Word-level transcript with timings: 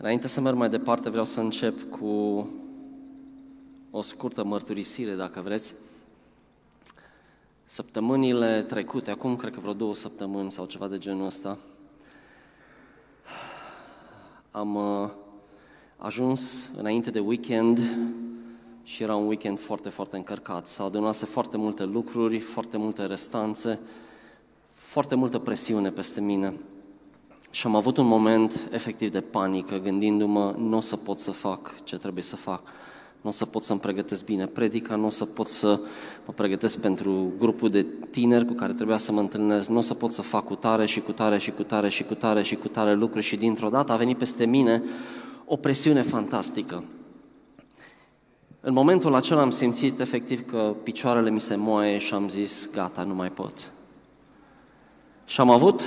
Înainte 0.00 0.28
să 0.28 0.40
merg 0.40 0.56
mai 0.56 0.68
departe, 0.68 1.10
vreau 1.10 1.24
să 1.24 1.40
încep 1.40 1.90
cu 1.90 2.06
o 3.90 4.00
scurtă 4.00 4.44
mărturisire, 4.44 5.14
dacă 5.14 5.40
vreți. 5.40 5.74
Săptămânile 7.64 8.62
trecute, 8.62 9.10
acum 9.10 9.36
cred 9.36 9.52
că 9.52 9.60
vreo 9.60 9.72
două 9.72 9.94
săptămâni 9.94 10.50
sau 10.50 10.66
ceva 10.66 10.88
de 10.88 10.98
genul 10.98 11.26
ăsta, 11.26 11.58
am 14.50 14.74
uh, 14.74 15.10
ajuns 15.96 16.70
înainte 16.76 17.10
de 17.10 17.18
weekend 17.18 17.78
și 18.84 19.02
era 19.02 19.16
un 19.16 19.26
weekend 19.26 19.58
foarte, 19.58 19.88
foarte 19.88 20.16
încărcat. 20.16 20.66
S-au 20.66 20.86
adunat 20.86 21.16
foarte 21.16 21.56
multe 21.56 21.84
lucruri, 21.84 22.38
foarte 22.38 22.76
multe 22.76 23.06
restanțe, 23.06 23.80
foarte 24.70 25.14
multă 25.14 25.38
presiune 25.38 25.90
peste 25.90 26.20
mine. 26.20 26.54
Și 27.50 27.66
am 27.66 27.74
avut 27.74 27.96
un 27.96 28.06
moment 28.06 28.68
efectiv 28.70 29.10
de 29.10 29.20
panică, 29.20 29.76
gândindu-mă, 29.78 30.54
nu 30.58 30.76
o 30.76 30.80
să 30.80 30.96
pot 30.96 31.18
să 31.18 31.30
fac 31.30 31.84
ce 31.84 31.96
trebuie 31.96 32.22
să 32.22 32.36
fac, 32.36 32.62
nu 33.20 33.30
o 33.30 33.32
să 33.32 33.46
pot 33.46 33.64
să-mi 33.64 33.80
pregătesc 33.80 34.24
bine 34.24 34.46
predica, 34.46 34.96
nu 34.96 35.06
o 35.06 35.10
să 35.10 35.24
pot 35.24 35.46
să 35.46 35.80
mă 36.26 36.32
pregătesc 36.32 36.80
pentru 36.80 37.32
grupul 37.38 37.70
de 37.70 37.86
tineri 38.10 38.44
cu 38.44 38.52
care 38.52 38.72
trebuia 38.72 38.96
să 38.96 39.12
mă 39.12 39.20
întâlnesc, 39.20 39.68
nu 39.68 39.76
o 39.76 39.80
să 39.80 39.94
pot 39.94 40.12
să 40.12 40.22
fac 40.22 40.44
cu 40.44 40.54
tare 40.54 40.86
și 40.86 41.00
cu 41.00 41.12
tare 41.12 41.38
și 41.38 41.50
cu 41.50 41.62
tare 41.62 41.88
și 41.88 42.04
cu 42.04 42.14
tare 42.14 42.42
și 42.42 42.56
cu 42.56 42.68
tare 42.68 42.94
lucruri 42.94 43.24
și 43.24 43.36
dintr-o 43.36 43.68
dată 43.68 43.92
a 43.92 43.96
venit 43.96 44.18
peste 44.18 44.46
mine 44.46 44.82
o 45.44 45.56
presiune 45.56 46.02
fantastică. 46.02 46.84
În 48.60 48.72
momentul 48.72 49.14
acela 49.14 49.40
am 49.40 49.50
simțit 49.50 50.00
efectiv 50.00 50.50
că 50.50 50.74
picioarele 50.82 51.30
mi 51.30 51.40
se 51.40 51.56
moaie 51.56 51.98
și 51.98 52.14
am 52.14 52.28
zis, 52.28 52.70
gata, 52.72 53.02
nu 53.02 53.14
mai 53.14 53.30
pot. 53.30 53.70
Și 55.24 55.40
am 55.40 55.50
avut 55.50 55.82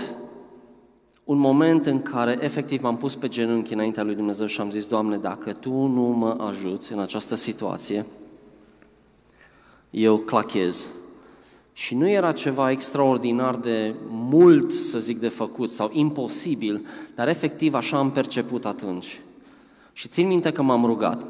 un 1.32 1.38
moment 1.38 1.86
în 1.86 2.02
care 2.02 2.38
efectiv 2.42 2.82
m-am 2.82 2.98
pus 2.98 3.16
pe 3.16 3.28
genunchi 3.28 3.74
înaintea 3.74 4.04
lui 4.04 4.16
Dumnezeu 4.16 4.46
și 4.46 4.62
am 4.62 4.72
zis, 4.72 4.86
Doamne, 4.86 5.18
dacă 5.18 5.54
Tu 5.54 5.70
nu 5.70 6.02
mă 6.02 6.36
ajuți 6.48 6.94
în 6.94 7.00
această 7.00 7.36
situație, 7.36 8.06
eu 9.90 10.18
clachez. 10.18 10.88
Și 11.74 11.96
nu 11.96 12.10
era 12.10 12.32
ceva 12.32 12.72
extraordinar 12.72 13.56
de 13.56 13.96
mult, 14.10 14.72
să 14.72 15.00
zic, 15.00 15.20
de 15.20 15.28
făcut 15.28 15.70
sau 15.70 15.90
imposibil, 15.94 16.86
dar 17.16 17.28
efectiv 17.28 17.74
așa 17.74 17.98
am 17.98 18.12
perceput 18.12 18.66
atunci. 18.66 19.22
Și 19.94 20.08
țin 20.08 20.28
minte 20.28 20.52
că 20.52 20.62
m-am 20.62 20.86
rugat. 20.86 21.26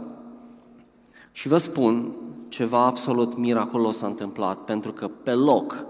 Și 1.32 1.48
vă 1.48 1.58
spun, 1.58 2.12
ceva 2.50 2.86
absolut 2.86 3.38
miraculos 3.38 3.98
s-a 3.98 4.08
întâmplat, 4.08 4.58
pentru 4.58 4.92
că 4.92 5.08
pe 5.24 5.32
loc 5.32 5.86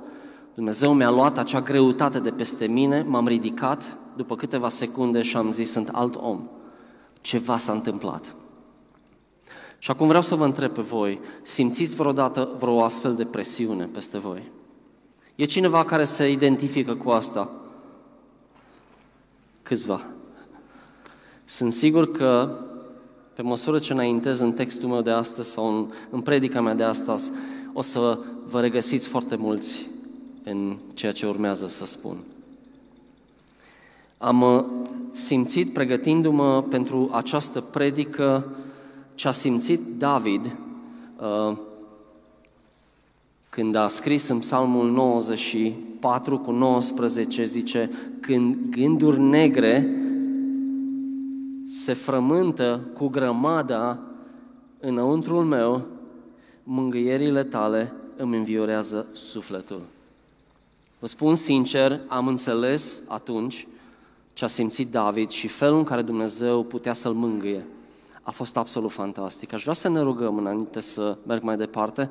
Dumnezeu 0.53 0.94
mi-a 0.94 1.09
luat 1.09 1.38
acea 1.38 1.62
greutate 1.62 2.20
de 2.20 2.31
peste 2.31 2.68
mine, 2.68 3.06
m-am 3.08 3.28
ridicat 3.28 4.00
după 4.16 4.36
câteva 4.36 4.70
secunde 4.70 5.22
și 5.22 5.38
am 5.38 5.52
zis, 5.52 5.72
sunt 5.72 5.90
alt 5.92 6.16
om. 6.16 6.42
Ceva 7.22 7.58
s-a 7.58 7.72
întâmplat. 7.72 8.36
Și 9.78 9.92
acum 9.92 10.08
vreau 10.08 10.22
să 10.22 10.36
vă 10.36 10.45
întreb 10.45 10.72
pe 10.72 10.81
voi, 10.81 11.20
simțiți 11.42 11.95
vreodată 11.95 12.50
vreo 12.59 12.84
astfel 12.84 13.16
de 13.16 13.26
presiune 13.26 13.84
peste 13.84 14.18
voi? 14.18 14.52
E 15.36 15.45
cineva 15.45 15.86
care 15.86 16.03
se 16.03 16.31
identifică 16.31 16.95
cu 16.95 17.09
asta? 17.09 17.52
Câțiva. 19.64 20.02
Sunt 21.46 21.73
sigur 21.73 22.12
că 22.12 22.59
pe 23.34 23.42
măsură 23.42 23.80
ce 23.80 23.94
înaintez 23.94 24.40
în 24.40 24.53
textul 24.53 24.90
meu 24.90 25.02
de 25.02 25.12
astăzi 25.12 25.50
sau 25.50 25.78
în, 25.78 25.92
în 26.09 26.22
predica 26.22 26.62
mea 26.62 26.73
de 26.73 26.84
astăzi, 26.84 27.31
o 27.73 27.81
să 27.81 28.20
vă 28.46 28.59
regăsiți 28.59 29.08
foarte 29.08 29.36
mulți 29.36 29.88
în 30.44 30.78
ceea 30.94 31.12
ce 31.12 31.28
urmează 31.28 31.68
să 31.68 31.86
spun. 31.86 32.18
Am 34.22 34.42
uh, 34.42 34.64
simțit, 35.12 35.74
pregătindu-mă 35.74 36.64
pentru 36.64 37.10
această 37.14 37.62
predică, 37.62 38.56
ce 39.16 39.28
a 39.28 39.32
simțit 39.32 39.80
David 39.98 40.56
uh, 41.20 41.58
când 43.50 43.76
a 43.76 43.88
scris 43.88 44.28
în 44.28 44.40
Psalmul 44.40 44.92
94 44.92 46.40
cu 46.40 46.52
19, 46.52 47.46
zice, 47.46 47.90
când 48.20 48.58
gânduri 48.70 49.20
negre 49.20 49.90
se 51.66 51.94
frământă 51.94 52.80
cu 52.94 53.08
grămada 53.08 54.00
înăuntrul 54.80 55.44
meu, 55.44 55.86
mângâierile 56.64 57.44
tale 57.44 57.94
îmi 58.18 58.38
înviorează 58.38 59.06
sufletul. 59.14 59.81
Vă 61.00 61.08
spun 61.08 61.36
sincer, 61.36 62.00
am 62.08 62.28
înțeles 62.28 63.02
atunci 63.08 63.68
ce 64.34 64.44
a 64.44 64.47
simțit 64.47 64.92
David 64.92 65.30
și 65.30 65.47
felul 65.47 65.78
în 65.78 65.84
care 65.84 66.02
Dumnezeu 66.02 66.64
putea 66.64 66.94
să-l 66.94 67.14
mângâie. 67.14 67.66
A 68.22 68.31
fost 68.31 68.58
absolut 68.58 68.92
fantastic. 68.92 69.53
Aș 69.53 69.62
vrea 69.62 69.74
să 69.74 69.90
ne 69.90 70.00
rugăm 70.00 70.38
înainte 70.38 70.80
să 70.80 71.18
merg 71.28 71.44
mai 71.44 71.58
departe, 71.58 72.09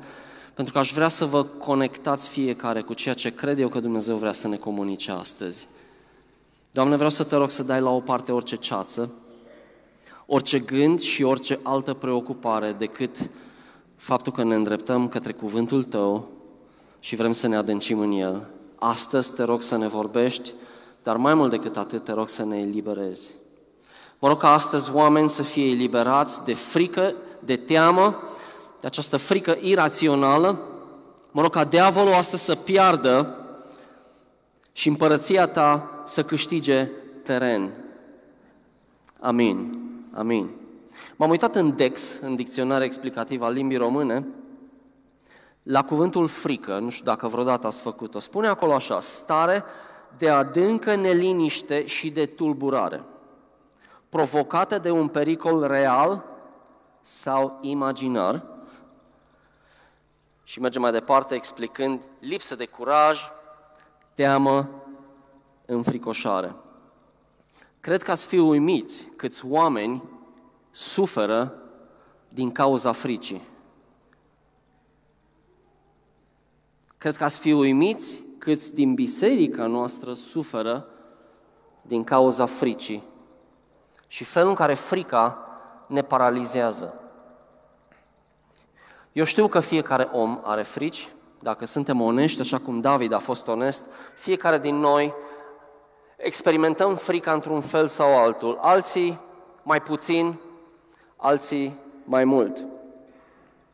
pentru 0.53 0.73
că 0.73 0.79
aș 0.79 0.93
vrea 0.93 1.07
să 1.07 1.25
vă 1.25 1.43
conectați 1.43 2.29
fiecare 2.29 2.81
cu 2.81 2.93
ceea 2.93 3.13
ce 3.13 3.33
cred 3.33 3.59
eu 3.59 3.67
că 3.67 3.79
Dumnezeu 3.79 4.15
vrea 4.15 4.33
să 4.33 4.47
ne 4.47 4.55
comunice 4.55 5.11
astăzi. 5.11 5.67
Doamne, 6.71 6.95
vreau 6.95 7.09
să 7.09 7.23
te 7.23 7.35
rog 7.35 7.49
să 7.49 7.63
dai 7.63 7.81
la 7.81 7.89
o 7.89 7.99
parte 7.99 8.31
orice 8.31 8.55
ceață, 8.55 9.11
orice 10.25 10.59
gând 10.59 10.99
și 10.99 11.23
orice 11.23 11.59
altă 11.63 11.93
preocupare 11.93 12.71
decât 12.77 13.29
faptul 13.95 14.31
că 14.31 14.43
ne 14.43 14.55
îndreptăm 14.55 15.07
către 15.07 15.31
cuvântul 15.31 15.83
Tău 15.83 16.27
și 16.99 17.15
vrem 17.15 17.31
să 17.31 17.47
ne 17.47 17.55
adâncim 17.55 17.99
în 17.99 18.11
El. 18.11 18.49
Astăzi 18.75 19.33
te 19.35 19.43
rog 19.43 19.61
să 19.61 19.77
ne 19.77 19.87
vorbești, 19.87 20.51
dar 21.03 21.17
mai 21.17 21.33
mult 21.33 21.49
decât 21.49 21.77
atât 21.77 22.03
te 22.03 22.11
rog 22.11 22.29
să 22.29 22.45
ne 22.45 22.59
eliberezi. 22.59 23.29
Mă 24.19 24.27
rog 24.27 24.37
ca 24.37 24.53
astăzi 24.53 24.91
oameni 24.93 25.29
să 25.29 25.43
fie 25.43 25.69
eliberați 25.69 26.43
de 26.45 26.53
frică, 26.53 27.13
de 27.39 27.55
teamă, 27.55 28.23
de 28.79 28.87
această 28.87 29.17
frică 29.17 29.57
irațională. 29.59 30.59
Mă 31.31 31.41
rog 31.41 31.51
ca 31.51 31.63
diavolul 31.63 32.13
astăzi 32.13 32.43
să 32.43 32.55
piardă 32.55 33.35
și 34.71 34.87
împărăția 34.87 35.47
ta 35.47 35.89
să 36.05 36.23
câștige 36.23 36.89
teren. 37.23 37.71
Amin. 39.19 39.79
Amin. 40.13 40.49
M-am 41.15 41.29
uitat 41.29 41.55
în 41.55 41.75
Dex, 41.75 42.19
în 42.21 42.35
dicționare 42.35 42.83
explicativ 42.83 43.41
al 43.41 43.53
limbii 43.53 43.77
române, 43.77 44.25
la 45.63 45.83
cuvântul 45.83 46.27
frică, 46.27 46.79
nu 46.79 46.89
știu 46.89 47.05
dacă 47.05 47.27
vreodată 47.27 47.67
ați 47.67 47.81
făcut-o, 47.81 48.19
spune 48.19 48.47
acolo 48.47 48.73
așa, 48.73 48.99
stare 48.99 49.63
de 50.17 50.29
adâncă 50.29 50.95
neliniște 50.95 51.85
și 51.85 52.11
de 52.11 52.25
tulburare, 52.25 53.03
provocată 54.09 54.77
de 54.77 54.91
un 54.91 55.07
pericol 55.07 55.67
real 55.67 56.25
sau 57.01 57.57
imaginar. 57.61 58.43
Și 60.43 60.59
mergem 60.59 60.81
mai 60.81 60.91
departe 60.91 61.35
explicând 61.35 62.01
lipsă 62.19 62.55
de 62.55 62.65
curaj, 62.65 63.19
teamă, 64.13 64.69
înfricoșare. 65.65 66.55
Cred 67.79 68.03
că 68.03 68.11
ați 68.11 68.25
fi 68.25 68.37
uimiți 68.37 69.07
câți 69.15 69.45
oameni 69.45 70.03
suferă 70.71 71.55
din 72.29 72.51
cauza 72.51 72.91
fricii. 72.91 73.41
Cred 76.97 77.17
că 77.17 77.23
ați 77.23 77.39
fi 77.39 77.51
uimiți 77.51 78.21
câți 78.41 78.73
din 78.73 78.93
biserica 78.93 79.65
noastră 79.65 80.13
suferă 80.13 80.87
din 81.81 82.03
cauza 82.03 82.45
fricii 82.45 83.03
și 84.07 84.23
felul 84.23 84.49
în 84.49 84.55
care 84.55 84.73
frica 84.73 85.47
ne 85.87 86.01
paralizează. 86.01 86.93
Eu 89.11 89.23
știu 89.23 89.47
că 89.47 89.59
fiecare 89.59 90.09
om 90.11 90.39
are 90.43 90.61
frici, 90.61 91.09
dacă 91.39 91.65
suntem 91.65 92.01
onești, 92.01 92.41
așa 92.41 92.57
cum 92.57 92.79
David 92.79 93.11
a 93.11 93.19
fost 93.19 93.47
onest, 93.47 93.85
fiecare 94.15 94.57
din 94.57 94.75
noi 94.75 95.13
experimentăm 96.15 96.95
frica 96.95 97.33
într-un 97.33 97.61
fel 97.61 97.87
sau 97.87 98.17
altul, 98.17 98.57
alții 98.61 99.19
mai 99.63 99.81
puțin, 99.81 100.39
alții 101.15 101.79
mai 102.03 102.23
mult. 102.23 102.65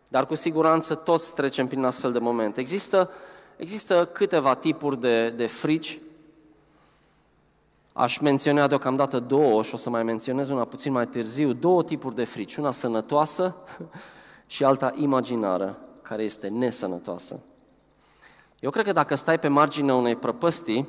Dar 0.07 0.25
cu 0.25 0.35
siguranță 0.35 0.95
toți 0.95 1.33
trecem 1.33 1.67
prin 1.67 1.83
astfel 1.83 2.11
de 2.11 2.19
momente. 2.19 2.59
Există, 2.59 3.09
există 3.57 4.05
câteva 4.05 4.55
tipuri 4.55 4.99
de, 4.99 5.29
de 5.29 5.47
frici. 5.47 5.99
Aș 7.93 8.17
menționa 8.17 8.67
deocamdată 8.67 9.19
două 9.19 9.63
și 9.63 9.73
o 9.73 9.77
să 9.77 9.89
mai 9.89 10.03
menționez 10.03 10.49
una 10.49 10.65
puțin 10.65 10.91
mai 10.91 11.07
târziu. 11.07 11.53
Două 11.53 11.83
tipuri 11.83 12.15
de 12.15 12.23
frici. 12.23 12.55
Una 12.55 12.71
sănătoasă 12.71 13.55
și 14.47 14.63
alta 14.63 14.93
imaginară, 14.95 15.77
care 16.01 16.23
este 16.23 16.47
nesănătoasă. 16.47 17.39
Eu 18.59 18.69
cred 18.69 18.85
că 18.85 18.91
dacă 18.91 19.15
stai 19.15 19.39
pe 19.39 19.47
marginea 19.47 19.95
unei 19.95 20.15
prăpăstii, 20.15 20.87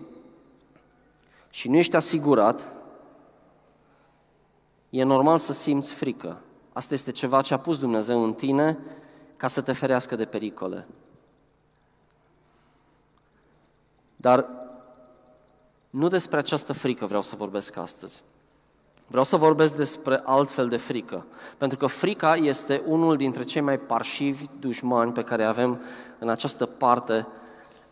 și 1.50 1.69
nu 1.69 1.76
ești 1.76 1.97
asigurat, 1.97 2.69
e 4.91 5.03
normal 5.03 5.38
să 5.38 5.53
simți 5.53 5.93
frică. 5.93 6.41
Asta 6.73 6.94
este 6.94 7.11
ceva 7.11 7.41
ce 7.41 7.55
a 7.55 7.59
pus 7.59 7.79
Dumnezeu 7.79 8.25
în 8.25 8.35
tine 8.35 8.79
ca 9.37 9.49
să 9.49 9.61
te 9.61 9.73
ferească 9.73 10.17
de 10.17 10.25
pericole. 10.25 10.87
Dar 14.20 14.47
nu 15.91 16.09
despre 16.09 16.38
această 16.38 16.73
frică 16.73 17.06
vreau 17.06 17.23
să 17.23 17.37
vorbesc 17.37 17.76
astăzi, 17.76 18.23
Vreau 19.11 19.25
să 19.25 19.37
vorbesc 19.37 19.75
despre 19.75 20.20
altfel 20.25 20.69
de 20.69 20.76
frică, 20.76 21.26
pentru 21.59 21.79
că 21.79 21.87
frica 21.87 22.35
este 22.35 22.82
unul 22.87 23.17
dintre 23.17 23.43
cei 23.43 23.61
mai 23.61 23.79
parșivi 23.79 24.44
dușmani 24.59 25.12
pe 25.12 25.23
care 25.23 25.44
avem 25.44 25.81
în 26.19 26.29
această 26.29 26.67
parte 26.67 27.26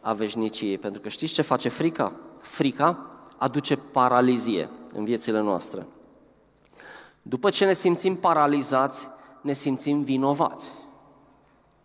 a 0.00 0.12
veșniciei. 0.12 0.78
Pentru 0.78 1.00
că 1.00 1.08
știți 1.08 1.32
ce 1.32 1.43
face 1.43 1.69
frica? 1.69 2.12
Frica 2.40 3.11
aduce 3.37 3.76
paralizie 3.76 4.69
în 4.94 5.05
viețile 5.05 5.40
noastre. 5.40 5.87
După 7.23 7.50
ce 7.50 7.64
ne 7.64 7.73
simțim 7.73 8.17
paralizați, 8.17 9.08
ne 9.40 9.52
simțim 9.52 10.02
vinovați. 10.02 10.73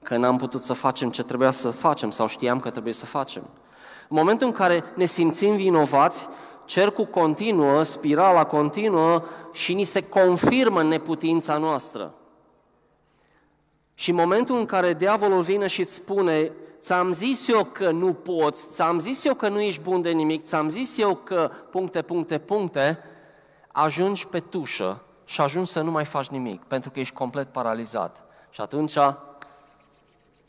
Că 0.04 0.18
n-am 0.18 0.38
putut 0.38 0.62
să 0.62 0.74
facem 0.74 1.10
ce 1.10 1.24
trebuia 1.24 1.52
să 1.52 1.70
facem 1.70 2.12
sau 2.12 2.28
știam 2.28 2.60
că 2.60 2.70
trebuie 2.70 2.94
să 2.94 3.06
facem. 3.06 3.50
În 4.12 4.18
momentul 4.18 4.48
în 4.48 4.54
care 4.54 4.84
ne 4.96 5.06
simțim 5.06 5.56
vinovați, 5.56 6.28
cercul 6.66 7.06
continuă, 7.06 7.84
spirala 7.84 8.46
continuă 8.46 9.24
și 9.52 9.74
ni 9.74 9.84
se 9.84 10.10
confirmă 10.10 10.84
neputința 10.84 11.58
noastră. 11.58 12.13
Și 13.94 14.10
în 14.10 14.16
momentul 14.16 14.58
în 14.58 14.66
care 14.66 14.94
diavolul 14.94 15.42
vine 15.42 15.68
și 15.68 15.81
îți 15.81 15.94
spune, 15.94 16.52
ți-am 16.80 17.13
zis 17.13 17.48
eu 17.48 17.63
că 17.63 17.92
nu 17.92 18.13
poți, 18.13 18.69
ți-am 18.72 19.00
zis 19.00 19.25
eu 19.25 19.34
că 19.34 19.50
nu 19.50 19.62
ești 19.62 19.81
bun 19.81 20.02
de 20.02 20.10
nimic, 20.10 20.44
ți-am 20.44 20.69
zis 20.69 20.98
eu 20.98 21.16
că 21.16 21.52
puncte, 21.69 22.02
puncte, 22.02 22.40
puncte, 22.40 23.00
ajungi 23.72 24.28
pe 24.28 24.40
tușă 24.40 25.04
și 25.25 25.42
ajungi 25.42 25.72
să 25.72 25.81
nu 25.81 25.92
mai 25.92 26.06
faci 26.06 26.28
nimic, 26.28 26.64
pentru 26.64 26.90
că 26.90 27.00
ești 27.00 27.14
complet 27.14 27.48
paralizat. 27.48 28.24
Și 28.50 28.62
atunci 28.62 28.94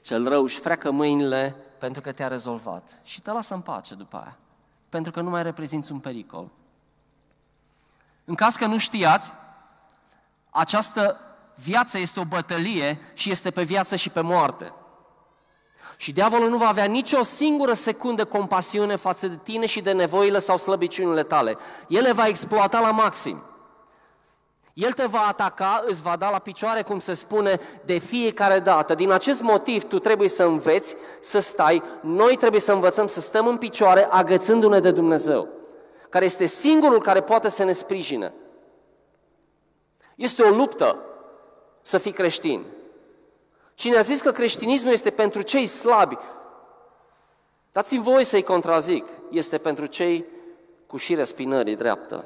cel 0.01 0.29
rău 0.29 0.43
își 0.43 0.59
freacă 0.59 0.91
mâinile 0.91 1.57
pentru 1.83 2.01
că 2.01 2.13
te-a 2.13 2.29
rezolvat 2.29 3.01
și 3.03 3.21
te 3.21 3.31
lasă 3.31 3.55
în 3.55 3.61
pace 3.61 3.95
după 3.95 4.17
aia, 4.17 4.37
pentru 4.89 5.13
că 5.13 5.21
nu 5.21 5.31
mai 5.31 5.43
reprezinți 5.43 5.93
un 5.93 5.99
pericol. 5.99 6.49
În 8.25 8.35
caz 8.35 8.55
că 8.55 8.67
nu 8.67 8.79
știați, 8.79 9.33
această 10.51 11.21
viață 11.55 11.99
este 11.99 12.21
o 12.21 12.25
bătălie 12.25 13.01
și 13.15 13.31
este 13.31 13.51
pe 13.51 13.63
viață 13.63 13.97
și 13.97 14.11
pe 14.11 14.21
moarte. 14.21 14.73
Și 15.97 16.13
diavolul 16.13 16.51
nu 16.51 16.57
va 16.57 16.69
avea 16.69 16.85
nicio 16.85 17.23
singură 17.23 17.73
secundă 17.73 18.25
compasiune 18.25 18.97
față 18.97 19.29
de 19.29 19.39
tine 19.43 19.67
și 19.67 19.81
de 19.81 19.93
nevoile 19.93 20.39
sau 20.39 20.59
slăbiciunile 20.59 21.23
tale. 21.23 21.57
El 21.89 22.03
le 22.03 22.13
va 22.13 22.27
exploata 22.27 22.81
la 22.81 22.91
maxim. 22.91 23.43
El 24.75 24.93
te 24.93 25.07
va 25.07 25.27
ataca, 25.29 25.85
îți 25.87 26.03
va 26.03 26.17
da 26.17 26.31
la 26.31 26.39
picioare, 26.39 26.83
cum 26.83 26.99
se 26.99 27.15
spune, 27.15 27.61
de 27.85 27.99
fiecare 27.99 28.59
dată. 28.59 28.95
Din 28.95 29.11
acest 29.11 29.41
motiv, 29.41 29.85
tu 29.85 29.99
trebuie 29.99 30.29
să 30.29 30.45
înveți 30.45 30.97
să 31.21 31.39
stai, 31.41 31.83
noi 32.01 32.37
trebuie 32.37 32.61
să 32.61 32.73
învățăm 32.73 33.07
să 33.07 33.21
stăm 33.21 33.47
în 33.47 33.57
picioare, 33.57 34.09
agățându-ne 34.11 34.81
de 34.81 34.91
Dumnezeu, 34.91 35.49
care 36.09 36.25
este 36.25 36.47
singurul 36.47 37.01
care 37.01 37.21
poate 37.21 37.49
să 37.49 37.65
ne 37.65 37.73
sprijine. 37.73 38.33
Este 40.15 40.43
o 40.43 40.55
luptă 40.55 40.99
să 41.83 41.99
fii 41.99 42.13
creștin. 42.13 42.65
Cine 43.75 43.97
a 43.97 44.01
zis 44.01 44.21
că 44.21 44.31
creștinismul 44.31 44.93
este 44.93 45.11
pentru 45.11 45.43
cei 45.43 45.67
slabi, 45.67 46.19
dați-mi 47.73 48.03
voi 48.03 48.25
să-i 48.25 48.43
contrazic, 48.43 49.05
este 49.31 49.59
pentru 49.59 49.87
cei 49.87 50.25
cu 50.87 50.97
șire 50.97 51.25
spinării 51.25 51.77
dreaptă. 51.77 52.25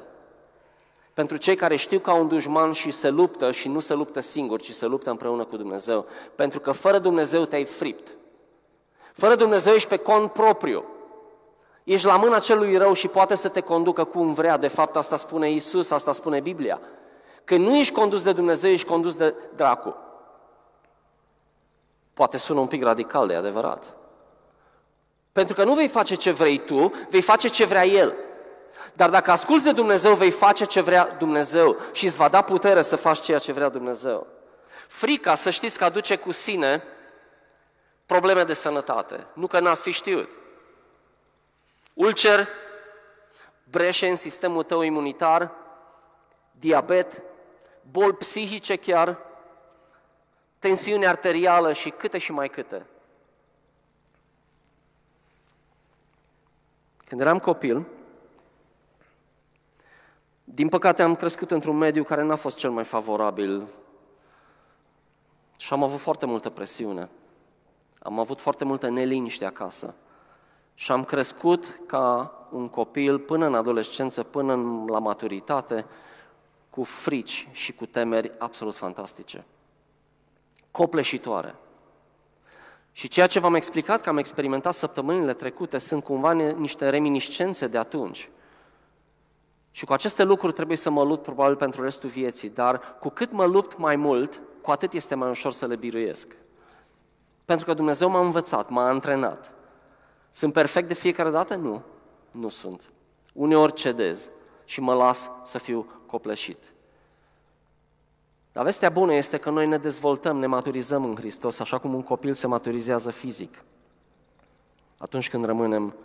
Pentru 1.17 1.37
cei 1.37 1.55
care 1.55 1.75
știu 1.75 1.99
că 1.99 2.09
au 2.09 2.19
un 2.19 2.27
dușman 2.27 2.71
și 2.71 2.91
se 2.91 3.09
luptă 3.09 3.51
și 3.51 3.67
nu 3.67 3.79
se 3.79 3.93
luptă 3.93 4.19
singur, 4.19 4.61
ci 4.61 4.71
se 4.71 4.85
luptă 4.85 5.09
împreună 5.09 5.43
cu 5.43 5.57
Dumnezeu. 5.57 6.05
Pentru 6.35 6.59
că 6.59 6.71
fără 6.71 6.99
Dumnezeu 6.99 7.45
te-ai 7.45 7.65
fript. 7.65 8.15
Fără 9.13 9.35
Dumnezeu 9.35 9.73
ești 9.73 9.87
pe 9.87 9.97
cont 9.97 10.31
propriu. 10.31 10.83
Ești 11.83 12.05
la 12.05 12.17
mâna 12.17 12.39
celui 12.39 12.77
rău 12.77 12.93
și 12.93 13.07
poate 13.07 13.35
să 13.35 13.49
te 13.49 13.59
conducă 13.59 14.03
cum 14.03 14.33
vrea. 14.33 14.57
De 14.57 14.67
fapt, 14.67 14.95
asta 14.95 15.15
spune 15.15 15.51
Isus, 15.51 15.91
asta 15.91 16.11
spune 16.11 16.39
Biblia. 16.39 16.79
Când 17.43 17.65
nu 17.65 17.75
ești 17.75 17.93
condus 17.93 18.23
de 18.23 18.31
Dumnezeu, 18.31 18.71
ești 18.71 18.87
condus 18.87 19.15
de 19.15 19.33
dracu. 19.55 19.95
Poate 22.13 22.37
sună 22.37 22.59
un 22.59 22.67
pic 22.67 22.83
radical 22.83 23.27
de 23.27 23.35
adevărat. 23.35 23.95
Pentru 25.31 25.55
că 25.55 25.63
nu 25.63 25.73
vei 25.73 25.87
face 25.87 26.15
ce 26.15 26.31
vrei 26.31 26.57
tu, 26.57 26.93
vei 27.09 27.21
face 27.21 27.47
ce 27.47 27.65
vrea 27.65 27.85
El. 27.85 28.13
Dar 28.97 29.09
dacă 29.09 29.31
asculți 29.31 29.63
de 29.63 29.71
Dumnezeu, 29.71 30.15
vei 30.15 30.31
face 30.31 30.65
ce 30.65 30.81
vrea 30.81 31.15
Dumnezeu 31.17 31.77
și 31.91 32.05
îți 32.05 32.17
va 32.17 32.27
da 32.27 32.41
putere 32.41 32.81
să 32.81 32.95
faci 32.95 33.19
ceea 33.19 33.39
ce 33.39 33.51
vrea 33.51 33.69
Dumnezeu. 33.69 34.27
Frica, 34.87 35.35
să 35.35 35.49
știți 35.49 35.77
că 35.77 35.83
aduce 35.83 36.15
cu 36.15 36.31
sine 36.31 36.83
probleme 38.05 38.43
de 38.43 38.53
sănătate. 38.53 39.25
Nu 39.33 39.47
că 39.47 39.59
n-ați 39.59 39.81
fi 39.81 39.91
știut. 39.91 40.31
Ulcer, 41.93 42.47
breșe 43.63 44.09
în 44.09 44.15
sistemul 44.15 44.63
tău 44.63 44.81
imunitar, 44.81 45.51
diabet, 46.51 47.21
boli 47.91 48.13
psihice 48.13 48.75
chiar, 48.75 49.17
tensiune 50.59 51.07
arterială 51.07 51.73
și 51.73 51.89
câte 51.89 52.17
și 52.17 52.31
mai 52.31 52.49
câte. 52.49 52.85
Când 57.05 57.21
eram 57.21 57.39
copil, 57.39 57.85
din 60.49 60.69
păcate 60.69 61.01
am 61.01 61.15
crescut 61.15 61.51
într-un 61.51 61.77
mediu 61.77 62.03
care 62.03 62.23
n-a 62.23 62.35
fost 62.35 62.57
cel 62.57 62.71
mai 62.71 62.83
favorabil 62.83 63.67
și 65.57 65.73
am 65.73 65.83
avut 65.83 65.99
foarte 65.99 66.25
multă 66.25 66.49
presiune. 66.49 67.09
Am 67.99 68.19
avut 68.19 68.39
foarte 68.39 68.63
multă 68.65 68.89
neliniște 68.89 69.45
acasă. 69.45 69.93
Și 70.73 70.91
am 70.91 71.03
crescut 71.03 71.79
ca 71.85 72.33
un 72.51 72.67
copil 72.67 73.19
până 73.19 73.45
în 73.45 73.55
adolescență, 73.55 74.23
până 74.23 74.83
la 74.87 74.99
maturitate, 74.99 75.85
cu 76.69 76.83
frici 76.83 77.47
și 77.51 77.73
cu 77.73 77.85
temeri 77.85 78.31
absolut 78.37 78.75
fantastice. 78.75 79.45
Copleșitoare. 80.71 81.55
Și 82.91 83.07
ceea 83.07 83.27
ce 83.27 83.39
v-am 83.39 83.55
explicat 83.55 84.01
că 84.01 84.09
am 84.09 84.17
experimentat 84.17 84.73
săptămânile 84.73 85.33
trecute 85.33 85.77
sunt 85.77 86.03
cumva 86.03 86.31
niște 86.31 86.89
reminiscențe 86.89 87.67
de 87.67 87.77
atunci. 87.77 88.29
Și 89.77 89.85
cu 89.85 89.93
aceste 89.93 90.23
lucruri 90.23 90.53
trebuie 90.53 90.77
să 90.77 90.89
mă 90.89 91.03
lupt 91.03 91.23
probabil 91.23 91.55
pentru 91.55 91.83
restul 91.83 92.09
vieții, 92.09 92.49
dar 92.49 92.97
cu 92.99 93.09
cât 93.09 93.31
mă 93.31 93.45
lupt 93.45 93.77
mai 93.77 93.95
mult, 93.95 94.41
cu 94.61 94.71
atât 94.71 94.93
este 94.93 95.15
mai 95.15 95.29
ușor 95.29 95.51
să 95.51 95.65
le 95.65 95.75
biruiesc. 95.75 96.35
Pentru 97.45 97.65
că 97.65 97.73
Dumnezeu 97.73 98.09
m-a 98.09 98.19
învățat, 98.19 98.69
m-a 98.69 98.87
antrenat. 98.87 99.53
Sunt 100.29 100.53
perfect 100.53 100.87
de 100.87 100.93
fiecare 100.93 101.29
dată? 101.29 101.55
Nu, 101.55 101.81
nu 102.31 102.49
sunt. 102.49 102.89
Uneori 103.33 103.73
cedez 103.73 104.29
și 104.65 104.81
mă 104.81 104.93
las 104.93 105.31
să 105.43 105.57
fiu 105.57 105.87
copleșit. 106.05 106.71
Dar 108.51 108.63
vestea 108.63 108.89
bună 108.89 109.13
este 109.13 109.37
că 109.37 109.49
noi 109.49 109.67
ne 109.67 109.77
dezvoltăm, 109.77 110.37
ne 110.37 110.45
maturizăm 110.45 111.03
în 111.03 111.15
Hristos, 111.15 111.59
așa 111.59 111.77
cum 111.77 111.93
un 111.93 112.03
copil 112.03 112.33
se 112.33 112.47
maturizează 112.47 113.11
fizic. 113.11 113.63
Atunci 114.97 115.29
când 115.29 115.45
rămânem 115.45 115.95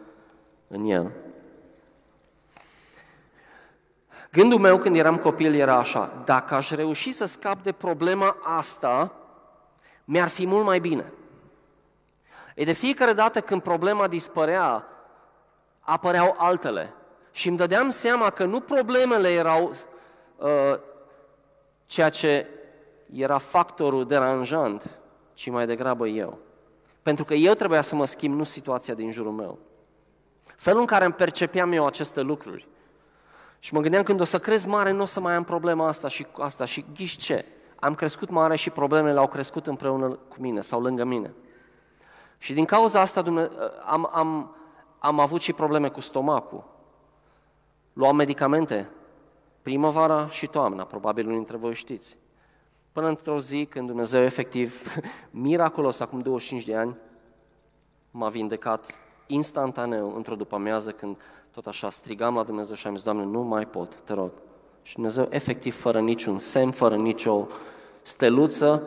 în 0.68 0.84
El. 0.84 1.12
Gândul 4.32 4.58
meu 4.58 4.78
când 4.78 4.96
eram 4.96 5.16
copil 5.16 5.54
era 5.54 5.76
așa, 5.76 6.22
dacă 6.24 6.54
aș 6.54 6.70
reuși 6.70 7.12
să 7.12 7.26
scap 7.26 7.62
de 7.62 7.72
problema 7.72 8.36
asta, 8.42 9.12
mi-ar 10.04 10.28
fi 10.28 10.46
mult 10.46 10.64
mai 10.64 10.78
bine. 10.78 11.12
E 12.54 12.64
de 12.64 12.72
fiecare 12.72 13.12
dată 13.12 13.40
când 13.40 13.62
problema 13.62 14.08
dispărea, 14.08 14.86
apăreau 15.80 16.34
altele. 16.38 16.94
Și 17.30 17.48
îmi 17.48 17.56
dădeam 17.56 17.90
seama 17.90 18.30
că 18.30 18.44
nu 18.44 18.60
problemele 18.60 19.32
erau 19.32 19.72
uh, 20.36 20.78
ceea 21.86 22.08
ce 22.08 22.46
era 23.14 23.38
factorul 23.38 24.06
deranjant, 24.06 24.90
ci 25.34 25.50
mai 25.50 25.66
degrabă 25.66 26.06
eu. 26.06 26.38
Pentru 27.02 27.24
că 27.24 27.34
eu 27.34 27.54
trebuia 27.54 27.80
să 27.80 27.94
mă 27.94 28.04
schimb, 28.04 28.34
nu 28.36 28.44
situația 28.44 28.94
din 28.94 29.10
jurul 29.10 29.32
meu. 29.32 29.58
Felul 30.56 30.80
în 30.80 30.86
care 30.86 31.04
îmi 31.04 31.14
percepeam 31.14 31.72
eu 31.72 31.86
aceste 31.86 32.20
lucruri. 32.20 32.70
Și 33.62 33.74
mă 33.74 33.80
gândeam 33.80 34.02
când 34.02 34.20
o 34.20 34.24
să 34.24 34.38
crezi 34.38 34.68
mare, 34.68 34.90
nu 34.90 35.02
o 35.02 35.04
să 35.04 35.20
mai 35.20 35.34
am 35.34 35.44
problema 35.44 35.86
asta 35.86 36.08
și 36.08 36.26
asta. 36.38 36.64
Și 36.64 36.84
ghiși 36.94 37.16
ce? 37.16 37.44
Am 37.76 37.94
crescut 37.94 38.30
mare 38.30 38.56
și 38.56 38.70
problemele 38.70 39.18
au 39.18 39.28
crescut 39.28 39.66
împreună 39.66 40.08
cu 40.08 40.36
mine 40.38 40.60
sau 40.60 40.80
lângă 40.80 41.04
mine. 41.04 41.34
Și 42.38 42.52
din 42.52 42.64
cauza 42.64 43.00
asta 43.00 43.22
am, 43.86 44.08
am, 44.12 44.56
am 44.98 45.20
avut 45.20 45.40
și 45.40 45.52
probleme 45.52 45.88
cu 45.88 46.00
stomacul. 46.00 46.64
Luam 47.92 48.16
medicamente 48.16 48.90
primăvara 49.62 50.28
și 50.28 50.46
toamna, 50.46 50.84
probabil 50.84 51.24
unii 51.24 51.36
dintre 51.36 51.56
voi 51.56 51.74
știți. 51.74 52.16
Până 52.92 53.08
într-o 53.08 53.38
zi 53.38 53.64
când 53.64 53.86
Dumnezeu 53.86 54.22
efectiv, 54.22 54.94
miraculos, 55.30 56.00
acum 56.00 56.20
25 56.20 56.64
de 56.64 56.76
ani, 56.76 56.96
m-a 58.10 58.28
vindecat 58.28 58.94
instantaneu 59.26 60.16
într-o 60.16 60.34
după-amiază 60.34 60.90
când 60.90 61.16
tot 61.52 61.66
așa 61.66 61.90
strigam 61.90 62.34
la 62.34 62.42
Dumnezeu 62.42 62.74
și 62.74 62.86
am 62.86 62.94
zis, 62.94 63.04
Doamne, 63.04 63.24
nu 63.24 63.40
mai 63.40 63.66
pot, 63.66 63.94
te 64.04 64.12
rog. 64.12 64.30
Și 64.82 64.94
Dumnezeu, 64.94 65.26
efectiv, 65.30 65.80
fără 65.80 66.00
niciun 66.00 66.38
semn, 66.38 66.70
fără 66.70 66.96
nicio 66.96 67.46
steluță, 68.02 68.82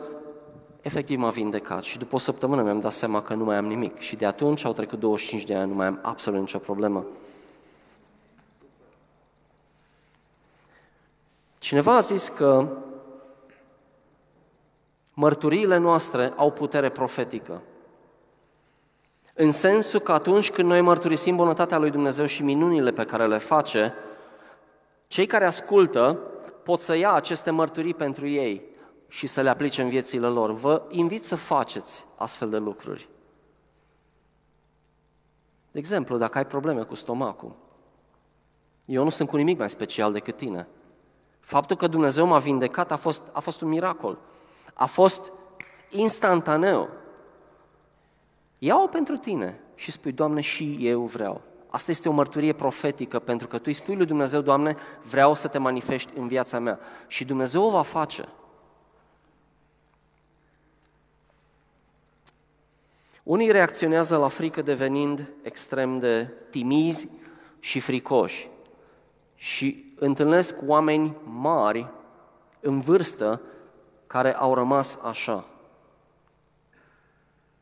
efectiv 0.80 1.18
m-a 1.18 1.30
vindecat. 1.30 1.82
Și 1.82 1.98
după 1.98 2.14
o 2.14 2.18
săptămână 2.18 2.62
mi-am 2.62 2.80
dat 2.80 2.92
seama 2.92 3.22
că 3.22 3.34
nu 3.34 3.44
mai 3.44 3.56
am 3.56 3.66
nimic. 3.66 3.98
Și 3.98 4.16
de 4.16 4.26
atunci 4.26 4.64
au 4.64 4.72
trecut 4.72 4.98
25 4.98 5.44
de 5.44 5.54
ani, 5.54 5.70
nu 5.70 5.76
mai 5.76 5.86
am 5.86 5.98
absolut 6.02 6.40
nicio 6.40 6.58
problemă. 6.58 7.06
Cineva 11.58 11.96
a 11.96 12.00
zis 12.00 12.28
că 12.28 12.68
mărturiile 15.14 15.76
noastre 15.76 16.32
au 16.36 16.50
putere 16.50 16.88
profetică. 16.88 17.62
În 19.38 19.50
sensul 19.50 20.00
că 20.00 20.12
atunci 20.12 20.50
când 20.50 20.68
noi 20.68 20.80
mărturisim 20.80 21.36
bunătatea 21.36 21.78
lui 21.78 21.90
Dumnezeu 21.90 22.26
și 22.26 22.42
minunile 22.42 22.90
pe 22.90 23.04
care 23.04 23.26
le 23.26 23.38
face, 23.38 23.94
cei 25.06 25.26
care 25.26 25.44
ascultă 25.44 26.20
pot 26.62 26.80
să 26.80 26.96
ia 26.96 27.12
aceste 27.12 27.50
mărturii 27.50 27.94
pentru 27.94 28.26
ei 28.26 28.62
și 29.08 29.26
să 29.26 29.40
le 29.40 29.48
aplice 29.48 29.82
în 29.82 29.88
viețile 29.88 30.26
lor. 30.26 30.52
Vă 30.52 30.82
invit 30.88 31.24
să 31.24 31.36
faceți 31.36 32.06
astfel 32.16 32.50
de 32.50 32.56
lucruri. 32.56 33.08
De 35.70 35.78
exemplu, 35.78 36.16
dacă 36.16 36.38
ai 36.38 36.46
probleme 36.46 36.82
cu 36.82 36.94
stomacul, 36.94 37.56
eu 38.84 39.04
nu 39.04 39.10
sunt 39.10 39.28
cu 39.28 39.36
nimic 39.36 39.58
mai 39.58 39.70
special 39.70 40.12
decât 40.12 40.36
tine. 40.36 40.68
Faptul 41.40 41.76
că 41.76 41.86
Dumnezeu 41.86 42.26
m-a 42.26 42.38
vindecat 42.38 42.92
a 42.92 42.96
fost, 42.96 43.30
a 43.32 43.40
fost 43.40 43.60
un 43.60 43.68
miracol. 43.68 44.18
A 44.74 44.86
fost 44.86 45.32
instantaneu. 45.90 46.88
Ia-o 48.66 48.86
pentru 48.86 49.16
tine 49.16 49.60
și 49.74 49.90
spui, 49.90 50.12
Doamne, 50.12 50.40
și 50.40 50.76
eu 50.80 51.02
vreau. 51.02 51.40
Asta 51.68 51.90
este 51.90 52.08
o 52.08 52.12
mărturie 52.12 52.52
profetică, 52.52 53.18
pentru 53.18 53.46
că 53.46 53.56
tu 53.56 53.62
îi 53.66 53.72
spui 53.72 53.96
lui 53.96 54.06
Dumnezeu, 54.06 54.40
Doamne, 54.40 54.76
vreau 55.02 55.34
să 55.34 55.48
te 55.48 55.58
manifesti 55.58 56.12
în 56.18 56.28
viața 56.28 56.58
mea. 56.58 56.78
Și 57.06 57.24
Dumnezeu 57.24 57.62
o 57.62 57.70
va 57.70 57.82
face. 57.82 58.28
Unii 63.22 63.50
reacționează 63.50 64.16
la 64.16 64.28
frică 64.28 64.62
devenind 64.62 65.28
extrem 65.42 65.98
de 65.98 66.32
timizi 66.50 67.08
și 67.58 67.80
fricoși 67.80 68.48
și 69.34 69.94
întâlnesc 69.98 70.54
oameni 70.66 71.16
mari 71.24 71.90
în 72.60 72.80
vârstă 72.80 73.40
care 74.06 74.34
au 74.34 74.54
rămas 74.54 74.98
așa. 75.02 75.44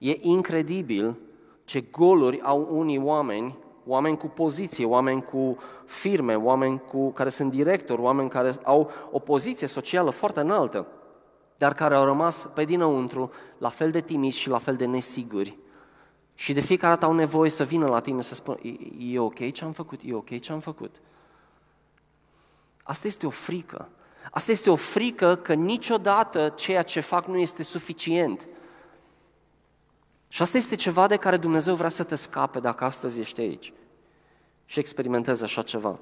E 0.04 0.18
incredibil 0.20 1.16
ce 1.64 1.80
goluri 1.80 2.40
au 2.40 2.68
unii 2.70 2.98
oameni, 2.98 3.56
oameni 3.86 4.16
cu 4.16 4.26
poziție, 4.26 4.84
oameni 4.84 5.24
cu 5.24 5.56
firme, 5.86 6.34
oameni 6.34 6.80
cu, 6.88 7.10
care 7.12 7.28
sunt 7.28 7.50
directori, 7.50 8.00
oameni 8.00 8.28
care 8.28 8.54
au 8.64 8.90
o 9.10 9.18
poziție 9.18 9.66
socială 9.66 10.10
foarte 10.10 10.40
înaltă, 10.40 10.86
dar 11.56 11.74
care 11.74 11.94
au 11.94 12.04
rămas 12.04 12.50
pe 12.54 12.64
dinăuntru 12.64 13.30
la 13.58 13.68
fel 13.68 13.90
de 13.90 14.00
timizi 14.00 14.38
și 14.38 14.48
la 14.48 14.58
fel 14.58 14.76
de 14.76 14.86
nesiguri. 14.86 15.58
Și 16.34 16.52
de 16.52 16.60
fiecare 16.60 16.92
dată 16.92 17.06
au 17.06 17.12
nevoie 17.12 17.50
să 17.50 17.64
vină 17.64 17.86
la 17.86 18.00
tine 18.00 18.22
să 18.22 18.34
spună, 18.34 18.58
e, 18.62 18.76
e 18.98 19.18
ok 19.18 19.52
ce 19.52 19.64
am 19.64 19.72
făcut, 19.72 20.00
e 20.04 20.14
ok 20.14 20.40
ce 20.40 20.52
am 20.52 20.60
făcut. 20.60 20.94
Asta 22.82 23.06
este 23.06 23.26
o 23.26 23.30
frică. 23.30 23.88
Asta 24.30 24.50
este 24.50 24.70
o 24.70 24.76
frică 24.76 25.36
că 25.36 25.54
niciodată 25.54 26.48
ceea 26.48 26.82
ce 26.82 27.00
fac 27.00 27.26
nu 27.26 27.38
este 27.38 27.62
suficient. 27.62 28.46
Și 30.34 30.42
asta 30.42 30.56
este 30.56 30.76
ceva 30.76 31.06
de 31.06 31.16
care 31.16 31.36
Dumnezeu 31.36 31.74
vrea 31.74 31.88
să 31.88 32.02
te 32.02 32.14
scape 32.14 32.60
dacă 32.60 32.84
astăzi 32.84 33.20
ești 33.20 33.40
aici 33.40 33.72
și 34.64 34.78
experimentezi 34.78 35.44
așa 35.44 35.62
ceva. 35.62 35.98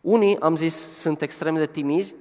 Unii, 0.00 0.40
am 0.40 0.56
zis, 0.56 0.90
sunt 0.90 1.22
extrem 1.22 1.54
de 1.54 1.66
timizi, 1.66 2.14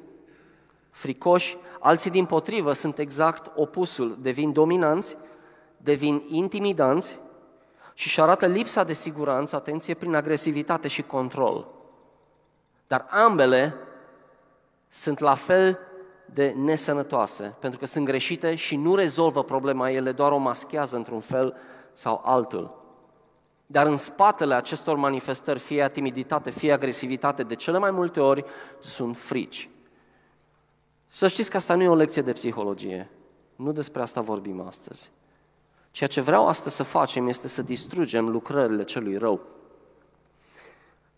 fricoși, 0.89 1.57
alții 1.79 2.11
din 2.11 2.25
potrivă 2.25 2.71
sunt 2.71 2.97
exact 2.97 3.51
opusul, 3.55 4.17
devin 4.21 4.51
dominanți, 4.51 5.17
devin 5.77 6.23
intimidanți 6.27 7.19
și 7.93 8.07
își 8.07 8.21
arată 8.21 8.45
lipsa 8.45 8.83
de 8.83 8.93
siguranță, 8.93 9.55
atenție, 9.55 9.93
prin 9.93 10.15
agresivitate 10.15 10.87
și 10.87 11.01
control. 11.01 11.67
Dar 12.87 13.05
ambele 13.09 13.75
sunt 14.89 15.19
la 15.19 15.35
fel 15.35 15.79
de 16.33 16.53
nesănătoase, 16.57 17.55
pentru 17.59 17.79
că 17.79 17.85
sunt 17.85 18.05
greșite 18.05 18.55
și 18.55 18.75
nu 18.75 18.95
rezolvă 18.95 19.43
problema, 19.43 19.89
ele 19.89 20.11
doar 20.11 20.31
o 20.31 20.37
maschează 20.37 20.95
într-un 20.95 21.19
fel 21.19 21.55
sau 21.93 22.21
altul. 22.23 22.81
Dar 23.65 23.85
în 23.85 23.97
spatele 23.97 24.53
acestor 24.53 24.97
manifestări, 24.97 25.59
fie 25.59 25.89
timiditate, 25.89 26.49
fie 26.49 26.71
agresivitate, 26.71 27.43
de 27.43 27.55
cele 27.55 27.77
mai 27.77 27.91
multe 27.91 28.19
ori 28.19 28.45
sunt 28.79 29.17
frici. 29.17 29.69
Să 31.07 31.27
știți 31.27 31.49
că 31.49 31.57
asta 31.57 31.75
nu 31.75 31.83
e 31.83 31.87
o 31.87 31.95
lecție 31.95 32.21
de 32.21 32.31
psihologie. 32.31 33.09
Nu 33.55 33.71
despre 33.71 34.01
asta 34.01 34.21
vorbim 34.21 34.61
astăzi. 34.61 35.11
Ceea 35.91 36.09
ce 36.09 36.21
vreau 36.21 36.47
astăzi 36.47 36.75
să 36.75 36.83
facem 36.83 37.27
este 37.27 37.47
să 37.47 37.61
distrugem 37.61 38.29
lucrările 38.29 38.83
celui 38.83 39.17
rău. 39.17 39.41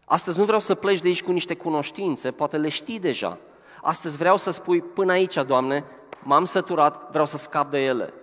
Astăzi 0.06 0.40
nu 0.40 0.46
vreau 0.46 0.60
să 0.60 0.76
pleci 0.76 1.00
de 1.00 1.08
aici 1.08 1.24
cu 1.24 1.32
niște 1.32 1.56
cunoștințe, 1.56 2.32
poate 2.32 2.58
le 2.58 2.70
știi 2.70 3.00
deja. 3.00 3.38
Astăzi 3.86 4.18
vreau 4.18 4.38
să 4.38 4.52
spui 4.52 4.82
până 4.82 5.12
aici, 5.12 5.36
Doamne, 5.36 5.86
m-am 6.24 6.46
săturat, 6.46 7.10
vreau 7.10 7.26
să 7.26 7.38
scap 7.38 7.70
de 7.70 7.78
ele. 7.78 8.14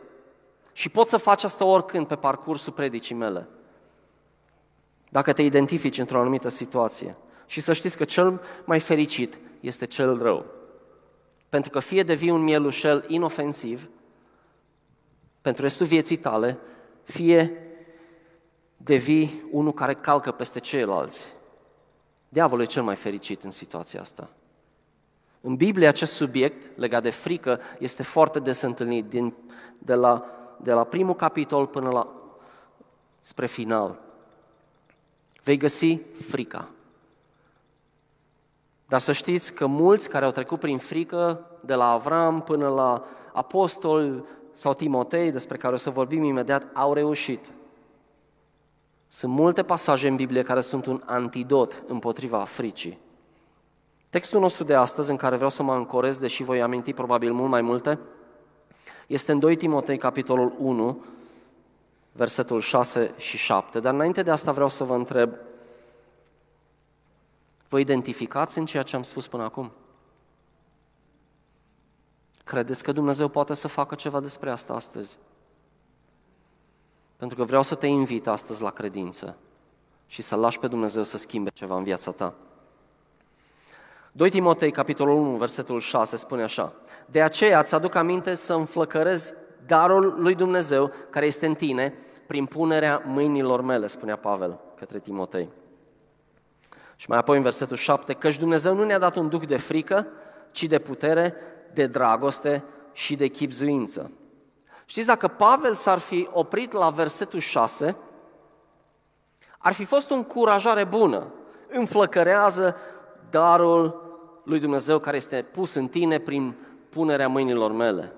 Și 0.72 0.88
poți 0.88 1.10
să 1.10 1.16
faci 1.16 1.44
asta 1.44 1.64
oricând 1.64 2.06
pe 2.06 2.16
parcursul 2.16 2.72
predicii 2.72 3.14
mele. 3.14 3.48
Dacă 5.08 5.32
te 5.32 5.42
identifici 5.42 5.98
într-o 5.98 6.20
anumită 6.20 6.48
situație. 6.48 7.16
Și 7.46 7.60
să 7.60 7.72
știți 7.72 7.96
că 7.96 8.04
cel 8.04 8.40
mai 8.64 8.80
fericit 8.80 9.38
este 9.60 9.86
cel 9.86 10.22
rău. 10.22 10.44
Pentru 11.48 11.70
că 11.70 11.78
fie 11.78 12.02
devii 12.02 12.30
un 12.30 12.42
mielușel 12.42 13.04
inofensiv 13.08 13.88
pentru 15.40 15.62
restul 15.62 15.86
vieții 15.86 16.16
tale, 16.16 16.58
fie 17.02 17.52
devii 18.76 19.42
unul 19.50 19.72
care 19.72 19.94
calcă 19.94 20.32
peste 20.32 20.60
ceilalți. 20.60 21.28
Diavolul 22.28 22.64
e 22.64 22.66
cel 22.66 22.82
mai 22.82 22.96
fericit 22.96 23.42
în 23.42 23.50
situația 23.50 24.00
asta. 24.00 24.30
În 25.44 25.56
Biblie 25.56 25.86
acest 25.88 26.12
subiect 26.12 26.78
legat 26.78 27.02
de 27.02 27.10
frică 27.10 27.60
este 27.78 28.02
foarte 28.02 28.38
des 28.38 28.60
întâlnit 28.60 29.08
din, 29.08 29.34
de, 29.78 29.94
la, 29.94 30.24
de 30.56 30.72
la 30.72 30.84
primul 30.84 31.14
capitol 31.14 31.66
până 31.66 31.90
la 31.90 32.08
spre 33.20 33.46
final. 33.46 33.98
Vei 35.42 35.56
găsi 35.56 35.98
frica. 36.28 36.68
Dar 38.88 39.00
să 39.00 39.12
știți 39.12 39.52
că 39.52 39.66
mulți 39.66 40.08
care 40.08 40.24
au 40.24 40.30
trecut 40.30 40.58
prin 40.58 40.78
frică, 40.78 41.46
de 41.60 41.74
la 41.74 41.90
Avram 41.90 42.42
până 42.42 42.68
la 42.68 43.04
apostol 43.32 44.24
sau 44.54 44.74
Timotei, 44.74 45.30
despre 45.30 45.56
care 45.56 45.74
o 45.74 45.76
să 45.76 45.90
vorbim 45.90 46.22
imediat, 46.22 46.66
au 46.72 46.92
reușit. 46.92 47.52
Sunt 49.08 49.32
multe 49.32 49.62
pasaje 49.62 50.08
în 50.08 50.16
Biblie 50.16 50.42
care 50.42 50.60
sunt 50.60 50.86
un 50.86 51.02
antidot 51.04 51.82
împotriva 51.86 52.38
fricii. 52.38 52.98
Textul 54.12 54.40
nostru 54.40 54.64
de 54.64 54.74
astăzi, 54.74 55.10
în 55.10 55.16
care 55.16 55.34
vreau 55.34 55.50
să 55.50 55.62
mă 55.62 55.72
ancorez, 55.72 56.18
deși 56.18 56.42
voi 56.42 56.62
aminti 56.62 56.92
probabil 56.92 57.32
mult 57.32 57.50
mai 57.50 57.60
multe, 57.60 57.98
este 59.06 59.32
în 59.32 59.38
2 59.38 59.56
Timotei, 59.56 59.98
capitolul 59.98 60.54
1, 60.58 61.04
versetul 62.12 62.60
6 62.60 63.14
și 63.16 63.36
7. 63.36 63.80
Dar 63.80 63.94
înainte 63.94 64.22
de 64.22 64.30
asta 64.30 64.52
vreau 64.52 64.68
să 64.68 64.84
vă 64.84 64.94
întreb, 64.94 65.34
vă 67.68 67.78
identificați 67.78 68.58
în 68.58 68.66
ceea 68.66 68.82
ce 68.82 68.96
am 68.96 69.02
spus 69.02 69.28
până 69.28 69.42
acum? 69.42 69.72
Credeți 72.44 72.82
că 72.82 72.92
Dumnezeu 72.92 73.28
poate 73.28 73.54
să 73.54 73.68
facă 73.68 73.94
ceva 73.94 74.20
despre 74.20 74.50
asta 74.50 74.74
astăzi? 74.74 75.18
Pentru 77.16 77.36
că 77.36 77.44
vreau 77.44 77.62
să 77.62 77.74
te 77.74 77.86
invit 77.86 78.26
astăzi 78.26 78.62
la 78.62 78.70
credință 78.70 79.36
și 80.06 80.22
să 80.22 80.36
lași 80.36 80.58
pe 80.58 80.68
Dumnezeu 80.68 81.02
să 81.02 81.18
schimbe 81.18 81.50
ceva 81.50 81.76
în 81.76 81.84
viața 81.84 82.10
ta. 82.10 82.34
2 84.14 84.30
Timotei, 84.30 84.70
capitolul 84.70 85.16
1, 85.16 85.36
versetul 85.36 85.80
6, 85.80 86.16
spune 86.16 86.42
așa. 86.42 86.72
De 87.06 87.22
aceea 87.22 87.58
îți 87.58 87.74
aduc 87.74 87.94
aminte 87.94 88.34
să 88.34 88.54
înflăcărezi 88.54 89.34
darul 89.66 90.14
lui 90.18 90.34
Dumnezeu 90.34 90.92
care 91.10 91.26
este 91.26 91.46
în 91.46 91.54
tine 91.54 91.94
prin 92.26 92.46
punerea 92.46 93.02
mâinilor 93.06 93.62
mele, 93.62 93.86
spunea 93.86 94.16
Pavel 94.16 94.60
către 94.76 94.98
Timotei. 94.98 95.48
Și 96.96 97.08
mai 97.08 97.18
apoi 97.18 97.36
în 97.36 97.42
versetul 97.42 97.76
7, 97.76 98.12
căci 98.12 98.38
Dumnezeu 98.38 98.74
nu 98.74 98.84
ne-a 98.84 98.98
dat 98.98 99.16
un 99.16 99.28
duc 99.28 99.46
de 99.46 99.56
frică, 99.56 100.06
ci 100.50 100.64
de 100.64 100.78
putere, 100.78 101.34
de 101.74 101.86
dragoste 101.86 102.64
și 102.92 103.16
de 103.16 103.26
chipzuință. 103.26 104.10
Știți, 104.84 105.06
dacă 105.06 105.28
Pavel 105.28 105.74
s-ar 105.74 105.98
fi 105.98 106.28
oprit 106.32 106.72
la 106.72 106.90
versetul 106.90 107.40
6, 107.40 107.96
ar 109.58 109.72
fi 109.72 109.84
fost 109.84 110.10
o 110.10 110.14
încurajare 110.14 110.84
bună. 110.84 111.26
Înflăcărează 111.68 112.76
darul 113.30 114.01
lui 114.42 114.60
Dumnezeu 114.60 114.98
care 114.98 115.16
este 115.16 115.42
pus 115.42 115.74
în 115.74 115.88
tine 115.88 116.18
prin 116.18 116.54
punerea 116.88 117.28
mâinilor 117.28 117.72
mele. 117.72 118.12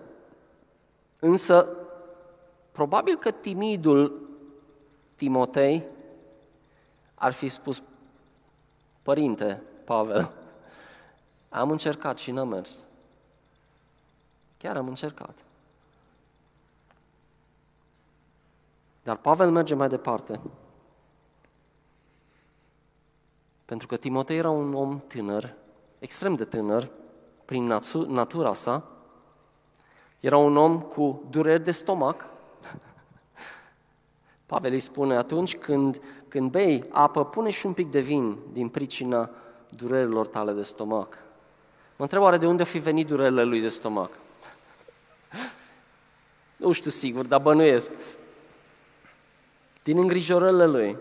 Însă, 1.19 1.77
probabil 2.73 3.17
că 3.17 3.31
timidul 3.31 4.29
Timotei 5.15 5.85
ar 7.15 7.33
fi 7.33 7.49
spus, 7.49 7.83
Părinte, 9.03 9.63
Pavel, 9.85 10.33
am 11.49 11.71
încercat 11.71 12.19
și 12.19 12.31
n-am 12.31 12.49
mers. 12.49 12.83
Chiar 14.59 14.77
am 14.77 14.89
încercat. 14.89 15.39
Dar 19.03 19.17
Pavel 19.17 19.51
merge 19.51 19.75
mai 19.75 19.89
departe. 19.89 20.41
Pentru 23.65 23.87
că 23.87 23.97
Timotei 23.97 24.37
era 24.37 24.51
un 24.51 24.75
om 24.75 25.01
tânăr, 25.01 25.55
extrem 26.05 26.35
de 26.35 26.45
tânăr, 26.45 26.91
prin 27.45 27.81
natura 28.07 28.55
sa, 28.55 28.89
era 30.21 30.37
un 30.37 30.57
om 30.57 30.81
cu 30.81 31.23
dureri 31.31 31.65
de 31.65 31.71
stomac. 31.71 32.25
Pavel 34.47 34.73
îi 34.73 34.81
spune 34.81 35.17
atunci 35.17 35.57
când, 35.57 36.01
când 36.29 36.51
bei 36.51 36.85
apă, 36.91 37.25
pune 37.25 37.51
și 37.51 37.67
un 37.67 37.73
pic 37.73 37.91
de 37.91 38.01
vin 38.01 38.39
din 38.53 38.69
pricina 38.69 39.31
durerilor 39.69 40.27
tale 40.27 40.53
de 40.53 40.63
stomac. 40.63 41.19
Mă 41.97 42.05
întreb 42.05 42.23
oare 42.23 42.37
de 42.37 42.47
unde 42.47 42.65
fi 42.65 42.79
venit 42.79 43.07
durerile 43.07 43.43
lui 43.43 43.61
de 43.61 43.69
stomac? 43.69 44.11
Nu 46.57 46.73
știu 46.73 46.91
sigur, 46.91 47.27
dar 47.27 47.41
bănuiesc. 47.41 47.93
Din 49.83 49.99
îngrijorările 49.99 50.67
lui. 50.67 50.99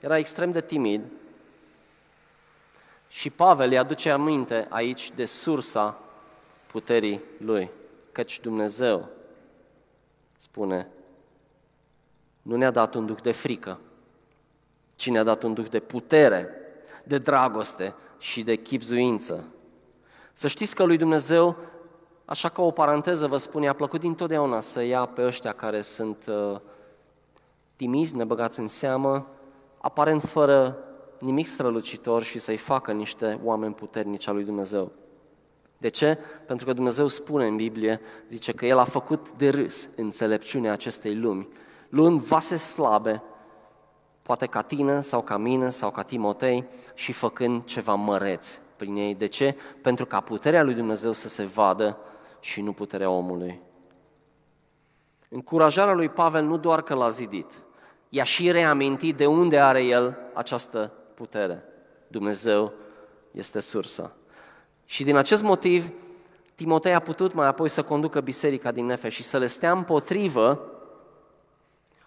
Era 0.00 0.18
extrem 0.18 0.50
de 0.50 0.60
timid. 0.60 1.02
Și 3.12 3.30
Pavel 3.30 3.70
îi 3.70 3.78
aduce 3.78 4.10
aminte 4.10 4.66
aici 4.68 5.12
de 5.14 5.24
sursa 5.24 5.98
puterii 6.66 7.20
lui. 7.38 7.70
Căci 8.12 8.40
Dumnezeu 8.40 9.08
spune, 10.36 10.88
nu 12.42 12.56
ne-a 12.56 12.70
dat 12.70 12.94
un 12.94 13.06
duh 13.06 13.20
de 13.22 13.32
frică, 13.32 13.80
ci 14.96 15.10
ne-a 15.10 15.22
dat 15.22 15.42
un 15.42 15.54
duh 15.54 15.68
de 15.68 15.80
putere, 15.80 16.48
de 17.04 17.18
dragoste 17.18 17.94
și 18.18 18.42
de 18.42 18.54
chipzuință. 18.54 19.44
Să 20.32 20.48
știți 20.48 20.74
că 20.74 20.84
lui 20.84 20.96
Dumnezeu, 20.96 21.56
așa 22.24 22.48
ca 22.48 22.62
o 22.62 22.70
paranteză 22.70 23.26
vă 23.26 23.36
spun, 23.36 23.62
i-a 23.62 23.72
plăcut 23.72 24.00
dintotdeauna 24.00 24.60
să 24.60 24.82
ia 24.82 25.06
pe 25.06 25.24
ăștia 25.24 25.52
care 25.52 25.82
sunt 25.82 26.26
uh, 26.26 26.60
timizi, 27.76 28.16
nebăgați 28.16 28.60
în 28.60 28.68
seamă, 28.68 29.26
aparent 29.78 30.22
fără 30.22 30.76
nimic 31.22 31.46
strălucitor 31.46 32.22
și 32.22 32.38
să-i 32.38 32.56
facă 32.56 32.92
niște 32.92 33.40
oameni 33.42 33.74
puternici 33.74 34.28
al 34.28 34.34
lui 34.34 34.44
Dumnezeu. 34.44 34.92
De 35.78 35.88
ce? 35.88 36.18
Pentru 36.46 36.66
că 36.66 36.72
Dumnezeu 36.72 37.06
spune 37.06 37.46
în 37.46 37.56
Biblie, 37.56 38.00
zice 38.28 38.52
că 38.52 38.66
El 38.66 38.78
a 38.78 38.84
făcut 38.84 39.30
de 39.30 39.48
râs 39.48 39.88
înțelepciunea 39.96 40.72
acestei 40.72 41.16
lumi, 41.16 41.48
luând 41.88 42.20
vase 42.20 42.56
slabe, 42.56 43.22
poate 44.22 44.46
ca 44.46 44.62
tine 44.62 45.00
sau 45.00 45.22
ca 45.22 45.36
mine 45.36 45.70
sau 45.70 45.90
ca 45.90 46.02
Timotei 46.02 46.64
și 46.94 47.12
făcând 47.12 47.64
ceva 47.64 47.94
măreț 47.94 48.58
prin 48.76 48.96
ei. 48.96 49.14
De 49.14 49.26
ce? 49.26 49.56
Pentru 49.82 50.06
ca 50.06 50.20
puterea 50.20 50.62
lui 50.62 50.74
Dumnezeu 50.74 51.12
să 51.12 51.28
se 51.28 51.44
vadă 51.44 51.98
și 52.40 52.60
nu 52.60 52.72
puterea 52.72 53.10
omului. 53.10 53.60
Încurajarea 55.28 55.94
lui 55.94 56.08
Pavel 56.08 56.44
nu 56.44 56.56
doar 56.56 56.82
că 56.82 56.94
l-a 56.94 57.08
zidit, 57.08 57.62
i-a 58.08 58.24
și 58.24 58.50
reamintit 58.50 59.16
de 59.16 59.26
unde 59.26 59.58
are 59.58 59.84
el 59.84 60.18
această 60.34 60.92
putere. 61.14 61.64
Dumnezeu 62.08 62.72
este 63.30 63.60
sursa. 63.60 64.16
Și 64.84 65.04
din 65.04 65.16
acest 65.16 65.42
motiv, 65.42 65.90
Timotei 66.54 66.94
a 66.94 67.00
putut 67.00 67.34
mai 67.34 67.46
apoi 67.46 67.68
să 67.68 67.82
conducă 67.82 68.20
biserica 68.20 68.72
din 68.72 68.86
Nefeș 68.86 69.14
și 69.14 69.22
să 69.22 69.38
le 69.38 69.46
stea 69.46 69.72
împotrivă 69.72 70.72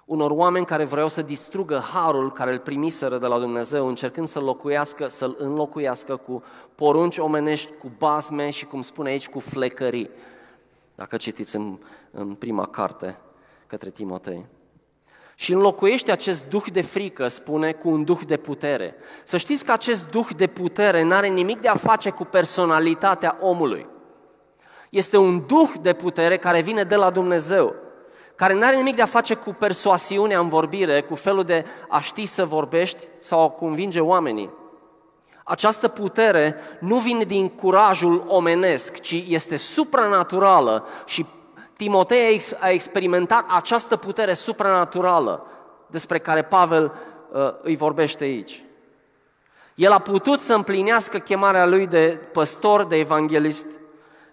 unor 0.05 0.31
oameni 0.31 0.65
care 0.65 0.83
vreau 0.83 1.07
să 1.07 1.21
distrugă 1.21 1.77
harul 1.77 2.31
care 2.31 2.51
îl 2.51 2.59
primiseră 2.59 3.17
de 3.17 3.27
la 3.27 3.39
Dumnezeu, 3.39 3.87
încercând 3.87 4.27
să 4.27 4.39
locuiască, 4.39 5.07
să-l 5.07 5.35
înlocuiască 5.39 6.15
cu 6.15 6.43
porunci 6.75 7.17
omenești, 7.17 7.71
cu 7.71 7.91
basme 7.97 8.49
și, 8.49 8.65
cum 8.65 8.81
spune 8.81 9.09
aici, 9.09 9.29
cu 9.29 9.39
flecării. 9.39 10.09
Dacă 10.95 11.17
citiți 11.17 11.55
în, 11.55 11.77
în 12.11 12.33
prima 12.33 12.65
carte 12.65 13.17
către 13.67 13.89
Timotei. 13.89 14.45
Și 15.35 15.53
înlocuiește 15.53 16.11
acest 16.11 16.49
duh 16.49 16.63
de 16.71 16.81
frică, 16.81 17.27
spune, 17.27 17.71
cu 17.71 17.89
un 17.89 18.03
duh 18.03 18.19
de 18.27 18.37
putere. 18.37 18.95
Să 19.23 19.37
știți 19.37 19.65
că 19.65 19.71
acest 19.71 20.09
duh 20.09 20.27
de 20.35 20.47
putere 20.47 21.03
nu 21.03 21.13
are 21.13 21.27
nimic 21.27 21.61
de 21.61 21.67
a 21.67 21.75
face 21.75 22.09
cu 22.09 22.23
personalitatea 22.23 23.37
omului. 23.41 23.87
Este 24.89 25.17
un 25.17 25.43
duh 25.47 25.69
de 25.81 25.93
putere 25.93 26.37
care 26.37 26.61
vine 26.61 26.83
de 26.83 26.95
la 26.95 27.09
Dumnezeu 27.09 27.75
care 28.35 28.53
nu 28.53 28.65
are 28.65 28.75
nimic 28.75 28.95
de 28.95 29.01
a 29.01 29.05
face 29.05 29.33
cu 29.33 29.49
persoasiunea 29.49 30.39
în 30.39 30.47
vorbire, 30.47 31.01
cu 31.01 31.15
felul 31.15 31.43
de 31.43 31.65
a 31.89 31.99
ști 31.99 32.25
să 32.25 32.45
vorbești 32.45 33.05
sau 33.19 33.43
a 33.43 33.49
convinge 33.49 33.99
oamenii. 33.99 34.49
Această 35.43 35.87
putere 35.87 36.55
nu 36.79 36.97
vine 36.97 37.23
din 37.23 37.49
curajul 37.49 38.23
omenesc, 38.27 38.99
ci 38.99 39.23
este 39.27 39.55
supranaturală 39.55 40.87
și 41.05 41.25
Timotei 41.77 42.41
a 42.59 42.69
experimentat 42.69 43.45
această 43.49 43.97
putere 43.97 44.33
supranaturală 44.33 45.45
despre 45.87 46.19
care 46.19 46.41
Pavel 46.41 46.93
uh, 47.31 47.53
îi 47.61 47.75
vorbește 47.75 48.23
aici. 48.23 48.63
El 49.75 49.91
a 49.91 49.99
putut 49.99 50.39
să 50.39 50.53
împlinească 50.53 51.17
chemarea 51.17 51.65
lui 51.65 51.87
de 51.87 52.19
păstor, 52.31 52.85
de 52.85 52.95
evanghelist, 52.95 53.67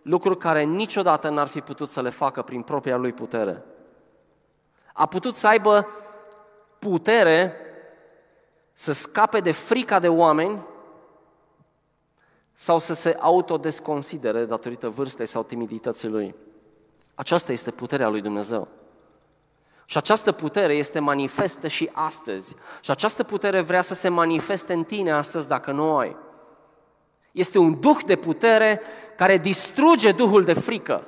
lucruri 0.02 0.38
care 0.38 0.62
niciodată 0.62 1.28
n-ar 1.28 1.46
fi 1.46 1.60
putut 1.60 1.88
să 1.88 2.02
le 2.02 2.10
facă 2.10 2.42
prin 2.42 2.62
propria 2.62 2.96
lui 2.96 3.12
putere 3.12 3.64
a 4.92 5.06
putut 5.06 5.34
să 5.34 5.46
aibă 5.46 5.88
putere 6.78 7.56
să 8.72 8.92
scape 8.92 9.40
de 9.40 9.50
frica 9.50 9.98
de 9.98 10.08
oameni 10.08 10.66
sau 12.54 12.78
să 12.78 12.94
se 12.94 13.16
autodesconsidere 13.20 14.44
datorită 14.44 14.88
vârstei 14.88 15.26
sau 15.26 15.42
timidității 15.42 16.08
lui. 16.08 16.34
Aceasta 17.14 17.52
este 17.52 17.70
puterea 17.70 18.08
lui 18.08 18.20
Dumnezeu. 18.20 18.68
Și 19.84 19.96
această 19.96 20.32
putere 20.32 20.72
este 20.72 20.98
manifestă 20.98 21.68
și 21.68 21.90
astăzi. 21.92 22.54
Și 22.80 22.90
această 22.90 23.22
putere 23.22 23.60
vrea 23.60 23.82
să 23.82 23.94
se 23.94 24.08
manifeste 24.08 24.72
în 24.72 24.84
tine 24.84 25.12
astăzi 25.12 25.48
dacă 25.48 25.72
nu 25.72 25.92
o 25.92 25.96
ai. 25.96 26.16
Este 27.32 27.58
un 27.58 27.80
duh 27.80 27.98
de 28.06 28.16
putere 28.16 28.80
care 29.16 29.38
distruge 29.38 30.12
duhul 30.12 30.44
de 30.44 30.52
frică. 30.52 31.06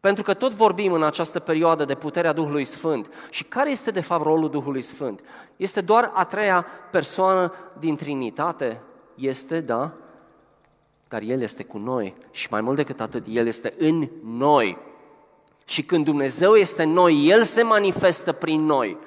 Pentru 0.00 0.22
că 0.22 0.34
tot 0.34 0.52
vorbim 0.52 0.92
în 0.92 1.02
această 1.02 1.38
perioadă 1.40 1.84
de 1.84 1.94
puterea 1.94 2.32
Duhului 2.32 2.64
Sfânt. 2.64 3.14
Și 3.30 3.44
care 3.44 3.70
este 3.70 3.90
de 3.90 4.00
fapt 4.00 4.24
rolul 4.24 4.50
Duhului 4.50 4.82
Sfânt? 4.82 5.20
Este 5.56 5.80
doar 5.80 6.10
a 6.14 6.24
treia 6.24 6.66
persoană 6.90 7.52
din 7.78 7.96
Trinitate? 7.96 8.82
Este, 9.14 9.60
da, 9.60 9.94
dar 11.12 11.22
El 11.22 11.40
este 11.40 11.64
cu 11.64 11.78
noi 11.78 12.14
și 12.30 12.48
mai 12.50 12.60
mult 12.60 12.76
decât 12.76 13.00
atât, 13.00 13.24
El 13.28 13.46
este 13.46 13.74
în 13.78 14.08
noi. 14.24 14.78
Și 15.64 15.82
când 15.82 16.04
Dumnezeu 16.04 16.54
este 16.54 16.82
în 16.82 16.92
noi, 16.92 17.28
El 17.28 17.42
se 17.42 17.62
manifestă 17.62 18.32
prin 18.32 18.64
noi. 18.64 18.98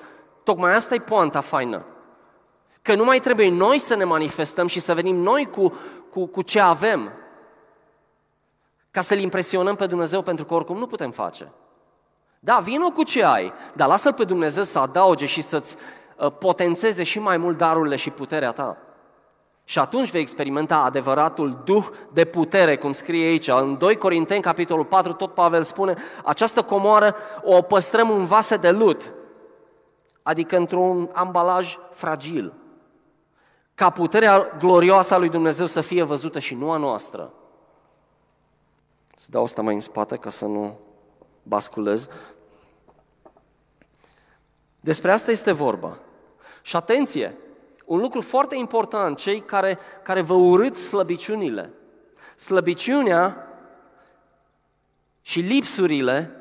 Tocmai 0.44 0.76
asta 0.76 0.96
e 0.96 1.00
poanta 1.00 1.42
faină. 1.42 1.86
Că 2.82 2.96
nu 2.96 3.04
mai 3.04 3.20
trebuie 3.20 3.50
noi 3.50 3.80
să 3.80 3.96
ne 3.96 4.04
manifestăm 4.04 4.68
și 4.68 4.80
să 4.80 4.94
venim 4.94 5.16
noi 5.16 5.50
cu, 5.52 5.74
cu, 6.10 6.26
cu 6.26 6.42
ce 6.42 6.60
avem, 6.60 7.12
ca 8.92 9.02
să-L 9.02 9.20
impresionăm 9.20 9.76
pe 9.76 9.86
Dumnezeu, 9.86 10.22
pentru 10.22 10.46
că 10.46 10.54
oricum 10.54 10.78
nu 10.78 10.88
putem 10.88 11.12
face. 11.12 11.52
Da, 12.40 12.58
vină 12.58 12.92
cu 12.92 13.04
ce 13.04 13.24
ai, 13.24 13.54
dar 13.76 13.88
lasă-L 13.88 14.14
pe 14.14 14.24
Dumnezeu 14.24 14.64
să 14.64 14.80
adauge 14.80 15.26
și 15.26 15.42
să-ți 15.42 15.76
uh, 16.18 16.32
potențeze 16.32 17.04
și 17.04 17.20
mai 17.20 17.38
mult 17.38 17.58
darurile 17.58 17.96
și 17.96 18.10
puterea 18.10 18.52
ta. 18.52 18.78
Și 19.68 19.80
atunci 19.80 20.12
vei 20.12 20.22
experimenta 20.22 20.78
adevăratul 20.78 21.62
duh 21.64 21.88
de 22.14 22.26
putere, 22.26 22.78
cum 22.78 22.94
scrie 22.94 23.26
aici. 23.26 23.48
În 23.48 23.78
2 23.78 23.98
Corinteni, 23.98 24.42
capitolul 24.42 24.86
4, 24.86 25.14
tot 25.14 25.34
Pavel 25.34 25.64
spune, 25.64 25.96
această 26.24 26.64
comoară 26.64 27.16
o 27.44 27.62
păstrăm 27.62 28.10
în 28.10 28.26
vase 28.26 28.58
de 28.58 28.72
lut, 28.72 29.14
adică 30.24 30.58
într-un 30.58 31.10
ambalaj 31.14 31.78
fragil, 31.92 32.54
ca 33.76 33.90
puterea 33.90 34.52
glorioasă 34.60 35.14
a 35.14 35.18
lui 35.18 35.30
Dumnezeu 35.30 35.66
să 35.66 35.82
fie 35.82 36.04
văzută 36.04 36.40
și 36.40 36.56
nu 36.56 36.72
a 36.72 36.78
noastră. 36.78 37.34
Să 39.16 39.28
dau 39.30 39.44
asta 39.44 39.62
mai 39.62 39.74
în 39.74 39.82
spate 39.82 40.18
ca 40.18 40.30
să 40.30 40.46
nu 40.46 40.80
basculez. 41.44 42.08
Despre 44.80 45.12
asta 45.12 45.32
este 45.32 45.52
vorba. 45.52 45.98
Și 46.62 46.76
atenție, 46.76 47.36
un 47.86 48.00
lucru 48.00 48.22
foarte 48.22 48.56
important, 48.56 49.18
cei 49.18 49.40
care, 49.40 49.80
care 50.04 50.22
vă 50.22 50.34
urâți 50.34 50.84
slăbiciunile. 50.84 51.74
Slăbiciunea 52.36 53.48
și 55.22 55.40
lipsurile 55.40 56.32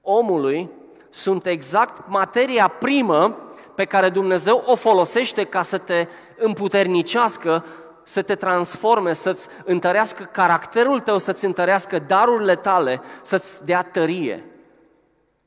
omului 0.00 0.70
sunt 1.10 1.46
exact 1.46 2.08
materia 2.08 2.68
primă 2.68 3.36
pe 3.74 3.84
care 3.84 4.08
Dumnezeu 4.08 4.62
o 4.66 4.74
folosește 4.74 5.44
ca 5.44 5.62
să 5.62 5.78
te 5.78 6.06
împuternicească 6.36 7.64
să 8.10 8.22
te 8.22 8.34
transforme, 8.34 9.12
să-ți 9.12 9.48
întărească 9.64 10.22
caracterul 10.32 11.00
tău, 11.00 11.18
să-ți 11.18 11.44
întărească 11.44 11.98
darurile 11.98 12.54
tale, 12.54 13.02
să-ți 13.22 13.64
dea 13.64 13.82
tărie. 13.82 14.44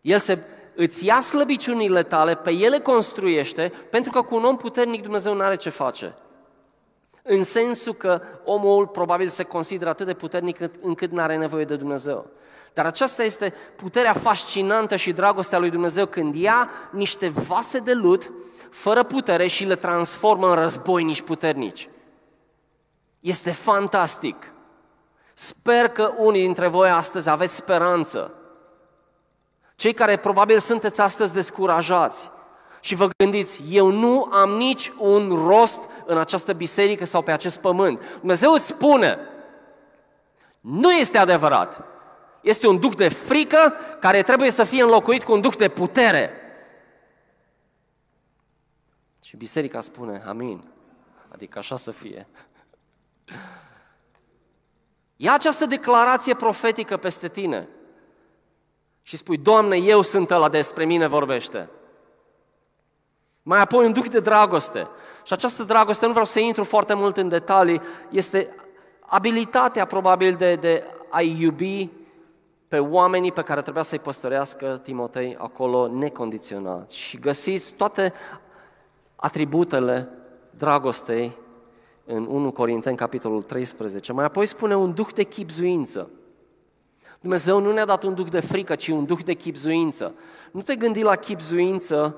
El 0.02 0.20
se, 0.20 0.40
îți 0.76 1.06
ia 1.06 1.22
slăbiciunile 1.22 2.04
tale, 2.04 2.36
pe 2.36 2.52
ele 2.52 2.80
construiește, 2.80 3.74
pentru 3.90 4.12
că 4.12 4.22
cu 4.22 4.36
un 4.36 4.44
om 4.44 4.58
puternic 4.58 5.02
Dumnezeu 5.02 5.34
nu 5.34 5.42
are 5.42 5.56
ce 5.56 5.70
face. 5.70 6.16
În 7.22 7.44
sensul 7.44 7.94
că 7.94 8.22
omul 8.44 8.88
probabil 8.88 9.28
se 9.28 9.44
consideră 9.44 9.90
atât 9.90 10.06
de 10.06 10.14
puternic 10.14 10.58
încât 10.82 11.12
nu 11.12 11.22
are 11.22 11.38
nevoie 11.38 11.66
de 11.66 11.76
Dumnezeu. 11.76 12.26
Dar 12.74 12.86
aceasta 12.86 13.24
este 13.24 13.54
puterea 13.76 14.14
fascinantă 14.14 14.96
și 14.96 15.12
dragostea 15.12 15.60
lui 15.60 15.70
Dumnezeu 15.70 16.06
când 16.06 16.36
ia 16.36 16.70
niște 16.92 17.30
vase 17.30 17.80
de 17.80 17.94
lut 17.94 18.32
fără 18.70 19.04
putere 19.04 19.48
și 19.48 19.66
le 19.66 19.76
transformă 19.76 20.50
în 20.50 20.56
războinici 20.56 21.22
puternici. 21.22 21.90
Este 23.20 23.52
fantastic. 23.52 24.54
Sper 25.34 25.88
că 25.88 26.14
unii 26.18 26.42
dintre 26.42 26.68
voi 26.68 26.90
astăzi 26.90 27.30
aveți 27.30 27.56
speranță. 27.56 28.34
Cei 29.84 29.94
care 29.94 30.18
probabil 30.18 30.60
sunteți 30.60 31.02
astăzi 31.02 31.34
descurajați 31.34 32.30
și 32.80 32.96
vă 32.96 33.10
gândiți, 33.18 33.62
eu 33.70 33.92
nu 33.92 34.30
am 34.32 34.50
nici 34.50 34.92
un 34.98 35.46
rost 35.48 35.90
în 36.06 36.18
această 36.18 36.54
biserică 36.54 37.06
sau 37.06 37.22
pe 37.22 37.32
acest 37.32 37.60
pământ. 37.60 38.02
Dumnezeu 38.20 38.52
îți 38.52 38.66
spune, 38.66 39.20
nu 40.60 40.92
este 40.92 41.18
adevărat. 41.18 41.84
Este 42.42 42.68
un 42.68 42.80
duc 42.80 42.96
de 42.96 43.08
frică 43.08 43.74
care 44.00 44.22
trebuie 44.22 44.52
să 44.52 44.64
fie 44.64 44.84
înlocuit 44.84 45.24
cu 45.24 45.32
un 45.32 45.42
duc 45.42 45.56
de 45.56 45.70
putere. 45.70 46.32
Și 49.22 49.38
biserica 49.38 49.82
spune, 49.82 50.24
amin. 50.28 50.68
Adică 51.30 51.60
așa 51.60 51.78
să 51.78 51.92
fie. 51.92 52.28
Ia 55.16 55.34
această 55.34 55.66
declarație 55.66 56.34
profetică 56.34 56.98
peste 56.98 57.28
tine 57.28 57.68
și 59.04 59.18
spui, 59.18 59.38
Doamne, 59.38 59.78
eu 59.78 60.02
sunt 60.02 60.32
ăla 60.32 60.50
despre 60.50 60.86
mine 60.86 61.08
vorbește. 61.08 61.70
Mai 63.42 63.60
apoi 63.60 63.86
un 63.86 63.94
duc 63.94 64.08
de 64.08 64.20
dragoste. 64.20 64.88
Și 65.24 65.34
această 65.34 65.64
dragoste, 65.64 66.06
nu 66.06 66.12
vreau 66.12 66.26
să 66.26 66.40
intru 66.40 66.64
foarte 66.64 66.94
mult 66.94 67.18
în 67.18 67.28
detalii, 67.28 67.82
este 68.10 68.56
abilitatea 69.00 69.86
probabil 69.86 70.36
de, 70.36 70.56
de 70.56 70.88
a 71.10 71.22
iubi 71.22 71.90
pe 72.68 72.80
oamenii 72.80 73.32
pe 73.32 73.42
care 73.42 73.62
trebuia 73.62 73.84
să-i 73.84 74.00
păstorească 74.00 74.80
Timotei 74.84 75.36
acolo 75.40 75.88
necondiționat. 75.88 76.92
Și 76.92 77.18
găsiți 77.20 77.74
toate 77.74 78.14
atributele 79.16 80.10
dragostei 80.58 81.38
în 82.06 82.26
1 82.30 82.52
Corinteni, 82.52 82.98
capitolul 82.98 83.42
13. 83.42 84.14
Mai 84.14 84.26
apoi 84.26 84.46
spune 84.46 84.76
un 84.76 84.94
duh 84.94 85.08
de 85.14 85.24
chipzuință. 85.24 86.10
Dumnezeu 87.24 87.60
nu 87.60 87.72
ne-a 87.72 87.86
dat 87.86 88.04
un 88.04 88.14
duh 88.14 88.30
de 88.30 88.40
frică, 88.40 88.76
ci 88.76 88.88
un 88.88 89.06
duh 89.06 89.20
de 89.24 89.34
chipzuință. 89.34 90.14
Nu 90.52 90.62
te 90.62 90.76
gândi 90.76 91.02
la 91.02 91.16
chipzuință 91.16 92.16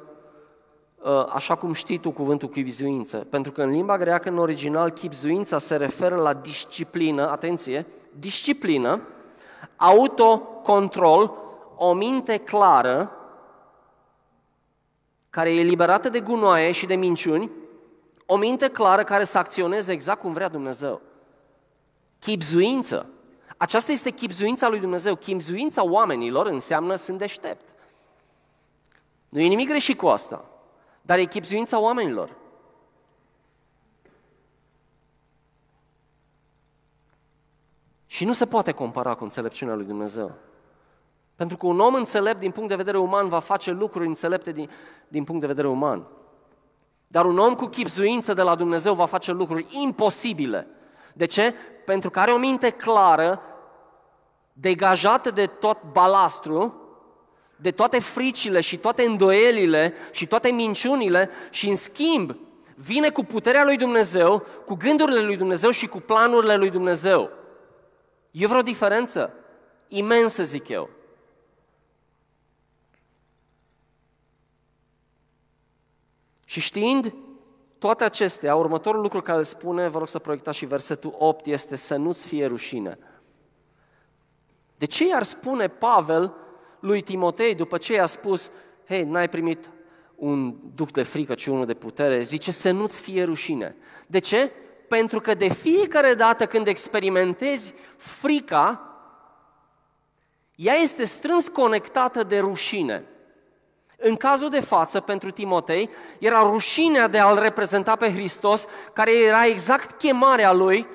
uh, 0.96 1.26
așa 1.34 1.56
cum 1.56 1.74
știi 1.74 1.98
tu 1.98 2.12
cuvântul 2.12 2.50
chipzuință, 2.50 3.18
pentru 3.18 3.52
că 3.52 3.62
în 3.62 3.70
limba 3.70 3.98
greacă, 3.98 4.30
în 4.30 4.38
original, 4.38 4.90
chipzuința 4.90 5.60
se 5.60 5.76
referă 5.76 6.16
la 6.16 6.34
disciplină, 6.34 7.30
atenție, 7.30 7.86
disciplină, 8.20 9.02
autocontrol, 9.76 11.34
o 11.76 11.94
minte 11.94 12.38
clară, 12.38 13.12
care 15.30 15.56
e 15.56 15.60
eliberată 15.60 16.10
de 16.10 16.20
gunoaie 16.20 16.72
și 16.72 16.86
de 16.86 16.96
minciuni, 16.96 17.52
o 18.26 18.38
minte 18.38 18.68
clară 18.68 19.04
care 19.04 19.24
să 19.24 19.38
acționeze 19.38 19.92
exact 19.92 20.22
cum 20.22 20.34
vrea 20.34 20.48
Dumnezeu. 20.48 21.02
Chipzuință. 22.20 23.10
Aceasta 23.58 23.92
este 23.92 24.10
chipzuința 24.10 24.68
lui 24.68 24.80
Dumnezeu. 24.80 25.16
Chipzuința 25.16 25.84
oamenilor 25.84 26.46
înseamnă 26.46 26.96
sunt 26.96 27.18
deștept. 27.18 27.70
Nu 29.30 29.40
e 29.40 29.48
nimic 29.48 29.68
greșit 29.68 29.98
cu 29.98 30.08
asta, 30.08 30.46
dar 31.02 31.18
e 31.18 31.26
chipzuința 31.26 31.80
oamenilor. 31.80 32.36
Și 38.06 38.26
nu 38.26 38.34
se 38.34 38.46
poate 38.46 38.72
compara 38.72 39.16
cu 39.16 39.24
înțelepciunea 39.24 39.76
lui 39.76 39.86
Dumnezeu. 39.86 40.32
Pentru 41.36 41.58
că 41.58 41.66
un 41.66 41.80
om 41.80 41.94
înțelept 41.94 42.40
din 42.40 42.52
punct 42.52 42.70
de 42.70 42.76
vedere 42.76 42.98
uman 42.98 43.30
va 43.30 43.40
face 43.40 43.72
lucruri 43.72 44.08
înțelepte 44.08 44.52
din, 44.52 44.70
din 45.08 45.24
punct 45.24 45.42
de 45.42 45.48
vedere 45.48 45.68
uman. 45.68 46.08
Dar 47.08 47.26
un 47.26 47.38
om 47.38 47.56
cu 47.56 47.66
chipzuință 47.66 48.34
de 48.34 48.42
la 48.42 48.56
Dumnezeu 48.56 48.94
va 48.94 49.06
face 49.06 49.32
lucruri 49.32 49.66
imposibile. 49.70 50.68
De 51.14 51.26
ce? 51.26 51.54
Pentru 51.86 52.10
că 52.10 52.20
are 52.20 52.32
o 52.32 52.38
minte 52.38 52.70
clară, 52.70 53.42
degajată 54.54 55.32
de 55.32 55.46
tot 55.46 55.78
balastru, 55.92 56.80
de 57.56 57.72
toate 57.72 58.00
fricile 58.00 58.62
și 58.62 58.78
toate 58.78 59.04
îndoielile 59.04 59.94
și 60.12 60.28
toate 60.28 60.50
minciunile 60.50 61.30
și 61.50 61.70
în 61.70 61.76
schimb 61.76 62.36
vine 62.76 63.10
cu 63.10 63.24
puterea 63.24 63.64
lui 63.64 63.78
Dumnezeu, 63.78 64.46
cu 64.66 64.74
gândurile 64.76 65.20
lui 65.20 65.38
Dumnezeu 65.38 65.70
și 65.70 65.88
cu 65.88 66.00
planurile 66.00 66.56
lui 66.56 66.70
Dumnezeu. 66.70 67.32
E 68.32 68.48
vreo 68.48 68.62
diferență? 68.62 69.34
Imensă, 69.88 70.44
zic 70.44 70.68
eu. 70.68 70.90
Și 76.46 76.60
știind 76.60 77.14
toate 77.86 78.04
acestea, 78.04 78.56
următorul 78.56 79.02
lucru 79.02 79.22
care 79.22 79.44
spune, 79.44 79.88
vă 79.88 79.98
rog 79.98 80.08
să 80.08 80.20
proiectați 80.20 80.58
și 80.58 80.66
versetul 80.66 81.16
8, 81.18 81.46
este 81.46 81.76
să 81.76 81.96
nu-ți 81.96 82.28
fie 82.28 82.46
rușine. 82.46 82.98
De 84.78 84.86
ce 84.86 85.08
i-ar 85.08 85.24
spune 85.24 85.68
Pavel 85.68 86.34
lui 86.80 87.02
Timotei 87.02 87.56
după 87.56 87.78
ce 87.78 87.94
i-a 87.94 88.06
spus, 88.06 88.52
hei, 88.88 89.04
n-ai 89.04 89.30
primit 89.30 89.70
un 90.16 90.56
duc 90.76 90.92
de 90.92 91.04
frică, 91.04 91.34
ci 91.34 91.46
unul 91.46 91.66
de 91.66 91.74
putere, 91.74 92.22
zice 92.22 92.52
să 92.52 92.72
nu-ți 92.72 93.02
fie 93.02 93.24
rușine. 93.24 93.76
De 94.08 94.20
ce? 94.20 94.52
Pentru 94.88 95.20
că 95.20 95.34
de 95.34 95.50
fiecare 95.50 96.14
dată 96.14 96.46
când 96.46 96.68
experimentezi 96.68 97.74
frica, 97.98 98.96
ea 100.56 100.74
este 100.74 101.06
strâns 101.06 101.48
conectată 101.48 102.24
de 102.24 102.40
rușine. 102.40 103.06
În 103.98 104.16
cazul 104.16 104.50
de 104.50 104.60
față, 104.60 105.00
pentru 105.00 105.32
Timotei, 105.32 105.90
era 106.20 106.40
rușinea 106.42 107.08
de 107.08 107.20
a-L 107.20 107.40
reprezenta 107.40 107.96
pe 107.96 108.12
Hristos, 108.12 108.66
care 108.94 109.18
era 109.18 109.46
exact 109.46 109.98
chemarea 109.98 110.52
lui 110.52 110.88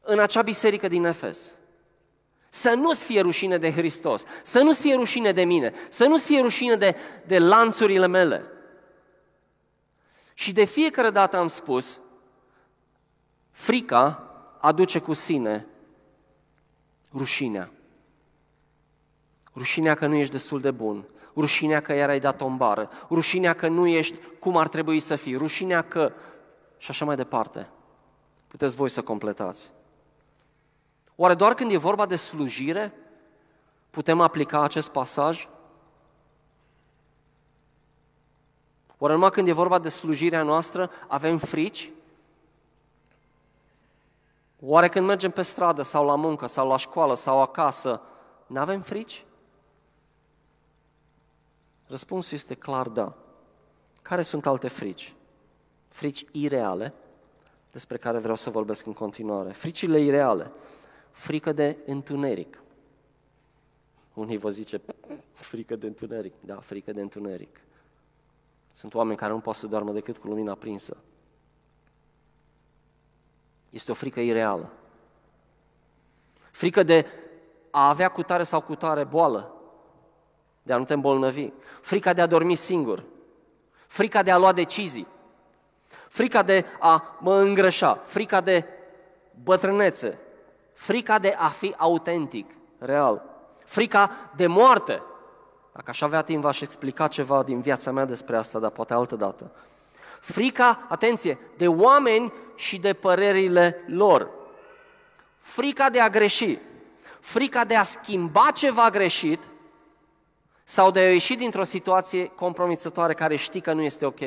în 0.00 0.18
acea 0.18 0.42
biserică 0.42 0.88
din 0.88 1.04
Efes. 1.04 1.52
Să 2.48 2.70
nu-ți 2.70 3.04
fie 3.04 3.20
rușine 3.20 3.58
de 3.58 3.72
Hristos, 3.72 4.24
să 4.42 4.60
nu-ți 4.62 4.80
fie 4.80 4.94
rușine 4.94 5.32
de 5.32 5.44
mine, 5.44 5.74
să 5.88 6.06
nu-ți 6.06 6.26
fie 6.26 6.40
rușine 6.40 6.74
de, 6.76 6.96
de 7.26 7.38
lanțurile 7.38 8.06
mele. 8.06 8.44
Și 10.34 10.52
de 10.52 10.64
fiecare 10.64 11.10
dată 11.10 11.36
am 11.36 11.48
spus, 11.48 12.00
frica 13.50 14.32
aduce 14.60 14.98
cu 14.98 15.12
sine 15.12 15.66
rușinea. 17.12 17.70
Rușinea 19.54 19.94
că 19.94 20.06
nu 20.06 20.14
ești 20.14 20.32
destul 20.32 20.60
de 20.60 20.70
bun, 20.70 21.04
rușinea 21.38 21.80
că 21.80 21.92
iar 21.92 22.08
ai 22.08 22.20
dat 22.20 22.40
o 22.40 22.48
bară, 22.48 22.90
rușinea 23.10 23.52
că 23.52 23.68
nu 23.68 23.86
ești 23.86 24.18
cum 24.40 24.56
ar 24.56 24.68
trebui 24.68 25.00
să 25.00 25.16
fii, 25.16 25.36
rușinea 25.36 25.82
că... 25.82 26.12
și 26.76 26.90
așa 26.90 27.04
mai 27.04 27.16
departe. 27.16 27.68
Puteți 28.48 28.76
voi 28.76 28.88
să 28.88 29.02
completați. 29.02 29.70
Oare 31.16 31.34
doar 31.34 31.54
când 31.54 31.72
e 31.72 31.76
vorba 31.76 32.06
de 32.06 32.16
slujire 32.16 32.94
putem 33.90 34.20
aplica 34.20 34.62
acest 34.62 34.88
pasaj? 34.88 35.48
Oare 38.98 39.14
numai 39.14 39.30
când 39.30 39.48
e 39.48 39.52
vorba 39.52 39.78
de 39.78 39.88
slujirea 39.88 40.42
noastră 40.42 40.90
avem 41.08 41.38
frici? 41.38 41.90
Oare 44.60 44.88
când 44.88 45.06
mergem 45.06 45.30
pe 45.30 45.42
stradă 45.42 45.82
sau 45.82 46.04
la 46.04 46.14
muncă 46.14 46.46
sau 46.46 46.68
la 46.68 46.76
școală 46.76 47.14
sau 47.14 47.40
acasă, 47.40 48.00
nu 48.46 48.60
avem 48.60 48.80
frici? 48.80 49.24
Răspunsul 51.88 52.36
este 52.36 52.54
clar 52.54 52.88
da. 52.88 53.16
Care 54.02 54.22
sunt 54.22 54.46
alte 54.46 54.68
frici? 54.68 55.14
Frici 55.88 56.24
ireale, 56.32 56.94
despre 57.72 57.96
care 57.96 58.18
vreau 58.18 58.34
să 58.34 58.50
vorbesc 58.50 58.86
în 58.86 58.92
continuare. 58.92 59.52
Fricile 59.52 60.00
ireale. 60.00 60.52
Frică 61.10 61.52
de 61.52 61.76
întuneric. 61.86 62.62
Unii 64.14 64.36
vă 64.36 64.50
zice, 64.50 64.80
frică 65.32 65.76
de 65.76 65.86
întuneric. 65.86 66.32
Da, 66.40 66.56
frică 66.56 66.92
de 66.92 67.00
întuneric. 67.00 67.60
Sunt 68.70 68.94
oameni 68.94 69.16
care 69.16 69.32
nu 69.32 69.40
pot 69.40 69.54
să 69.54 69.66
doarmă 69.66 69.92
decât 69.92 70.16
cu 70.18 70.26
lumina 70.26 70.54
prinsă. 70.54 70.96
Este 73.70 73.90
o 73.90 73.94
frică 73.94 74.20
ireală. 74.20 74.72
Frică 76.50 76.82
de 76.82 77.06
a 77.70 77.88
avea 77.88 78.08
cutare 78.08 78.42
sau 78.42 78.60
cutare 78.60 79.04
boală, 79.04 79.57
de 80.68 80.74
a 80.74 80.76
nu 80.76 80.84
te 80.84 80.92
îmbolnăvi, 80.92 81.50
frica 81.80 82.12
de 82.12 82.20
a 82.20 82.26
dormi 82.26 82.54
singur, 82.54 83.02
frica 83.86 84.22
de 84.22 84.30
a 84.30 84.38
lua 84.38 84.52
decizii, 84.52 85.06
frica 86.08 86.42
de 86.42 86.64
a 86.78 87.16
mă 87.20 87.38
îngrășa, 87.40 88.00
frica 88.04 88.40
de 88.40 88.64
bătrânețe, 89.42 90.18
frica 90.72 91.18
de 91.18 91.34
a 91.38 91.48
fi 91.48 91.74
autentic, 91.76 92.50
real, 92.78 93.22
frica 93.64 94.10
de 94.36 94.46
moarte. 94.46 95.02
Dacă 95.72 95.90
aș 95.90 96.00
avea 96.00 96.22
timp, 96.22 96.42
v-aș 96.42 96.60
explica 96.60 97.08
ceva 97.08 97.42
din 97.42 97.60
viața 97.60 97.90
mea 97.90 98.04
despre 98.04 98.36
asta, 98.36 98.58
dar 98.58 98.70
poate 98.70 98.94
altă 98.94 99.16
dată. 99.16 99.50
Frica, 100.20 100.86
atenție, 100.88 101.38
de 101.56 101.68
oameni 101.68 102.32
și 102.54 102.78
de 102.78 102.92
părerile 102.92 103.84
lor. 103.86 104.28
Frica 105.38 105.90
de 105.90 106.00
a 106.00 106.08
greși, 106.08 106.58
frica 107.20 107.64
de 107.64 107.76
a 107.76 107.82
schimba 107.82 108.50
ceva 108.50 108.90
greșit 108.90 109.40
sau 110.70 110.90
de 110.90 110.98
a 110.98 111.12
ieși 111.12 111.34
dintr-o 111.34 111.64
situație 111.64 112.26
compromițătoare 112.26 113.14
care 113.14 113.36
știi 113.36 113.60
că 113.60 113.72
nu 113.72 113.82
este 113.82 114.06
ok. 114.06 114.18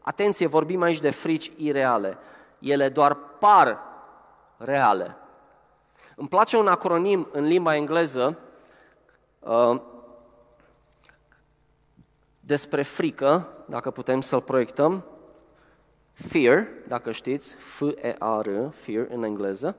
Atenție, 0.00 0.46
vorbim 0.46 0.82
aici 0.82 0.98
de 0.98 1.10
frici 1.10 1.52
ireale. 1.56 2.18
ele 2.58 2.88
doar 2.88 3.14
par 3.14 3.78
reale. 4.56 5.16
Îmi 6.16 6.28
place 6.28 6.56
un 6.56 6.66
acronim 6.66 7.28
în 7.32 7.44
limba 7.44 7.74
engleză 7.74 8.38
uh, 9.38 9.80
despre 12.40 12.82
frică, 12.82 13.48
dacă 13.66 13.90
putem 13.90 14.20
să-l 14.20 14.40
proiectăm. 14.40 15.04
Fear, 16.12 16.68
dacă 16.88 17.12
știți, 17.12 17.54
F-E-A-R, 17.54 18.70
fear 18.70 19.06
în 19.10 19.22
engleză. 19.22 19.76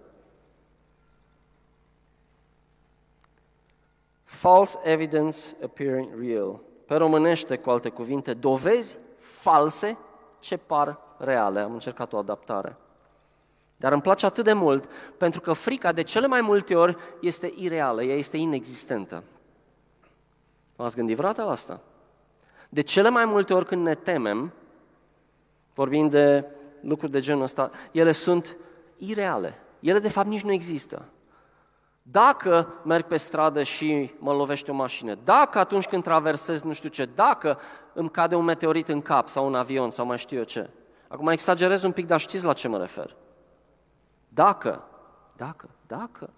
False 4.43 4.77
evidence 4.83 5.55
appearing 5.63 6.09
real. 6.19 6.59
Pe 6.85 6.95
românește, 6.95 7.57
cu 7.57 7.69
alte 7.69 7.89
cuvinte, 7.89 8.33
dovezi 8.33 8.97
false 9.17 9.97
ce 10.39 10.57
par 10.57 10.99
reale. 11.17 11.59
Am 11.59 11.73
încercat 11.73 12.13
o 12.13 12.17
adaptare. 12.17 12.77
Dar 13.77 13.91
îmi 13.91 14.01
place 14.01 14.25
atât 14.25 14.43
de 14.43 14.53
mult 14.53 14.89
pentru 15.17 15.41
că 15.41 15.53
frica 15.53 15.91
de 15.91 16.01
cele 16.01 16.27
mai 16.27 16.41
multe 16.41 16.75
ori 16.75 16.97
este 17.21 17.53
ireală, 17.55 18.03
ea 18.03 18.15
este 18.15 18.37
inexistentă. 18.37 19.23
V-ați 20.75 20.95
gândit 20.95 21.15
vreodată 21.15 21.43
la 21.43 21.51
asta? 21.51 21.79
De 22.69 22.81
cele 22.81 23.09
mai 23.09 23.25
multe 23.25 23.53
ori 23.53 23.65
când 23.65 23.85
ne 23.85 23.95
temem, 23.95 24.53
vorbim 25.73 26.09
de 26.09 26.45
lucruri 26.81 27.11
de 27.11 27.19
genul 27.19 27.43
ăsta, 27.43 27.69
ele 27.91 28.11
sunt 28.11 28.57
ireale. 28.97 29.53
Ele 29.79 29.99
de 29.99 30.09
fapt 30.09 30.27
nici 30.27 30.43
nu 30.43 30.51
există. 30.51 31.05
Dacă 32.05 32.73
merg 32.83 33.05
pe 33.05 33.17
stradă 33.17 33.63
și 33.63 34.13
mă 34.19 34.33
lovește 34.33 34.71
o 34.71 34.73
mașină, 34.73 35.15
dacă 35.15 35.59
atunci 35.59 35.87
când 35.87 36.03
traversez 36.03 36.61
nu 36.61 36.73
știu 36.73 36.89
ce, 36.89 37.05
dacă 37.05 37.59
îmi 37.93 38.09
cade 38.09 38.35
un 38.35 38.43
meteorit 38.43 38.87
în 38.87 39.01
cap 39.01 39.29
sau 39.29 39.45
un 39.45 39.55
avion 39.55 39.91
sau 39.91 40.05
mai 40.05 40.17
știu 40.17 40.37
eu 40.37 40.43
ce. 40.43 40.69
Acum 41.07 41.27
exagerez 41.27 41.83
un 41.83 41.91
pic, 41.91 42.05
dar 42.05 42.19
știți 42.19 42.45
la 42.45 42.53
ce 42.53 42.67
mă 42.67 42.77
refer. 42.77 43.15
Dacă, 44.29 44.83
dacă, 45.35 45.69
dacă. 45.87 46.29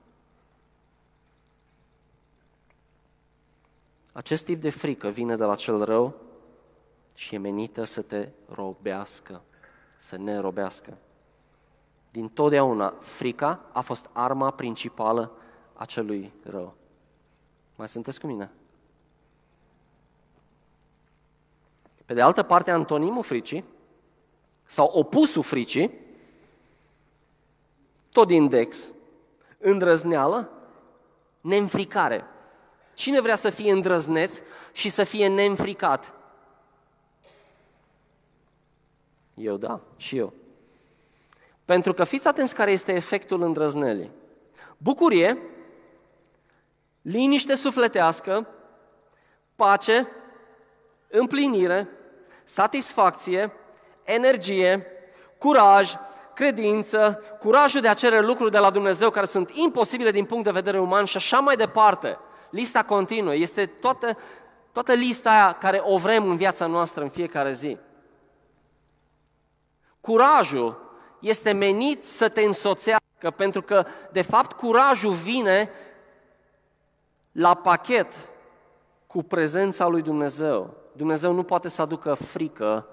Acest 4.12 4.46
tip 4.46 4.62
de 4.62 4.70
frică 4.70 5.08
vine 5.08 5.36
de 5.36 5.44
la 5.44 5.56
cel 5.56 5.84
rău 5.84 6.16
și 7.14 7.36
e 7.36 7.38
menită 7.38 7.84
să 7.84 8.02
te 8.02 8.30
robească, 8.48 9.42
să 9.98 10.18
ne 10.18 10.38
robească. 10.38 10.98
Din 12.12 12.30
totdeauna, 12.30 12.94
frica 13.00 13.60
a 13.72 13.82
fost 13.82 14.10
arma 14.14 14.52
principală 14.52 15.32
a 15.76 15.86
celui 15.86 16.32
rău. 16.44 16.76
Mai 17.76 17.88
sunteți 17.88 18.20
cu 18.20 18.28
mine? 18.28 18.52
Pe 22.06 22.14
de 22.14 22.22
altă 22.22 22.44
parte, 22.44 22.72
antonimul 22.72 23.24
fricii, 23.24 23.64
sau 24.66 24.88
opusul 24.94 25.44
fricii, 25.44 25.92
tot 28.12 28.28
din 28.28 28.42
index, 28.42 28.92
îndrăzneală, 29.58 30.50
neînfricare. 31.42 32.24
Cine 32.94 33.22
vrea 33.22 33.36
să 33.36 33.50
fie 33.50 33.72
îndrăzneț 33.72 34.42
și 34.72 34.90
să 34.90 35.04
fie 35.04 35.28
neînfricat? 35.28 36.14
Eu 39.34 39.58
da, 39.58 39.82
și 39.98 40.18
eu. 40.18 40.34
Pentru 41.66 41.94
că 41.94 42.04
fiți 42.04 42.28
atenți 42.28 42.56
care 42.56 42.72
este 42.72 42.94
efectul 42.94 43.42
îndrăznelii. 43.42 44.12
Bucurie, 44.78 45.38
liniște 47.06 47.56
sufletească, 47.56 48.48
pace, 49.56 50.08
împlinire, 51.10 51.90
satisfacție, 52.44 53.52
energie, 54.04 54.86
curaj, 55.38 55.94
credință, 56.34 57.22
curajul 57.40 57.82
de 57.82 57.88
a 57.88 57.94
cere 57.94 58.22
lucruri 58.22 58.52
de 58.52 58.58
la 58.58 58.70
Dumnezeu 58.70 59.10
care 59.10 59.26
sunt 59.26 59.50
imposibile 59.54 60.12
din 60.12 60.26
punct 60.26 60.44
de 60.44 60.52
vedere 60.52 60.80
uman 60.80 61.06
și 61.06 61.18
așa 61.18 61.40
mai 61.40 61.56
departe. 61.56 62.18
Lista 62.50 62.84
continuă, 62.84 63.36
este 63.36 63.66
toată, 63.66 64.18
toată 64.72 64.94
lista 64.94 65.30
aia 65.30 65.54
care 65.54 65.82
o 65.84 65.98
vrem 65.98 66.30
în 66.30 66.38
viața 66.38 66.66
noastră 66.66 67.04
în 67.04 67.10
fiecare 67.10 67.54
zi. 67.54 67.78
Curajul 70.00 70.98
este 71.20 71.52
menit 71.52 72.06
să 72.06 72.30
te 72.30 72.42
însoțească, 72.42 73.32
pentru 73.36 73.62
că, 73.62 73.86
de 74.12 74.22
fapt, 74.22 74.52
curajul 74.52 75.12
vine 75.12 75.70
la 77.36 77.54
pachet 77.54 78.14
cu 79.08 79.24
prezența 79.24 79.88
lui 79.88 80.02
Dumnezeu. 80.02 80.74
Dumnezeu 80.92 81.34
nu 81.34 81.44
poate 81.44 81.68
să 81.68 81.82
aducă 81.82 82.14
frică, 82.14 82.88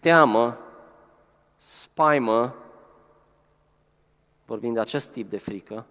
teamă, 0.00 0.58
spaimă, 1.58 2.54
vorbind 4.44 4.74
de 4.74 4.80
acest 4.80 5.10
tip 5.10 5.30
de 5.30 5.38
frică, 5.38 5.86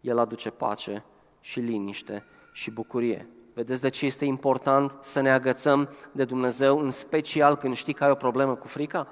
El 0.00 0.18
aduce 0.18 0.50
pace 0.50 1.04
și 1.40 1.60
liniște 1.60 2.24
și 2.52 2.70
bucurie. 2.70 3.28
Vedeți 3.54 3.80
de 3.80 3.88
ce 3.88 4.06
este 4.06 4.24
important 4.24 4.98
să 5.00 5.20
ne 5.20 5.30
agățăm 5.30 5.88
de 6.12 6.24
Dumnezeu, 6.24 6.78
în 6.78 6.90
special 6.90 7.56
când 7.56 7.76
știi 7.76 7.92
că 7.92 8.04
ai 8.04 8.10
o 8.10 8.14
problemă 8.14 8.54
cu 8.54 8.66
frica? 8.66 9.08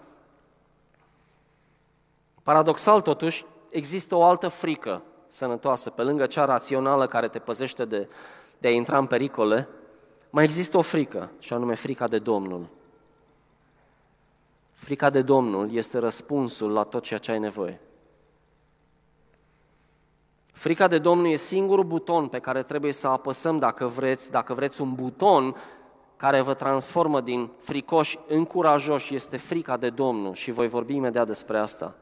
Paradoxal, 2.42 3.00
totuși, 3.00 3.44
există 3.68 4.14
o 4.14 4.24
altă 4.24 4.48
frică 4.48 5.02
sănătoasă, 5.30 5.90
pe 5.90 6.02
lângă 6.02 6.26
cea 6.26 6.44
rațională 6.44 7.06
care 7.06 7.28
te 7.28 7.38
păzește 7.38 7.84
de, 7.84 8.08
de 8.58 8.68
a 8.68 8.70
intra 8.70 8.98
în 8.98 9.06
pericole, 9.06 9.68
mai 10.30 10.44
există 10.44 10.76
o 10.76 10.82
frică, 10.82 11.30
și 11.38 11.52
anume 11.52 11.74
frica 11.74 12.08
de 12.08 12.18
Domnul. 12.18 12.66
Frica 14.72 15.10
de 15.10 15.22
Domnul 15.22 15.74
este 15.74 15.98
răspunsul 15.98 16.72
la 16.72 16.82
tot 16.82 17.02
ceea 17.02 17.18
ce 17.18 17.30
ai 17.30 17.38
nevoie. 17.38 17.80
Frica 20.52 20.88
de 20.88 20.98
Domnul 20.98 21.30
e 21.30 21.36
singurul 21.36 21.84
buton 21.84 22.28
pe 22.28 22.38
care 22.38 22.62
trebuie 22.62 22.92
să 22.92 23.06
apăsăm 23.06 23.58
dacă 23.58 23.86
vreți, 23.86 24.30
dacă 24.30 24.54
vreți 24.54 24.80
un 24.80 24.94
buton 24.94 25.56
care 26.16 26.40
vă 26.40 26.54
transformă 26.54 27.20
din 27.20 27.50
fricoși 27.58 28.18
în 28.28 28.44
curajoși, 28.44 29.14
este 29.14 29.36
frica 29.36 29.76
de 29.76 29.90
Domnul 29.90 30.34
și 30.34 30.50
voi 30.50 30.68
vorbi 30.68 30.94
imediat 30.94 31.26
despre 31.26 31.58
asta 31.58 31.94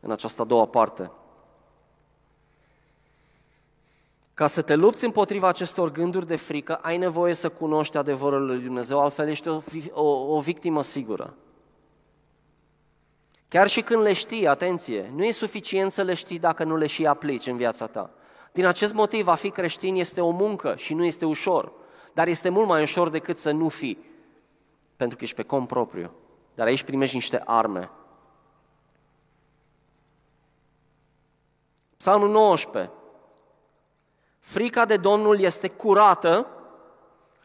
în 0.00 0.10
această 0.10 0.42
a 0.42 0.44
doua 0.44 0.66
parte. 0.66 1.10
Ca 4.34 4.46
să 4.46 4.62
te 4.62 4.74
lupți 4.74 5.04
împotriva 5.04 5.48
acestor 5.48 5.92
gânduri 5.92 6.26
de 6.26 6.36
frică, 6.36 6.74
ai 6.74 6.96
nevoie 6.96 7.34
să 7.34 7.48
cunoști 7.48 7.96
adevărul 7.96 8.46
lui 8.46 8.58
Dumnezeu, 8.58 9.00
altfel 9.00 9.28
ești 9.28 9.48
o, 9.48 9.60
o, 9.92 10.34
o 10.34 10.40
victimă 10.40 10.82
sigură. 10.82 11.34
Chiar 13.48 13.68
și 13.68 13.82
când 13.82 14.02
le 14.02 14.12
știi, 14.12 14.46
atenție, 14.46 15.12
nu 15.14 15.24
e 15.24 15.30
suficient 15.30 15.92
să 15.92 16.02
le 16.02 16.14
știi 16.14 16.38
dacă 16.38 16.64
nu 16.64 16.76
le 16.76 16.86
și 16.86 17.06
aplici 17.06 17.46
în 17.46 17.56
viața 17.56 17.86
ta. 17.86 18.10
Din 18.52 18.66
acest 18.66 18.92
motiv, 18.92 19.28
a 19.28 19.34
fi 19.34 19.50
creștin 19.50 19.96
este 19.96 20.20
o 20.20 20.30
muncă 20.30 20.74
și 20.76 20.94
nu 20.94 21.04
este 21.04 21.24
ușor, 21.24 21.72
dar 22.12 22.26
este 22.26 22.48
mult 22.48 22.66
mai 22.66 22.82
ușor 22.82 23.08
decât 23.08 23.36
să 23.36 23.50
nu 23.50 23.68
fii, 23.68 23.98
pentru 24.96 25.16
că 25.16 25.24
ești 25.24 25.36
pe 25.36 25.42
cont 25.42 25.66
propriu. 25.66 26.10
Dar 26.54 26.66
aici 26.66 26.82
primești 26.82 27.14
niște 27.14 27.42
arme. 27.44 27.90
Psalmul 31.96 32.30
19. 32.30 32.92
Frica 34.42 34.84
de 34.84 34.96
Domnul 34.96 35.40
este 35.40 35.68
curată 35.68 36.46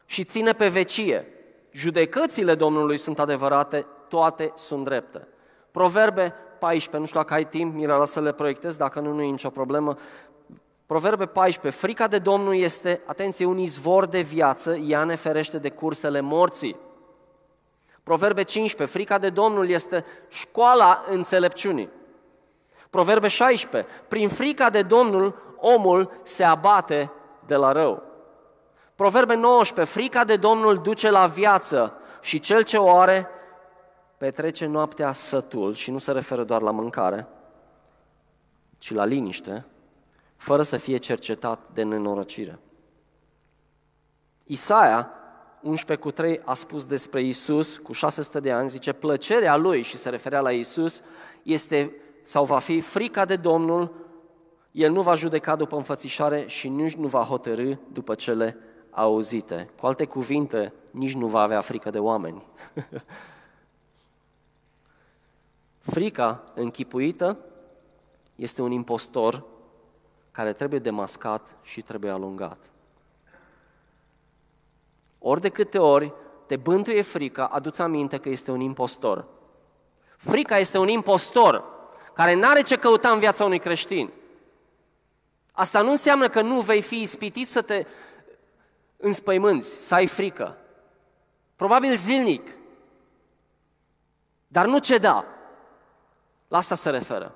și 0.06 0.24
ține 0.24 0.54
pe 0.54 0.68
vecie. 0.68 1.28
Judecățile 1.72 2.56
Domnului 2.56 2.98
sunt 2.98 3.20
adevărate, 3.20 3.86
toate 4.08 4.54
sunt 4.56 4.84
drepte. 4.84 5.28
Proverbe 5.72 6.34
14, 6.60 6.98
nu 6.98 7.06
știu 7.06 7.20
dacă 7.20 7.34
ai 7.34 7.48
timp, 7.48 7.74
Mirela, 7.74 8.06
să 8.06 8.22
le 8.22 8.32
proiectez, 8.32 8.76
dacă 8.76 9.00
nu, 9.00 9.12
nu 9.12 9.22
e 9.22 9.30
nicio 9.30 9.50
problemă. 9.50 9.98
Proverbe 10.86 11.26
14, 11.26 11.82
frica 11.82 12.08
de 12.08 12.20
Domnul 12.20 12.56
este, 12.56 13.02
atenție, 13.06 13.46
un 13.46 13.58
izvor 13.58 14.06
de 14.06 14.22
viață, 14.22 14.76
ea 14.76 15.04
ne 15.04 15.16
ferește 15.16 15.58
de 15.58 15.70
cursele 15.70 16.20
morții. 16.20 16.76
Proverbe 18.04 18.44
15, 18.44 18.98
frica 18.98 19.18
de 19.18 19.30
Domnul 19.30 19.70
este 19.70 20.06
școala 20.30 21.04
înțelepciunii. 21.10 21.90
Proverbe 22.90 23.28
16, 23.28 23.90
prin 24.08 24.30
frica 24.30 24.70
de 24.70 24.82
Domnul 24.82 25.47
omul 25.60 26.12
se 26.24 26.44
abate 26.44 27.12
de 27.46 27.56
la 27.56 27.72
rău. 27.72 28.04
Proverbe 28.96 29.36
19, 29.36 29.94
frica 29.94 30.24
de 30.24 30.36
Domnul 30.36 30.78
duce 30.78 31.10
la 31.10 31.28
viață 31.28 31.94
și 32.22 32.40
cel 32.40 32.64
ce 32.64 32.78
o 32.78 32.96
are 32.96 33.30
petrece 34.18 34.66
noaptea 34.66 35.14
sătul 35.14 35.74
și 35.74 35.92
nu 35.92 35.98
se 35.98 36.12
referă 36.12 36.44
doar 36.44 36.62
la 36.62 36.72
mâncare, 36.72 37.28
ci 38.78 38.94
la 38.94 39.06
liniște, 39.06 39.66
fără 40.38 40.62
să 40.62 40.78
fie 40.78 40.98
cercetat 40.98 41.60
de 41.74 41.84
nenorocire. 41.84 42.60
Isaia 44.44 45.12
11 45.62 46.06
cu 46.06 46.12
3 46.12 46.42
a 46.46 46.54
spus 46.54 46.86
despre 46.86 47.22
Isus 47.22 47.78
cu 47.78 47.92
600 47.92 48.40
de 48.40 48.52
ani, 48.52 48.70
zice, 48.70 48.94
plăcerea 48.94 49.56
lui, 49.56 49.82
și 49.82 49.98
se 49.98 50.10
referea 50.10 50.42
la 50.42 50.52
Isus, 50.52 51.02
este 51.44 51.96
sau 52.24 52.46
va 52.46 52.60
fi 52.60 52.82
frica 52.82 53.26
de 53.26 53.36
Domnul, 53.36 54.07
el 54.78 54.92
nu 54.92 55.02
va 55.02 55.14
judeca 55.14 55.56
după 55.56 55.76
înfățișare 55.76 56.48
și 56.48 56.68
nici 56.68 56.96
nu 56.96 57.08
va 57.08 57.24
hotărâ 57.24 57.74
după 57.92 58.16
cele 58.16 58.58
auzite. 58.92 59.70
Cu 59.80 59.86
alte 59.86 60.06
cuvinte, 60.06 60.74
nici 60.92 61.14
nu 61.14 61.28
va 61.28 61.42
avea 61.42 61.62
frică 61.62 61.90
de 61.90 62.00
oameni. 62.00 62.44
Frica 65.92 66.44
închipuită 66.54 67.38
este 68.36 68.62
un 68.62 68.72
impostor 68.72 69.44
care 70.32 70.54
trebuie 70.54 70.80
demascat 70.80 71.56
și 71.62 71.82
trebuie 71.82 72.12
alungat. 72.12 72.70
Ori 75.20 75.42
de 75.42 75.50
câte 75.50 75.78
ori 75.78 76.14
te 76.46 76.56
bântuie 76.56 77.02
frica, 77.02 77.46
aduți 77.46 77.82
aminte 77.82 78.18
că 78.18 78.30
este 78.30 78.52
un 78.52 78.60
impostor. 78.60 79.26
Frica 80.18 80.58
este 80.58 80.78
un 80.78 80.88
impostor 80.88 81.64
care 82.14 82.34
nu 82.34 82.48
are 82.48 82.62
ce 82.62 82.78
căuta 82.78 83.10
în 83.10 83.20
viața 83.20 83.46
unui 83.46 83.60
creștin. 83.60 84.12
Asta 85.58 85.82
nu 85.82 85.90
înseamnă 85.90 86.30
că 86.30 86.42
nu 86.42 86.60
vei 86.62 86.82
fi 86.82 87.02
ispitit 87.02 87.48
să 87.48 87.62
te 87.62 87.86
înspăimânți, 88.98 89.70
să 89.70 89.94
ai 89.94 90.08
frică. 90.08 90.58
Probabil 91.56 91.96
zilnic. 91.96 92.48
Dar 94.48 94.66
nu 94.66 94.78
ceda. 94.78 95.26
La 96.48 96.58
asta 96.58 96.76
se 96.76 96.90
referă. 96.90 97.34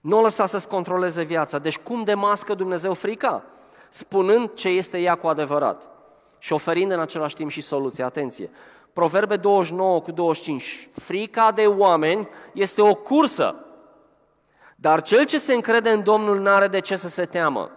Nu 0.00 0.18
o 0.18 0.20
lăsa 0.20 0.46
să-ți 0.46 0.68
controleze 0.68 1.22
viața. 1.22 1.58
Deci 1.58 1.78
cum 1.78 2.04
demască 2.04 2.54
Dumnezeu 2.54 2.94
frica? 2.94 3.44
Spunând 3.88 4.54
ce 4.54 4.68
este 4.68 4.98
ea 4.98 5.14
cu 5.14 5.26
adevărat 5.26 5.88
și 6.38 6.52
oferind 6.52 6.90
în 6.90 7.00
același 7.00 7.34
timp 7.34 7.50
și 7.50 7.60
soluție. 7.60 8.04
Atenție! 8.04 8.50
Proverbe 8.92 9.36
29 9.36 10.00
cu 10.00 10.10
25. 10.10 10.88
Frica 10.92 11.52
de 11.52 11.66
oameni 11.66 12.28
este 12.52 12.82
o 12.82 12.94
cursă, 12.94 13.63
dar 14.84 15.02
cel 15.02 15.24
ce 15.24 15.38
se 15.38 15.54
încrede 15.54 15.90
în 15.90 16.02
Domnul 16.02 16.40
n-are 16.40 16.68
de 16.68 16.78
ce 16.78 16.96
să 16.96 17.08
se 17.08 17.24
teamă. 17.24 17.70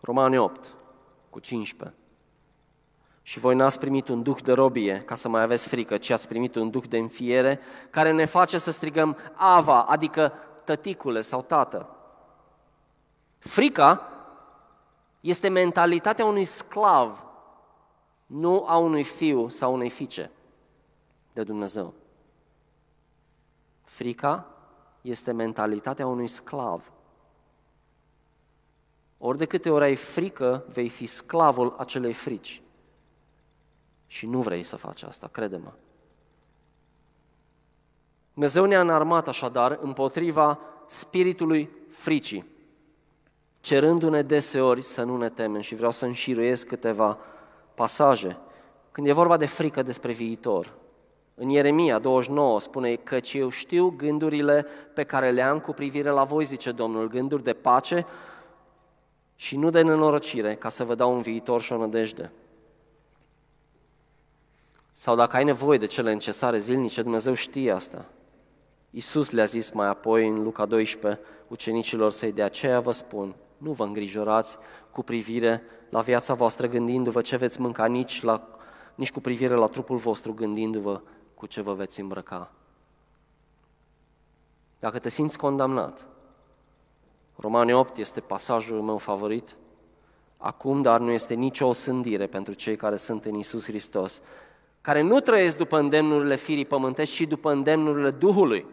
Romani 0.00 0.38
8 0.38 0.74
cu 1.30 1.38
15. 1.38 1.98
Și 3.22 3.38
voi 3.38 3.54
n-ați 3.54 3.78
primit 3.78 4.08
un 4.08 4.22
duh 4.22 4.36
de 4.42 4.52
robie 4.52 4.98
ca 4.98 5.14
să 5.14 5.28
mai 5.28 5.42
aveți 5.42 5.68
frică, 5.68 5.98
ci 5.98 6.10
ați 6.10 6.28
primit 6.28 6.54
un 6.54 6.70
duh 6.70 6.84
de 6.88 6.98
înfiere 6.98 7.60
care 7.90 8.12
ne 8.12 8.24
face 8.24 8.58
să 8.58 8.70
strigăm 8.70 9.16
Ava, 9.34 9.82
adică 9.82 10.32
tăticule 10.64 11.20
sau 11.20 11.42
tată. 11.42 11.96
Frica 13.38 14.08
este 15.20 15.48
mentalitatea 15.48 16.24
unui 16.24 16.44
sclav, 16.44 17.24
nu 18.26 18.64
a 18.68 18.76
unui 18.76 19.04
fiu 19.04 19.48
sau 19.48 19.74
unei 19.74 19.90
fiice 19.90 20.30
de 21.32 21.42
Dumnezeu. 21.42 21.94
Frica 23.88 24.46
este 25.00 25.32
mentalitatea 25.32 26.06
unui 26.06 26.26
sclav. 26.26 26.92
Ori 29.18 29.38
de 29.38 29.44
câte 29.44 29.70
ori 29.70 29.84
ai 29.84 29.94
frică, 29.94 30.64
vei 30.72 30.88
fi 30.88 31.06
sclavul 31.06 31.74
acelei 31.78 32.12
frici. 32.12 32.62
Și 34.06 34.26
nu 34.26 34.40
vrei 34.40 34.62
să 34.62 34.76
faci 34.76 35.02
asta, 35.02 35.28
crede-mă. 35.28 35.72
Dumnezeu 38.32 38.64
ne-a 38.64 38.80
înarmat 38.80 39.28
așadar 39.28 39.78
împotriva 39.80 40.58
spiritului 40.86 41.70
fricii, 41.88 42.46
cerându-ne 43.60 44.22
deseori 44.22 44.82
să 44.82 45.02
nu 45.02 45.16
ne 45.16 45.28
temem 45.28 45.60
și 45.60 45.74
vreau 45.74 45.90
să 45.90 46.04
înșiruiesc 46.04 46.66
câteva 46.66 47.18
pasaje. 47.74 48.38
Când 48.90 49.06
e 49.06 49.12
vorba 49.12 49.36
de 49.36 49.46
frică 49.46 49.82
despre 49.82 50.12
viitor, 50.12 50.76
în 51.40 51.48
Ieremia 51.48 51.98
29 51.98 52.60
spune 52.60 52.94
că 52.94 53.18
eu 53.32 53.48
știu 53.48 53.94
gândurile 53.96 54.66
pe 54.94 55.02
care 55.02 55.30
le 55.30 55.42
am 55.42 55.60
cu 55.60 55.72
privire 55.72 56.10
la 56.10 56.24
voi, 56.24 56.44
zice 56.44 56.72
Domnul, 56.72 57.08
gânduri 57.08 57.42
de 57.42 57.52
pace 57.52 58.06
și 59.36 59.56
nu 59.56 59.70
de 59.70 59.82
nenorocire, 59.82 60.54
ca 60.54 60.68
să 60.68 60.84
vă 60.84 60.94
dau 60.94 61.14
un 61.14 61.20
viitor 61.20 61.60
și 61.60 61.72
o 61.72 61.76
nădejde. 61.76 62.32
Sau 64.92 65.16
dacă 65.16 65.36
ai 65.36 65.44
nevoie 65.44 65.78
de 65.78 65.86
cele 65.86 66.12
necesare 66.12 66.58
zilnice, 66.58 67.02
Dumnezeu 67.02 67.34
știe 67.34 67.70
asta. 67.70 68.04
Iisus 68.90 69.30
le-a 69.30 69.44
zis 69.44 69.70
mai 69.70 69.86
apoi 69.86 70.28
în 70.28 70.42
Luca 70.42 70.66
12 70.66 71.20
ucenicilor 71.48 72.10
săi, 72.10 72.32
de 72.32 72.42
aceea 72.42 72.80
vă 72.80 72.90
spun, 72.90 73.34
nu 73.58 73.72
vă 73.72 73.84
îngrijorați 73.84 74.56
cu 74.90 75.02
privire 75.02 75.62
la 75.88 76.00
viața 76.00 76.34
voastră 76.34 76.66
gândindu-vă 76.66 77.20
ce 77.20 77.36
veți 77.36 77.60
mânca, 77.60 77.86
nici, 77.86 78.22
la, 78.22 78.48
nici 78.94 79.12
cu 79.12 79.20
privire 79.20 79.54
la 79.54 79.66
trupul 79.66 79.96
vostru 79.96 80.34
gândindu-vă 80.34 81.00
cu 81.38 81.46
ce 81.46 81.60
vă 81.60 81.74
veți 81.74 82.00
îmbrăca. 82.00 82.50
Dacă 84.78 84.98
te 84.98 85.08
simți 85.08 85.38
condamnat, 85.38 86.06
Romane 87.36 87.74
8 87.74 87.96
este 87.96 88.20
pasajul 88.20 88.82
meu 88.82 88.98
favorit, 88.98 89.56
acum, 90.36 90.82
dar 90.82 91.00
nu 91.00 91.10
este 91.10 91.34
nicio 91.34 91.66
osândire 91.66 92.26
pentru 92.26 92.52
cei 92.52 92.76
care 92.76 92.96
sunt 92.96 93.24
în 93.24 93.34
Isus 93.34 93.64
Hristos, 93.64 94.22
care 94.80 95.00
nu 95.00 95.20
trăiesc 95.20 95.56
după 95.56 95.78
îndemnurile 95.78 96.36
firii 96.36 96.64
pământești, 96.64 97.14
ci 97.14 97.28
după 97.28 97.50
îndemnurile 97.50 98.10
Duhului. 98.10 98.66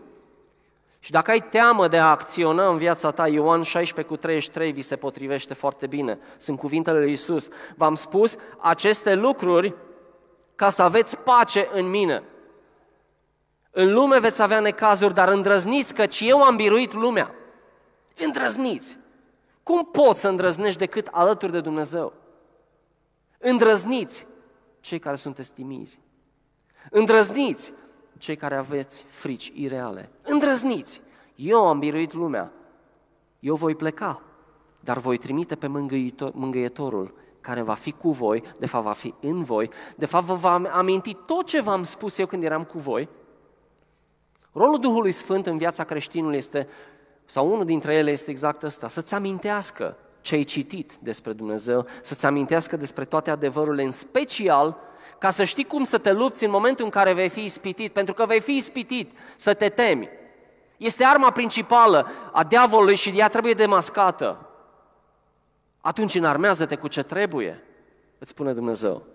Și 1.00 1.12
dacă 1.12 1.32
ai 1.32 1.42
teamă 1.50 1.88
de 1.88 1.98
a 1.98 2.10
acționa 2.10 2.70
în 2.70 2.78
viața 2.78 3.12
ta, 3.12 3.28
Ioan 3.28 3.62
16 3.62 4.14
cu 4.14 4.20
33 4.20 4.72
vi 4.72 4.82
se 4.82 4.96
potrivește 4.96 5.54
foarte 5.54 5.88
bine. 5.88 6.20
Sunt 6.38 6.58
cuvintele 6.58 7.00
lui 7.00 7.12
Isus. 7.12 7.48
V-am 7.76 7.96
spus 7.96 8.36
aceste 8.58 9.16
lucruri 9.16 9.76
ca 10.56 10.70
să 10.70 10.82
aveți 10.82 11.18
pace 11.18 11.68
în 11.74 11.90
mine. 11.90 12.24
În 13.78 13.94
lume 13.94 14.20
veți 14.20 14.42
avea 14.42 14.60
necazuri, 14.60 15.14
dar 15.14 15.30
îndrăzniți, 15.30 15.94
căci 15.94 16.20
eu 16.20 16.44
am 16.44 16.56
biruit 16.56 16.94
lumea. 16.94 17.36
Îndrăzniți! 18.18 18.98
Cum 19.64 19.86
poți 19.92 20.20
să 20.20 20.28
îndrăznești 20.28 20.80
decât 20.80 21.08
alături 21.12 21.52
de 21.52 21.62
Dumnezeu? 21.62 22.14
Îndrăzniți 23.38 24.28
cei 24.80 25.00
care 25.00 25.16
sunteți 25.16 25.52
timizi. 25.52 26.00
Îndrăzniți 26.90 27.74
cei 28.18 28.36
care 28.36 28.56
aveți 28.56 29.06
frici 29.08 29.52
ireale. 29.56 30.10
Îndrăzniți! 30.22 31.02
Eu 31.36 31.68
am 31.68 31.80
biruit 31.80 32.14
lumea. 32.14 32.52
Eu 33.40 33.56
voi 33.56 33.76
pleca, 33.76 34.22
dar 34.80 34.98
voi 34.98 35.18
trimite 35.18 35.56
pe 35.56 35.68
mângâietor, 35.68 36.32
mângâietorul 36.34 37.14
care 37.42 37.62
va 37.62 37.74
fi 37.74 37.92
cu 37.92 38.12
voi, 38.12 38.44
de 38.60 38.66
fapt 38.66 38.84
va 38.84 38.92
fi 38.92 39.14
în 39.22 39.44
voi, 39.44 39.70
de 39.96 40.06
fapt 40.06 40.26
vă 40.26 40.34
va 40.34 40.62
aminti 40.72 41.14
tot 41.14 41.46
ce 41.46 41.62
v-am 41.62 41.84
spus 41.84 42.18
eu 42.18 42.26
când 42.26 42.44
eram 42.44 42.64
cu 42.64 42.78
voi. 42.78 43.10
Rolul 44.56 44.80
Duhului 44.80 45.12
Sfânt 45.12 45.46
în 45.46 45.58
viața 45.58 45.84
creștinului 45.84 46.38
este, 46.38 46.68
sau 47.26 47.52
unul 47.52 47.66
dintre 47.66 47.94
ele 47.94 48.12
este 48.12 48.30
exact 48.30 48.64
ăsta, 48.64 48.88
să-ți 48.88 49.14
amintească 49.14 49.98
ce 50.22 50.36
ai 50.36 50.44
citit 50.44 50.94
despre 51.00 51.34
Dumnezeu, 51.34 51.86
să-ți 52.02 52.26
amintească 52.26 52.78
despre 52.78 53.06
toate 53.06 53.32
adevărurile, 53.32 53.84
în 53.84 53.92
special 53.92 54.78
ca 55.18 55.30
să 55.30 55.44
știi 55.44 55.64
cum 55.64 55.84
să 55.84 55.98
te 55.98 56.12
lupți 56.12 56.46
în 56.46 56.52
momentul 56.52 56.86
în 56.86 56.92
care 56.92 57.14
vei 57.14 57.30
fi 57.30 57.44
ispitit, 57.44 57.94
pentru 57.94 58.14
că 58.14 58.26
vei 58.26 58.40
fi 58.40 58.56
ispitit 58.56 59.12
să 59.36 59.54
te 59.54 59.70
temi. 59.70 60.10
Este 60.78 61.04
arma 61.04 61.32
principală 61.32 62.08
a 62.32 62.44
diavolului 62.44 62.96
și 62.96 63.14
ea 63.16 63.28
trebuie 63.28 63.54
demascată. 63.54 64.50
Atunci 65.82 66.16
înarmează-te 66.16 66.76
cu 66.76 66.88
ce 66.88 67.04
trebuie, 67.04 67.64
îți 68.20 68.30
spune 68.30 68.54
Dumnezeu. 68.54 69.06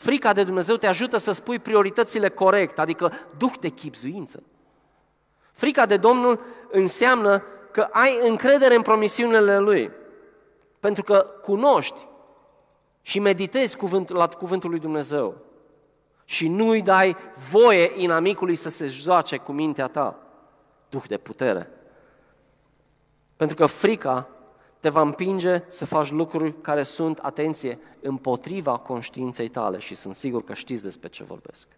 Frica 0.00 0.32
de 0.32 0.44
Dumnezeu 0.44 0.76
te 0.76 0.86
ajută 0.86 1.18
să 1.18 1.32
spui 1.32 1.58
prioritățile 1.58 2.28
corect, 2.28 2.78
adică 2.78 3.12
duh 3.36 3.52
de 3.60 3.68
chipzuință. 3.68 4.42
Frica 5.52 5.86
de 5.86 5.96
Domnul 5.96 6.40
înseamnă 6.70 7.42
că 7.70 7.88
ai 7.90 8.28
încredere 8.28 8.74
în 8.74 8.82
promisiunile 8.82 9.58
Lui, 9.58 9.90
pentru 10.78 11.02
că 11.02 11.26
cunoști 11.42 12.06
și 13.02 13.18
meditezi 13.18 13.76
cuvânt, 13.76 14.08
la 14.08 14.28
cuvântul 14.28 14.70
lui 14.70 14.78
Dumnezeu 14.78 15.36
și 16.24 16.48
nu 16.48 16.68
îi 16.68 16.82
dai 16.82 17.16
voie 17.50 17.92
inamicului 17.94 18.54
să 18.54 18.68
se 18.68 18.86
joace 18.86 19.36
cu 19.36 19.52
mintea 19.52 19.86
ta, 19.86 20.18
duh 20.88 21.04
de 21.06 21.16
putere. 21.16 21.70
Pentru 23.36 23.56
că 23.56 23.66
frica 23.66 24.28
te 24.80 24.88
va 24.88 25.00
împinge 25.00 25.62
să 25.66 25.84
faci 25.84 26.10
lucruri 26.10 26.60
care 26.60 26.82
sunt, 26.82 27.18
atenție, 27.18 27.78
împotriva 28.00 28.76
conștiinței 28.76 29.48
tale 29.48 29.78
și 29.78 29.94
sunt 29.94 30.14
sigur 30.14 30.44
că 30.44 30.54
știți 30.54 30.82
despre 30.82 31.08
ce 31.08 31.24
vorbesc. 31.24 31.68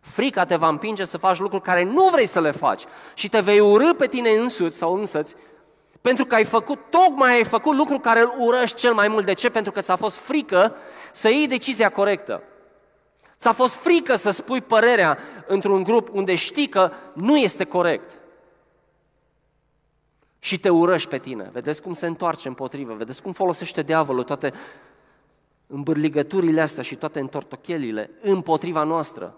Frica 0.00 0.44
te 0.44 0.56
va 0.56 0.68
împinge 0.68 1.04
să 1.04 1.18
faci 1.18 1.38
lucruri 1.38 1.62
care 1.62 1.82
nu 1.82 2.08
vrei 2.08 2.26
să 2.26 2.40
le 2.40 2.50
faci 2.50 2.84
și 3.14 3.28
te 3.28 3.40
vei 3.40 3.60
urâ 3.60 3.92
pe 3.92 4.06
tine 4.06 4.30
însuți 4.30 4.76
sau 4.76 4.94
însăți 4.94 5.36
pentru 6.00 6.26
că 6.26 6.34
ai 6.34 6.44
făcut, 6.44 6.78
tocmai 6.90 7.34
ai 7.34 7.44
făcut 7.44 7.76
lucrul 7.76 8.00
care 8.00 8.20
îl 8.20 8.32
urăști 8.38 8.76
cel 8.76 8.92
mai 8.92 9.08
mult. 9.08 9.26
De 9.26 9.32
ce? 9.32 9.48
Pentru 9.48 9.72
că 9.72 9.80
ți-a 9.80 9.96
fost 9.96 10.18
frică 10.18 10.74
să 11.12 11.28
iei 11.28 11.46
decizia 11.46 11.88
corectă. 11.88 12.42
Ți-a 13.38 13.52
fost 13.52 13.74
frică 13.74 14.14
să 14.14 14.30
spui 14.30 14.60
părerea 14.60 15.18
într-un 15.46 15.82
grup 15.82 16.08
unde 16.12 16.34
știi 16.34 16.68
că 16.68 16.90
nu 17.12 17.36
este 17.36 17.64
corect. 17.64 18.17
Și 20.38 20.60
te 20.60 20.68
urăști 20.68 21.08
pe 21.08 21.18
tine. 21.18 21.50
Vedeți 21.52 21.82
cum 21.82 21.92
se 21.92 22.06
întoarce 22.06 22.48
împotrivă, 22.48 22.94
vedeți 22.94 23.22
cum 23.22 23.32
folosește 23.32 23.82
diavolul 23.82 24.24
toate 24.24 24.52
îmbârligăturile 25.66 26.60
astea 26.60 26.82
și 26.82 26.96
toate 26.96 27.20
întortochelile 27.20 28.10
împotriva 28.20 28.82
noastră. 28.82 29.36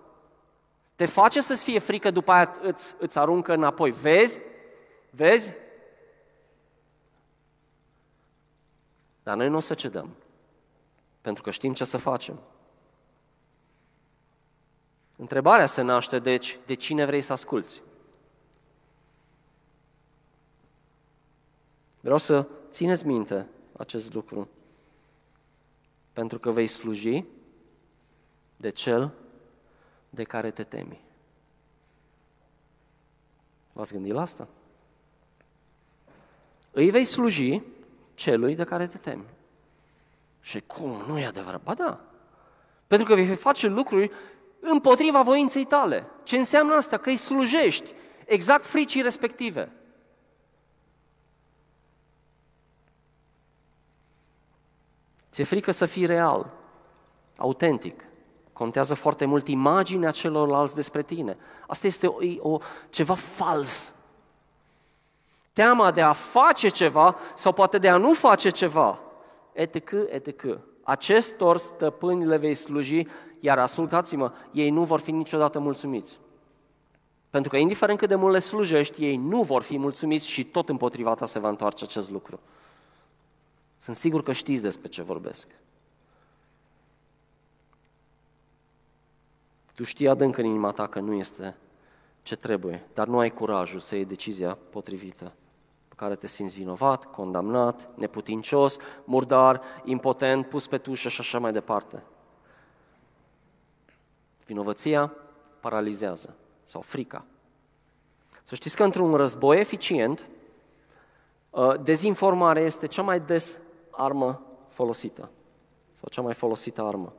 Te 0.95 1.07
face 1.07 1.41
să-ți 1.41 1.65
fie 1.65 1.79
frică, 1.79 2.11
după 2.11 2.33
aia 2.33 2.55
îți, 2.63 2.95
îți 2.99 3.19
aruncă 3.19 3.53
înapoi. 3.53 3.91
Vezi? 3.91 4.39
Vezi? 5.11 5.53
Dar 9.23 9.37
noi 9.37 9.49
nu 9.49 9.57
o 9.57 9.61
să 9.61 9.75
cedăm, 9.75 10.11
pentru 11.21 11.43
că 11.43 11.51
știm 11.51 11.73
ce 11.73 11.85
să 11.85 11.97
facem. 11.97 12.41
Întrebarea 15.17 15.67
se 15.67 15.83
naște, 15.83 16.19
deci, 16.19 16.59
de 16.67 16.75
cine 16.75 17.05
vrei 17.05 17.21
să 17.21 17.33
asculți? 17.33 17.83
Vreau 22.01 22.19
să 22.19 22.47
țineți 22.71 23.07
minte 23.07 23.47
acest 23.77 24.15
lucru, 24.15 24.49
pentru 26.13 26.39
că 26.39 26.51
vei 26.51 26.67
sluji 26.67 27.25
de 28.57 28.71
cel 28.71 29.13
de 30.11 30.23
care 30.23 30.51
te 30.51 30.63
temi. 30.63 31.01
V-ați 33.73 33.93
gândit 33.93 34.13
la 34.13 34.21
asta? 34.21 34.49
Îi 36.71 36.91
vei 36.91 37.05
sluji 37.05 37.63
celui 38.15 38.55
de 38.55 38.65
care 38.65 38.87
te 38.87 38.99
temi. 38.99 39.25
Și 40.41 40.61
cum? 40.61 41.03
Nu 41.07 41.19
e 41.19 41.27
adevărat? 41.27 41.63
Ba 41.63 41.75
da. 41.75 42.01
Pentru 42.87 43.07
că 43.07 43.15
vei 43.15 43.35
face 43.35 43.67
lucruri 43.67 44.11
împotriva 44.61 45.23
voinței 45.23 45.65
tale. 45.65 46.07
Ce 46.23 46.37
înseamnă 46.37 46.75
asta? 46.75 46.97
Că 46.97 47.09
îi 47.09 47.17
slujești 47.17 47.93
exact 48.25 48.65
fricii 48.65 49.03
respective. 49.03 49.73
Ți-e 55.33 55.45
frică 55.45 55.71
să 55.71 55.87
fii 55.87 56.07
real, 56.07 56.51
autentic. 57.37 58.05
Contează 58.53 58.95
foarte 58.95 59.25
mult 59.25 59.49
imaginea 59.49 60.11
celorlalți 60.11 60.75
despre 60.75 61.03
tine. 61.03 61.37
Asta 61.67 61.87
este 61.87 62.07
o, 62.07 62.19
o, 62.39 62.59
ceva 62.91 63.15
fals. 63.15 63.93
Teama 65.53 65.91
de 65.91 66.01
a 66.01 66.13
face 66.13 66.69
ceva 66.69 67.17
sau 67.35 67.53
poate 67.53 67.79
de 67.79 67.89
a 67.89 67.97
nu 67.97 68.13
face 68.13 68.51
ceva. 68.51 68.99
Etc., 69.53 69.93
etc. 70.09 70.59
Acestor 70.83 71.57
stăpâni 71.57 72.27
le 72.27 72.37
vei 72.37 72.55
sluji, 72.55 73.07
iar 73.41 73.59
ascultați-mă, 73.59 74.33
ei 74.53 74.71
nu 74.71 74.85
vor 74.85 75.01
fi 75.01 75.11
niciodată 75.11 75.59
mulțumiți. 75.59 76.19
Pentru 77.31 77.51
că 77.51 77.57
indiferent 77.57 77.99
cât 77.99 78.09
de 78.09 78.15
mult 78.15 78.33
le 78.33 78.39
slujești, 78.39 79.05
ei 79.05 79.17
nu 79.17 79.43
vor 79.43 79.63
fi 79.63 79.79
mulțumiți 79.79 80.29
și 80.29 80.45
tot 80.45 80.69
împotriva 80.69 81.15
ta 81.15 81.27
se 81.27 81.39
va 81.39 81.49
întoarce 81.49 81.85
acest 81.85 82.11
lucru. 82.11 82.41
Sunt 83.81 83.97
sigur 83.97 84.23
că 84.23 84.33
știți 84.33 84.63
despre 84.63 84.89
ce 84.89 85.03
vorbesc. 85.03 85.49
Tu 89.75 89.83
știi 89.83 90.09
adânc 90.09 90.37
în 90.37 90.45
inima 90.45 90.73
ta 90.73 90.87
că 90.87 91.01
nu 91.01 91.15
este 91.15 91.57
ce 92.23 92.37
trebuie, 92.37 92.87
dar 92.95 93.07
nu 93.07 93.19
ai 93.19 93.31
curajul 93.31 93.81
să 93.81 93.95
iei 93.95 94.05
decizia 94.05 94.59
potrivită, 94.71 95.33
pe 95.89 95.95
care 95.97 96.17
te 96.17 96.27
simți 96.27 96.55
vinovat, 96.55 97.05
condamnat, 97.05 97.89
neputincios, 97.95 98.77
murdar, 99.05 99.63
impotent, 99.85 100.47
pus 100.47 100.67
pe 100.67 100.79
tușă 100.79 101.09
și 101.09 101.21
așa 101.21 101.39
mai 101.39 101.53
departe. 101.53 102.03
Vinovăția 104.47 105.13
paralizează 105.61 106.37
sau 106.63 106.81
frica. 106.81 107.25
Să 108.43 108.55
știți 108.55 108.77
că 108.77 108.85
într-un 108.85 109.15
război 109.15 109.59
eficient, 109.59 110.27
ă, 111.53 111.77
dezinformarea 111.77 112.63
este 112.63 112.87
cea 112.87 113.03
mai 113.03 113.21
des 113.21 113.59
armă 114.01 114.43
folosită 114.69 115.31
sau 115.93 116.09
cea 116.11 116.23
mai 116.23 116.35
folosită 116.35 116.83
armă. 116.83 117.13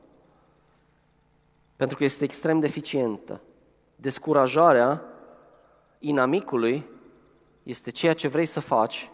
Pentru 1.76 1.98
că 1.98 2.04
este 2.04 2.24
extrem 2.24 2.60
de 2.60 2.66
eficientă. 2.66 3.42
Descurajarea 3.96 5.02
inamicului 6.00 6.86
este 7.64 7.92
ceea 7.92 8.14
ce 8.14 8.28
vrei 8.28 8.46
să 8.46 8.60
faci. 8.60 9.12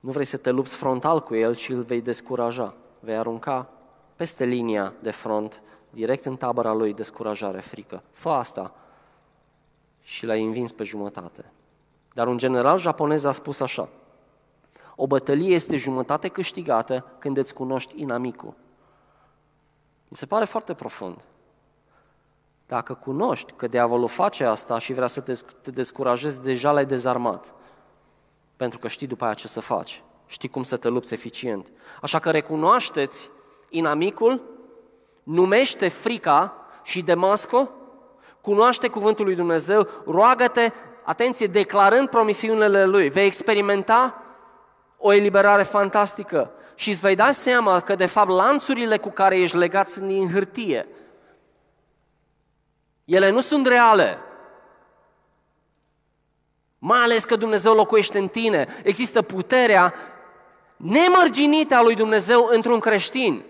Nu 0.00 0.10
vrei 0.10 0.24
să 0.24 0.36
te 0.36 0.50
lupți 0.50 0.76
frontal 0.76 1.20
cu 1.20 1.34
el, 1.34 1.54
ci 1.54 1.68
îl 1.68 1.82
vei 1.82 2.00
descuraja. 2.00 2.74
Vei 3.00 3.16
arunca 3.16 3.70
peste 4.16 4.44
linia 4.44 4.94
de 5.02 5.10
front, 5.10 5.62
direct 5.90 6.24
în 6.24 6.36
tabăra 6.36 6.72
lui, 6.72 6.94
descurajare, 6.94 7.60
frică. 7.60 8.02
Fă 8.10 8.28
asta 8.28 8.74
și 10.00 10.26
l-ai 10.26 10.44
învins 10.44 10.72
pe 10.72 10.84
jumătate. 10.84 11.52
Dar 12.12 12.26
un 12.26 12.38
general 12.38 12.78
japonez 12.78 13.24
a 13.24 13.32
spus 13.32 13.60
așa, 13.60 13.88
o 14.96 15.06
bătălie 15.06 15.54
este 15.54 15.76
jumătate 15.76 16.28
câștigată 16.28 17.04
când 17.18 17.36
îți 17.36 17.54
cunoști 17.54 18.00
inamicul. 18.00 18.54
Mi 20.08 20.16
se 20.16 20.26
pare 20.26 20.44
foarte 20.44 20.74
profund. 20.74 21.16
Dacă 22.66 22.94
cunoști 22.94 23.52
că 23.56 23.66
diavolul 23.66 24.08
face 24.08 24.44
asta 24.44 24.78
și 24.78 24.92
vrea 24.92 25.06
să 25.06 25.20
te 25.60 25.70
descurajezi, 25.70 26.42
deja 26.42 26.72
l-ai 26.72 26.86
dezarmat. 26.86 27.54
Pentru 28.56 28.78
că 28.78 28.88
știi 28.88 29.06
după 29.06 29.24
aia 29.24 29.34
ce 29.34 29.48
să 29.48 29.60
faci. 29.60 30.02
Știi 30.26 30.48
cum 30.48 30.62
să 30.62 30.76
te 30.76 30.88
lupți 30.88 31.14
eficient. 31.14 31.72
Așa 32.02 32.18
că 32.18 32.30
recunoașteți 32.30 33.30
inamicul, 33.68 34.42
numește 35.22 35.88
frica 35.88 36.54
și 36.82 37.02
demasco, 37.02 37.70
cunoaște 38.40 38.88
cuvântul 38.88 39.24
lui 39.24 39.34
Dumnezeu, 39.34 39.88
roagă-te, 40.06 40.72
atenție, 41.02 41.46
declarând 41.46 42.08
promisiunile 42.08 42.84
lui. 42.84 43.08
Vei 43.08 43.26
experimenta 43.26 44.23
o 45.06 45.12
eliberare 45.12 45.62
fantastică 45.62 46.50
și 46.74 46.90
îți 46.90 47.00
vei 47.00 47.14
da 47.14 47.32
seama 47.32 47.80
că 47.80 47.94
de 47.94 48.06
fapt 48.06 48.28
lanțurile 48.30 48.98
cu 48.98 49.08
care 49.08 49.36
ești 49.36 49.56
legat 49.56 49.88
sunt 49.88 50.06
din 50.06 50.30
hârtie. 50.32 50.88
Ele 53.04 53.30
nu 53.30 53.40
sunt 53.40 53.66
reale. 53.66 54.18
Mai 56.78 57.00
ales 57.00 57.24
că 57.24 57.36
Dumnezeu 57.36 57.74
locuiește 57.74 58.18
în 58.18 58.28
tine. 58.28 58.68
Există 58.82 59.22
puterea 59.22 59.94
nemărginită 60.76 61.74
a 61.74 61.82
lui 61.82 61.94
Dumnezeu 61.94 62.48
într-un 62.50 62.78
creștin. 62.78 63.42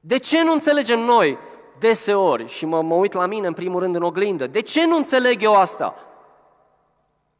De 0.00 0.18
ce 0.18 0.42
nu 0.42 0.52
înțelegem 0.52 0.98
noi 0.98 1.38
deseori, 1.78 2.48
și 2.48 2.66
mă, 2.66 2.82
mă 2.82 2.94
uit 2.94 3.12
la 3.12 3.26
mine 3.26 3.46
în 3.46 3.52
primul 3.52 3.80
rând 3.80 3.94
în 3.94 4.02
oglindă, 4.02 4.46
de 4.46 4.60
ce 4.60 4.86
nu 4.86 4.96
înțeleg 4.96 5.42
eu 5.42 5.54
asta? 5.54 5.94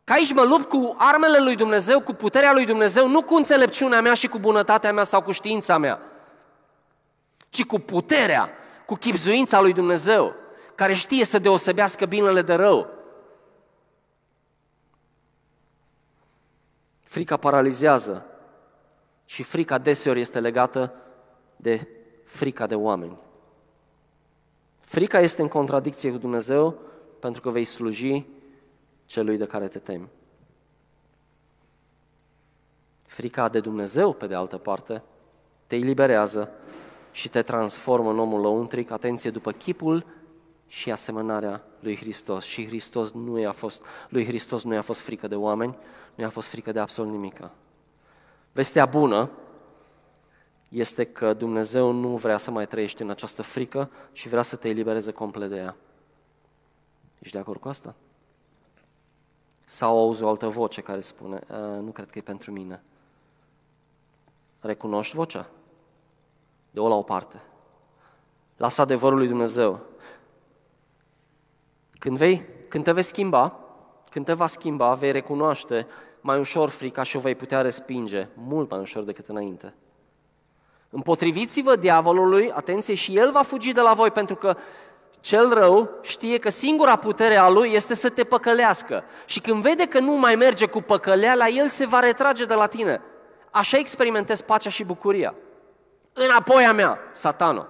Că 0.06 0.12
aici 0.12 0.32
mă 0.32 0.42
lupt 0.42 0.68
cu 0.68 0.94
armele 0.98 1.38
lui 1.38 1.56
Dumnezeu, 1.56 2.00
cu 2.00 2.12
puterea 2.12 2.52
lui 2.52 2.64
Dumnezeu, 2.64 3.08
nu 3.08 3.22
cu 3.22 3.34
înțelepciunea 3.34 4.00
mea 4.00 4.14
și 4.14 4.28
cu 4.28 4.38
bunătatea 4.38 4.92
mea 4.92 5.04
sau 5.04 5.22
cu 5.22 5.30
știința 5.30 5.78
mea, 5.78 6.00
ci 7.48 7.64
cu 7.64 7.78
puterea, 7.78 8.50
cu 8.86 8.94
chipzuința 8.94 9.60
lui 9.60 9.72
Dumnezeu, 9.72 10.34
care 10.74 10.94
știe 10.94 11.24
să 11.24 11.38
deosebească 11.38 12.06
binele 12.06 12.42
de 12.42 12.54
rău. 12.54 12.88
Frica 17.04 17.36
paralizează 17.36 18.26
și 19.24 19.42
frica 19.42 19.78
deseori 19.78 20.20
este 20.20 20.40
legată 20.40 20.94
de 21.56 21.88
frica 22.24 22.66
de 22.66 22.74
oameni. 22.74 23.18
Frica 24.80 25.20
este 25.20 25.42
în 25.42 25.48
contradicție 25.48 26.10
cu 26.10 26.18
Dumnezeu 26.18 26.78
pentru 27.18 27.40
că 27.40 27.50
vei 27.50 27.64
sluji 27.64 28.26
celui 29.06 29.36
de 29.36 29.46
care 29.46 29.68
te 29.68 29.78
temi. 29.78 30.08
Frica 33.06 33.48
de 33.48 33.60
Dumnezeu, 33.60 34.12
pe 34.12 34.26
de 34.26 34.34
altă 34.34 34.58
parte, 34.58 35.02
te 35.66 35.76
eliberează 35.76 36.50
și 37.10 37.28
te 37.28 37.42
transformă 37.42 38.10
în 38.10 38.18
omul 38.18 38.40
lăuntric, 38.40 38.90
atenție, 38.90 39.30
după 39.30 39.52
chipul 39.52 40.06
și 40.66 40.92
asemănarea 40.92 41.64
lui 41.80 41.96
Hristos. 41.96 42.44
Și 42.44 42.66
Hristos 42.66 43.12
nu 43.12 43.38
i-a 43.38 43.52
fost, 43.52 43.84
lui 44.08 44.24
Hristos 44.24 44.64
nu 44.64 44.72
i-a 44.72 44.82
fost 44.82 45.00
frică 45.00 45.28
de 45.28 45.34
oameni, 45.34 45.78
nu 46.14 46.22
i-a 46.22 46.30
fost 46.30 46.48
frică 46.48 46.72
de 46.72 46.80
absolut 46.80 47.10
nimic. 47.10 47.40
Vestea 48.52 48.86
bună 48.86 49.30
este 50.68 51.04
că 51.04 51.34
Dumnezeu 51.34 51.90
nu 51.90 52.16
vrea 52.16 52.38
să 52.38 52.50
mai 52.50 52.66
trăiești 52.66 53.02
în 53.02 53.10
această 53.10 53.42
frică 53.42 53.90
și 54.12 54.28
vrea 54.28 54.42
să 54.42 54.56
te 54.56 54.68
elibereze 54.68 55.10
complet 55.10 55.48
de 55.48 55.56
ea. 55.56 55.76
Ești 57.18 57.34
de 57.34 57.38
acord 57.38 57.60
cu 57.60 57.68
asta? 57.68 57.94
Sau 59.68 59.98
auzi 59.98 60.22
o 60.22 60.28
altă 60.28 60.48
voce 60.48 60.80
care 60.80 61.00
spune, 61.00 61.40
nu 61.80 61.90
cred 61.90 62.10
că 62.10 62.18
e 62.18 62.22
pentru 62.22 62.50
mine. 62.50 62.82
Recunoști 64.60 65.16
vocea? 65.16 65.46
De 66.70 66.80
o 66.80 66.88
la 66.88 66.94
o 66.94 67.02
parte. 67.02 67.42
Lasă 68.56 68.80
adevărul 68.80 69.18
lui 69.18 69.28
Dumnezeu. 69.28 69.80
Când, 71.98 72.16
vei, 72.16 72.46
când 72.68 72.84
te 72.84 72.92
vei 72.92 73.02
schimba, 73.02 73.58
când 74.10 74.24
te 74.24 74.32
va 74.32 74.46
schimba, 74.46 74.94
vei 74.94 75.12
recunoaște 75.12 75.86
mai 76.20 76.38
ușor 76.38 76.68
frica 76.68 77.02
și 77.02 77.16
o 77.16 77.20
vei 77.20 77.34
putea 77.34 77.60
respinge, 77.60 78.28
mult 78.34 78.70
mai 78.70 78.78
ușor 78.78 79.02
decât 79.02 79.26
înainte. 79.28 79.74
Împotriviți-vă 80.90 81.76
diavolului, 81.76 82.52
atenție, 82.52 82.94
și 82.94 83.16
el 83.16 83.32
va 83.32 83.42
fugi 83.42 83.72
de 83.72 83.80
la 83.80 83.94
voi, 83.94 84.10
pentru 84.10 84.34
că 84.36 84.56
cel 85.26 85.52
rău 85.54 85.90
știe 86.02 86.38
că 86.38 86.50
singura 86.50 86.96
putere 86.96 87.36
a 87.36 87.48
lui 87.48 87.72
este 87.72 87.94
să 87.94 88.10
te 88.10 88.24
păcălească. 88.24 89.04
Și 89.24 89.40
când 89.40 89.62
vede 89.62 89.86
că 89.86 89.98
nu 89.98 90.12
mai 90.12 90.34
merge 90.34 90.66
cu 90.66 90.80
păcăleala, 90.80 91.48
el 91.48 91.68
se 91.68 91.86
va 91.86 92.00
retrage 92.00 92.44
de 92.44 92.54
la 92.54 92.66
tine. 92.66 93.00
Așa 93.50 93.78
experimentezi 93.78 94.44
pacea 94.44 94.70
și 94.70 94.84
bucuria. 94.84 95.34
Înapoi 96.12 96.64
a 96.64 96.72
mea, 96.72 96.98
satanul. 97.12 97.68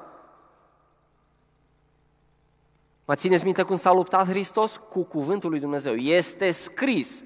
Mă 3.05 3.15
țineți 3.15 3.45
minte 3.45 3.63
cum 3.63 3.77
s-a 3.77 3.93
luptat 3.93 4.29
Hristos? 4.29 4.81
Cu 4.89 5.03
cuvântul 5.05 5.51
lui 5.51 5.61
Dumnezeu. 5.61 5.95
Este 5.95 6.51
scris. 6.51 7.25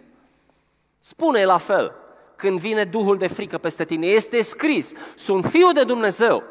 Spune 0.98 1.44
la 1.44 1.56
fel 1.56 1.92
când 2.36 2.58
vine 2.58 2.84
Duhul 2.84 3.18
de 3.18 3.26
frică 3.26 3.58
peste 3.58 3.84
tine. 3.84 4.06
Este 4.06 4.42
scris. 4.42 4.92
Sunt 5.14 5.44
Fiul 5.44 5.72
de 5.72 5.84
Dumnezeu. 5.84 6.42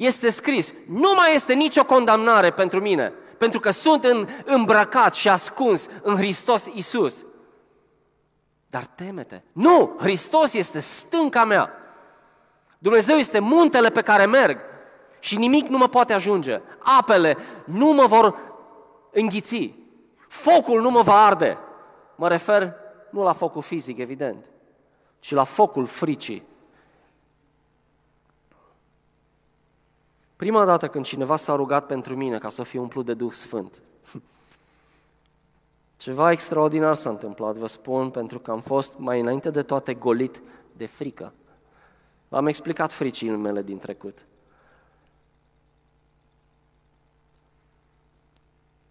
Este 0.00 0.30
scris, 0.30 0.72
nu 0.86 1.14
mai 1.16 1.34
este 1.34 1.52
nicio 1.52 1.84
condamnare 1.84 2.50
pentru 2.50 2.80
mine, 2.80 3.12
pentru 3.38 3.60
că 3.60 3.70
sunt 3.70 4.04
în, 4.04 4.28
îmbrăcat 4.44 5.14
și 5.14 5.28
ascuns 5.28 5.88
în 6.02 6.16
Hristos 6.16 6.66
Isus. 6.74 7.24
Dar 8.66 8.86
temete. 8.86 9.44
Nu! 9.52 9.96
Hristos 9.98 10.54
este 10.54 10.78
stânca 10.78 11.44
mea. 11.44 11.72
Dumnezeu 12.78 13.16
este 13.16 13.38
muntele 13.38 13.90
pe 13.90 14.02
care 14.02 14.26
merg 14.26 14.58
și 15.18 15.36
nimic 15.36 15.68
nu 15.68 15.78
mă 15.78 15.88
poate 15.88 16.12
ajunge. 16.12 16.60
Apele 16.98 17.36
nu 17.64 17.92
mă 17.92 18.06
vor 18.06 18.38
înghiți. 19.12 19.74
Focul 20.28 20.80
nu 20.80 20.90
mă 20.90 21.02
va 21.02 21.24
arde. 21.24 21.58
Mă 22.16 22.28
refer 22.28 22.74
nu 23.10 23.22
la 23.22 23.32
focul 23.32 23.62
fizic, 23.62 23.98
evident, 23.98 24.44
ci 25.18 25.30
la 25.30 25.44
focul 25.44 25.86
fricii. 25.86 26.48
Prima 30.40 30.64
dată 30.64 30.88
când 30.88 31.04
cineva 31.04 31.36
s-a 31.36 31.54
rugat 31.54 31.86
pentru 31.86 32.16
mine 32.16 32.38
ca 32.38 32.48
să 32.48 32.62
fiu 32.62 32.82
umplut 32.82 33.04
de 33.04 33.14
Duh 33.14 33.32
Sfânt, 33.32 33.80
ceva 35.96 36.30
extraordinar 36.30 36.94
s-a 36.94 37.10
întâmplat, 37.10 37.56
vă 37.56 37.66
spun, 37.66 38.10
pentru 38.10 38.38
că 38.38 38.50
am 38.50 38.60
fost 38.60 38.98
mai 38.98 39.20
înainte 39.20 39.50
de 39.50 39.62
toate 39.62 39.94
golit 39.94 40.42
de 40.76 40.86
frică. 40.86 41.32
V-am 42.28 42.46
explicat 42.46 42.92
fricile 42.92 43.36
mele 43.36 43.62
din 43.62 43.78
trecut. 43.78 44.18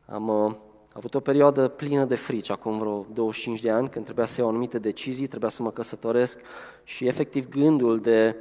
Am 0.05 0.27
uh, 0.27 0.55
avut 0.93 1.13
o 1.13 1.19
perioadă 1.19 1.67
plină 1.67 2.05
de 2.05 2.15
frici, 2.15 2.49
acum 2.49 2.79
vreo 2.79 3.05
25 3.13 3.59
de 3.59 3.71
ani, 3.71 3.89
când 3.89 4.05
trebuia 4.05 4.25
să 4.25 4.41
iau 4.41 4.49
anumite 4.49 4.79
decizii, 4.79 5.27
trebuia 5.27 5.49
să 5.49 5.63
mă 5.63 5.71
căsătoresc 5.71 6.39
și 6.83 7.07
efectiv 7.07 7.47
gândul 7.47 7.99
de 7.99 8.35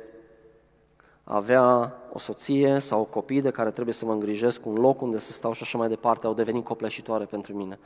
a 1.25 1.37
avea 1.37 1.93
o 2.19 2.21
soție 2.21 2.79
sau 2.79 3.05
copii 3.05 3.41
de 3.41 3.51
care 3.51 3.71
trebuie 3.71 3.95
să 3.95 4.05
mă 4.05 4.13
îngrijesc, 4.13 4.67
un 4.67 4.75
loc 4.75 5.01
unde 5.01 5.19
să 5.19 5.33
stau 5.33 5.53
și 5.53 5.63
așa 5.63 5.79
mai 5.79 5.89
departe, 5.89 6.27
au 6.27 6.35
devenit 6.35 6.65
copleșitoare 6.65 7.25
pentru 7.25 7.55
mine. 7.55 7.79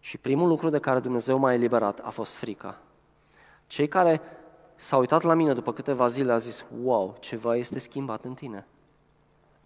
Și 0.00 0.18
primul 0.18 0.48
lucru 0.48 0.68
de 0.68 0.78
care 0.78 1.00
Dumnezeu 1.00 1.38
m-a 1.38 1.52
eliberat 1.52 2.00
a 2.04 2.10
fost 2.10 2.34
frica. 2.34 2.78
Cei 3.66 3.88
care 3.88 4.20
s-au 4.74 5.00
uitat 5.00 5.22
la 5.22 5.34
mine 5.34 5.52
după 5.52 5.72
câteva 5.72 6.06
zile 6.06 6.32
au 6.32 6.38
zis, 6.38 6.64
wow, 6.82 7.16
ceva 7.20 7.56
este 7.56 7.78
schimbat 7.78 8.24
în 8.24 8.34
tine. 8.34 8.66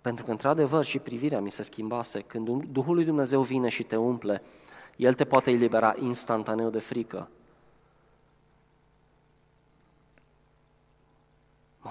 Pentru 0.01 0.24
că, 0.24 0.30
într-adevăr, 0.30 0.84
și 0.84 0.99
privirea 0.99 1.40
mi 1.40 1.51
se 1.51 1.62
schimbase. 1.62 2.20
Când 2.20 2.64
Duhul 2.72 2.94
lui 2.94 3.05
Dumnezeu 3.05 3.42
vine 3.42 3.68
și 3.68 3.82
te 3.82 3.97
umple, 3.97 4.42
El 4.97 5.14
te 5.14 5.24
poate 5.24 5.51
elibera 5.51 5.94
instantaneu 5.99 6.70
de 6.70 6.78
frică. 6.78 7.28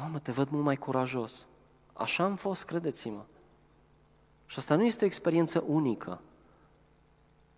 Mamă, 0.02 0.20
te 0.20 0.32
văd 0.32 0.50
mult 0.50 0.64
mai 0.64 0.76
curajos. 0.76 1.46
Așa 1.94 2.24
am 2.24 2.36
fost, 2.36 2.66
credeți-mă. 2.66 3.22
Și 4.46 4.60
asta 4.60 4.76
nu 4.76 4.84
este 4.84 5.04
o 5.04 5.08
experiență 5.08 5.64
unică. 5.68 6.22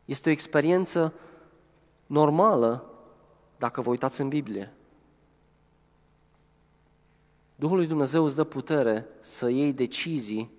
Este 0.05 0.29
o 0.29 0.31
experiență 0.31 1.13
normală 2.05 2.85
dacă 3.57 3.81
vă 3.81 3.89
uitați 3.89 4.21
în 4.21 4.27
Biblie. 4.27 4.73
Duhul 7.55 7.77
lui 7.77 7.87
Dumnezeu 7.87 8.23
îți 8.23 8.35
dă 8.35 8.43
putere 8.43 9.07
să 9.19 9.49
iei 9.49 9.73
decizii. 9.73 10.51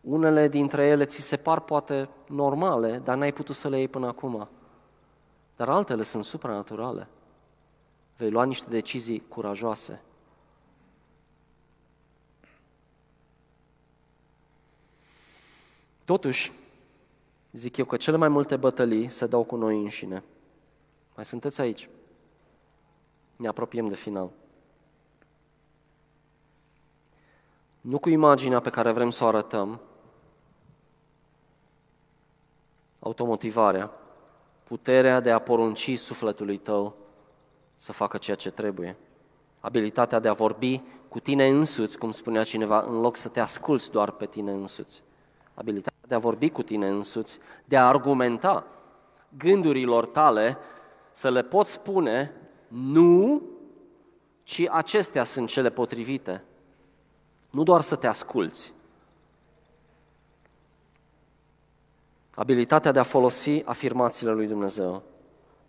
Unele 0.00 0.48
dintre 0.48 0.86
ele 0.86 1.04
ți 1.04 1.20
se 1.20 1.36
par 1.36 1.60
poate 1.60 2.08
normale, 2.28 2.98
dar 2.98 3.16
n-ai 3.16 3.32
putut 3.32 3.54
să 3.54 3.68
le 3.68 3.78
iei 3.78 3.88
până 3.88 4.06
acum. 4.06 4.48
Dar 5.56 5.68
altele 5.68 6.02
sunt 6.02 6.24
supranaturale. 6.24 7.08
Vei 8.16 8.30
lua 8.30 8.44
niște 8.44 8.70
decizii 8.70 9.22
curajoase. 9.28 10.02
Totuși, 16.04 16.52
zic 17.52 17.76
eu 17.76 17.84
că 17.84 17.96
cele 17.96 18.16
mai 18.16 18.28
multe 18.28 18.56
bătălii 18.56 19.10
se 19.10 19.26
dau 19.26 19.44
cu 19.44 19.56
noi 19.56 19.76
înșine. 19.76 20.22
Mai 21.14 21.24
sunteți 21.24 21.60
aici? 21.60 21.88
Ne 23.36 23.48
apropiem 23.48 23.88
de 23.88 23.94
final. 23.94 24.30
nu 27.86 27.98
cu 27.98 28.08
imaginea 28.08 28.60
pe 28.60 28.70
care 28.70 28.90
vrem 28.90 29.10
să 29.10 29.24
o 29.24 29.26
arătăm, 29.26 29.80
automotivarea, 32.98 33.90
puterea 34.64 35.20
de 35.20 35.30
a 35.30 35.38
porunci 35.38 35.98
sufletului 35.98 36.56
tău 36.56 36.96
să 37.76 37.92
facă 37.92 38.18
ceea 38.18 38.36
ce 38.36 38.50
trebuie, 38.50 38.96
abilitatea 39.60 40.18
de 40.18 40.28
a 40.28 40.32
vorbi 40.32 40.82
cu 41.08 41.20
tine 41.20 41.46
însuți, 41.46 41.98
cum 41.98 42.10
spunea 42.10 42.44
cineva, 42.44 42.84
în 42.86 43.00
loc 43.00 43.16
să 43.16 43.28
te 43.28 43.40
asculți 43.40 43.90
doar 43.90 44.10
pe 44.10 44.26
tine 44.26 44.52
însuți, 44.52 45.02
abilitatea 45.54 46.08
de 46.08 46.14
a 46.14 46.18
vorbi 46.18 46.50
cu 46.50 46.62
tine 46.62 46.88
însuți, 46.88 47.38
de 47.64 47.76
a 47.76 47.86
argumenta 47.86 48.66
gândurilor 49.36 50.06
tale, 50.06 50.58
să 51.12 51.30
le 51.30 51.42
poți 51.42 51.72
spune 51.72 52.32
nu, 52.68 53.42
ci 54.42 54.62
acestea 54.70 55.24
sunt 55.24 55.48
cele 55.48 55.70
potrivite. 55.70 56.44
Nu 57.50 57.62
doar 57.62 57.80
să 57.80 57.96
te 57.96 58.06
asculți. 58.06 58.72
Abilitatea 62.34 62.92
de 62.92 62.98
a 62.98 63.02
folosi 63.02 63.62
afirmațiile 63.64 64.32
lui 64.32 64.46
Dumnezeu 64.46 65.02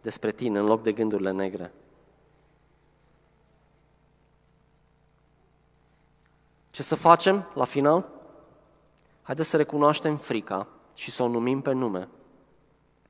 despre 0.02 0.32
tine 0.32 0.60
în 0.60 0.66
loc 0.66 0.84
de 0.84 0.92
gândurile 0.92 1.32
negre. 1.32 1.72
Ce 6.78 6.84
să 6.84 6.96
facem 6.96 7.50
la 7.54 7.64
final? 7.64 8.10
Haideți 9.22 9.50
să 9.50 9.58
recunoaștem 9.58 10.16
frica 10.16 10.68
și 10.96 11.12
să 11.12 11.24
o 11.24 11.28
numim 11.28 11.62
pe 11.62 11.72
nume. 11.72 12.08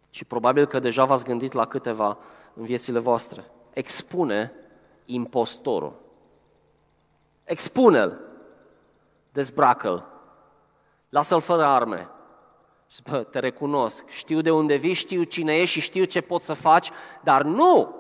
Și 0.09 0.25
probabil 0.25 0.65
că 0.65 0.79
deja 0.79 1.05
v-ați 1.05 1.23
gândit 1.23 1.53
la 1.53 1.65
câteva 1.65 2.17
în 2.53 2.63
viețile 2.63 2.99
voastre. 2.99 3.45
Expune 3.73 4.51
impostorul. 5.05 5.99
Expune-l 7.43 8.19
dezbracă-l, 9.31 10.05
lasă-l 11.09 11.41
fără 11.41 11.65
arme. 11.65 12.09
Și 12.87 13.01
bă, 13.01 13.23
te 13.23 13.39
recunosc, 13.39 14.07
știu 14.07 14.41
de 14.41 14.51
unde 14.51 14.75
vii, 14.75 14.93
știu 14.93 15.23
cine 15.23 15.57
ești 15.57 15.79
și 15.79 15.85
știu 15.85 16.03
ce 16.03 16.21
poți 16.21 16.45
să 16.45 16.53
faci, 16.53 16.91
dar 17.23 17.43
nu! 17.43 17.95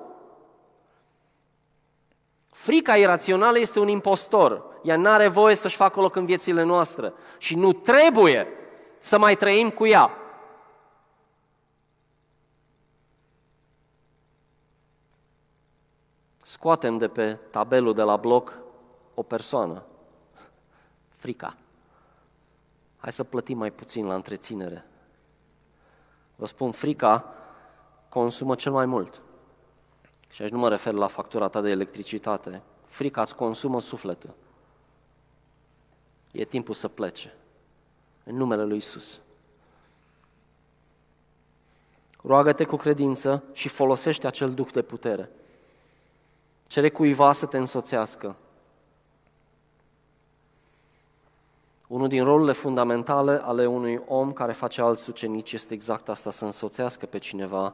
Frica 2.57 2.97
irațională 2.97 3.59
este 3.59 3.79
un 3.79 3.87
impostor. 3.87 4.63
Ea 4.83 4.95
nu 4.95 5.09
are 5.09 5.27
voie 5.27 5.55
să-și 5.55 5.75
facă 5.75 5.99
loc 5.99 6.15
în 6.15 6.25
viețile 6.25 6.63
noastre 6.63 7.13
și 7.37 7.55
nu 7.55 7.73
trebuie 7.73 8.47
să 8.99 9.19
mai 9.19 9.35
trăim 9.35 9.69
cu 9.69 9.85
ea. 9.85 10.11
Scoatem 16.43 16.97
de 16.97 17.07
pe 17.07 17.33
tabelul 17.33 17.93
de 17.93 18.01
la 18.01 18.15
bloc 18.15 18.59
o 19.13 19.23
persoană 19.23 19.83
frica. 21.09 21.55
Hai 22.97 23.11
să 23.11 23.23
plătim 23.23 23.57
mai 23.57 23.71
puțin 23.71 24.05
la 24.05 24.13
întreținere. 24.13 24.85
Vă 26.35 26.45
spun, 26.45 26.71
frica 26.71 27.33
consumă 28.09 28.55
cel 28.55 28.71
mai 28.71 28.85
mult. 28.85 29.21
Și 30.29 30.41
aici 30.41 30.51
nu 30.51 30.57
mă 30.57 30.69
refer 30.69 30.93
la 30.93 31.07
factura 31.07 31.47
ta 31.47 31.61
de 31.61 31.69
electricitate. 31.69 32.61
Frica 32.85 33.21
îți 33.21 33.35
consumă 33.35 33.81
sufletul. 33.81 34.33
E 36.31 36.45
timpul 36.45 36.73
să 36.73 36.87
plece. 36.87 37.35
În 38.23 38.35
numele 38.35 38.63
lui 38.63 38.77
Isus. 38.77 39.19
Roagă-te 42.21 42.63
cu 42.63 42.75
credință 42.75 43.43
și 43.51 43.67
folosește 43.67 44.27
acel 44.27 44.53
duh 44.53 44.69
de 44.71 44.81
putere. 44.81 45.29
Cere 46.67 46.89
cuiva 46.89 47.31
să 47.31 47.45
te 47.45 47.57
însoțească. 47.57 48.35
Unul 51.87 52.07
din 52.07 52.23
rolurile 52.23 52.51
fundamentale 52.51 53.41
ale 53.43 53.65
unui 53.65 54.01
om 54.07 54.33
care 54.33 54.51
face 54.51 54.81
alți 54.81 55.09
ucenici 55.09 55.53
este 55.53 55.73
exact 55.73 56.09
asta, 56.09 56.31
să 56.31 56.45
însoțească 56.45 57.05
pe 57.05 57.17
cineva 57.17 57.73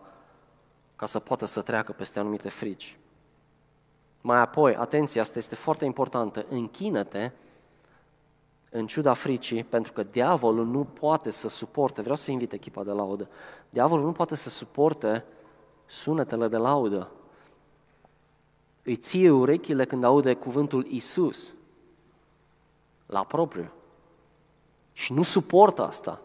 ca 1.03 1.09
să 1.09 1.19
poată 1.19 1.45
să 1.45 1.61
treacă 1.61 1.91
peste 1.91 2.19
anumite 2.19 2.49
frici. 2.49 2.97
Mai 4.21 4.39
apoi, 4.39 4.75
atenție, 4.75 5.21
asta 5.21 5.37
este 5.37 5.55
foarte 5.55 5.85
importantă, 5.85 6.45
închină-te 6.49 7.31
în 8.69 8.87
ciuda 8.87 9.13
fricii, 9.13 9.63
pentru 9.63 9.91
că 9.91 10.03
diavolul 10.03 10.65
nu 10.65 10.83
poate 10.83 11.31
să 11.31 11.49
suporte, 11.49 12.01
vreau 12.01 12.15
să 12.15 12.31
invit 12.31 12.53
echipa 12.53 12.83
de 12.83 12.91
laudă, 12.91 13.29
diavolul 13.69 14.05
nu 14.05 14.11
poate 14.11 14.35
să 14.35 14.49
suporte 14.49 15.25
sunetele 15.85 16.47
de 16.47 16.57
laudă. 16.57 17.11
Îi 18.83 18.95
ție 18.95 19.29
urechile 19.29 19.85
când 19.85 20.03
aude 20.03 20.33
cuvântul 20.33 20.85
Isus 20.85 21.53
la 23.05 23.23
propriu 23.23 23.71
și 24.93 25.13
nu 25.13 25.23
suportă 25.23 25.87
asta. 25.87 26.21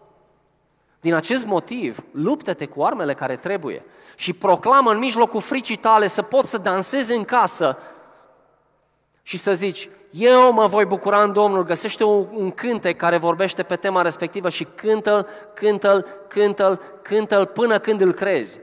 Din 1.00 1.14
acest 1.14 1.46
motiv, 1.46 2.04
luptă-te 2.12 2.66
cu 2.66 2.82
armele 2.82 3.14
care 3.14 3.36
trebuie 3.36 3.84
și 4.14 4.32
proclamă 4.32 4.90
în 4.90 4.98
mijlocul 4.98 5.40
fricii 5.40 5.76
tale 5.76 6.06
să 6.06 6.22
poți 6.22 6.50
să 6.50 6.58
dansezi 6.58 7.12
în 7.12 7.24
casă 7.24 7.78
și 9.22 9.36
să 9.36 9.54
zici, 9.54 9.88
eu 10.10 10.52
mă 10.52 10.66
voi 10.66 10.84
bucura 10.84 11.22
în 11.22 11.32
Domnul, 11.32 11.64
găsește 11.64 12.04
un, 12.04 12.26
un 12.32 12.50
cântec 12.50 12.96
care 12.96 13.16
vorbește 13.16 13.62
pe 13.62 13.76
tema 13.76 14.02
respectivă 14.02 14.48
și 14.48 14.64
cântă-l, 14.64 15.26
cântă-l, 15.54 16.06
cântă-l, 16.28 16.80
cântă-l 17.02 17.46
până 17.46 17.78
când 17.78 18.00
îl 18.00 18.12
crezi. 18.12 18.58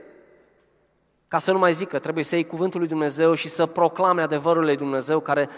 Ca 1.28 1.38
să 1.38 1.52
nu 1.52 1.58
mai 1.58 1.72
zic 1.72 1.88
că 1.88 1.98
trebuie 1.98 2.24
să 2.24 2.34
iei 2.34 2.46
cuvântul 2.46 2.80
lui 2.80 2.88
Dumnezeu 2.88 3.34
și 3.34 3.48
să 3.48 3.66
proclame 3.66 4.22
adevărul 4.22 4.64
lui 4.64 4.76
Dumnezeu 4.76 5.20
care 5.20 5.48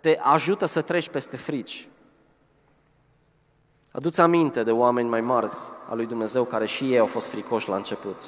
te 0.00 0.18
ajută 0.22 0.66
să 0.66 0.80
treci 0.80 1.08
peste 1.08 1.36
frici. 1.36 1.88
Aduți 3.90 4.20
aminte 4.20 4.62
de 4.62 4.70
oameni 4.70 5.08
mai 5.08 5.20
mari 5.20 5.50
al 5.90 5.96
lui 5.96 6.06
Dumnezeu 6.06 6.44
care 6.44 6.66
și 6.66 6.92
ei 6.92 6.98
au 6.98 7.06
fost 7.06 7.26
fricoși 7.26 7.68
la 7.68 7.76
început. 7.76 8.22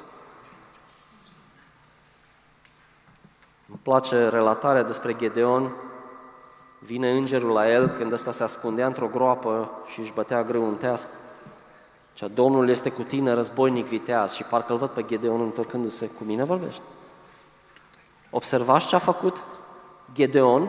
Îmi 3.68 3.78
place 3.82 4.28
relatarea 4.28 4.82
despre 4.82 5.16
Gedeon. 5.16 5.72
Vine 6.78 7.10
îngerul 7.10 7.52
la 7.52 7.70
el 7.70 7.88
când 7.88 8.12
ăsta 8.12 8.32
se 8.32 8.42
ascundea 8.42 8.86
într-o 8.86 9.06
groapă 9.06 9.70
și 9.86 10.00
își 10.00 10.12
bătea 10.12 10.42
greu 10.42 10.68
în 10.68 10.76
teasc. 10.76 11.08
Cea, 12.14 12.28
Domnul 12.28 12.68
este 12.68 12.90
cu 12.90 13.02
tine, 13.02 13.32
războinic 13.32 13.86
viteaz, 13.86 14.32
și 14.32 14.42
parcă 14.42 14.72
îl 14.72 14.78
văd 14.78 14.90
pe 14.90 15.04
Gedeon 15.04 15.40
întorcându-se 15.40 16.06
cu 16.06 16.24
mine 16.24 16.44
vorbește. 16.44 16.82
Observați 18.30 18.86
ce 18.86 18.94
a 18.94 18.98
făcut 18.98 19.42
Gedeon? 20.12 20.68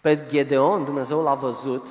Pe 0.00 0.26
Gedeon 0.26 0.84
Dumnezeu 0.84 1.22
l-a 1.22 1.34
văzut 1.34 1.86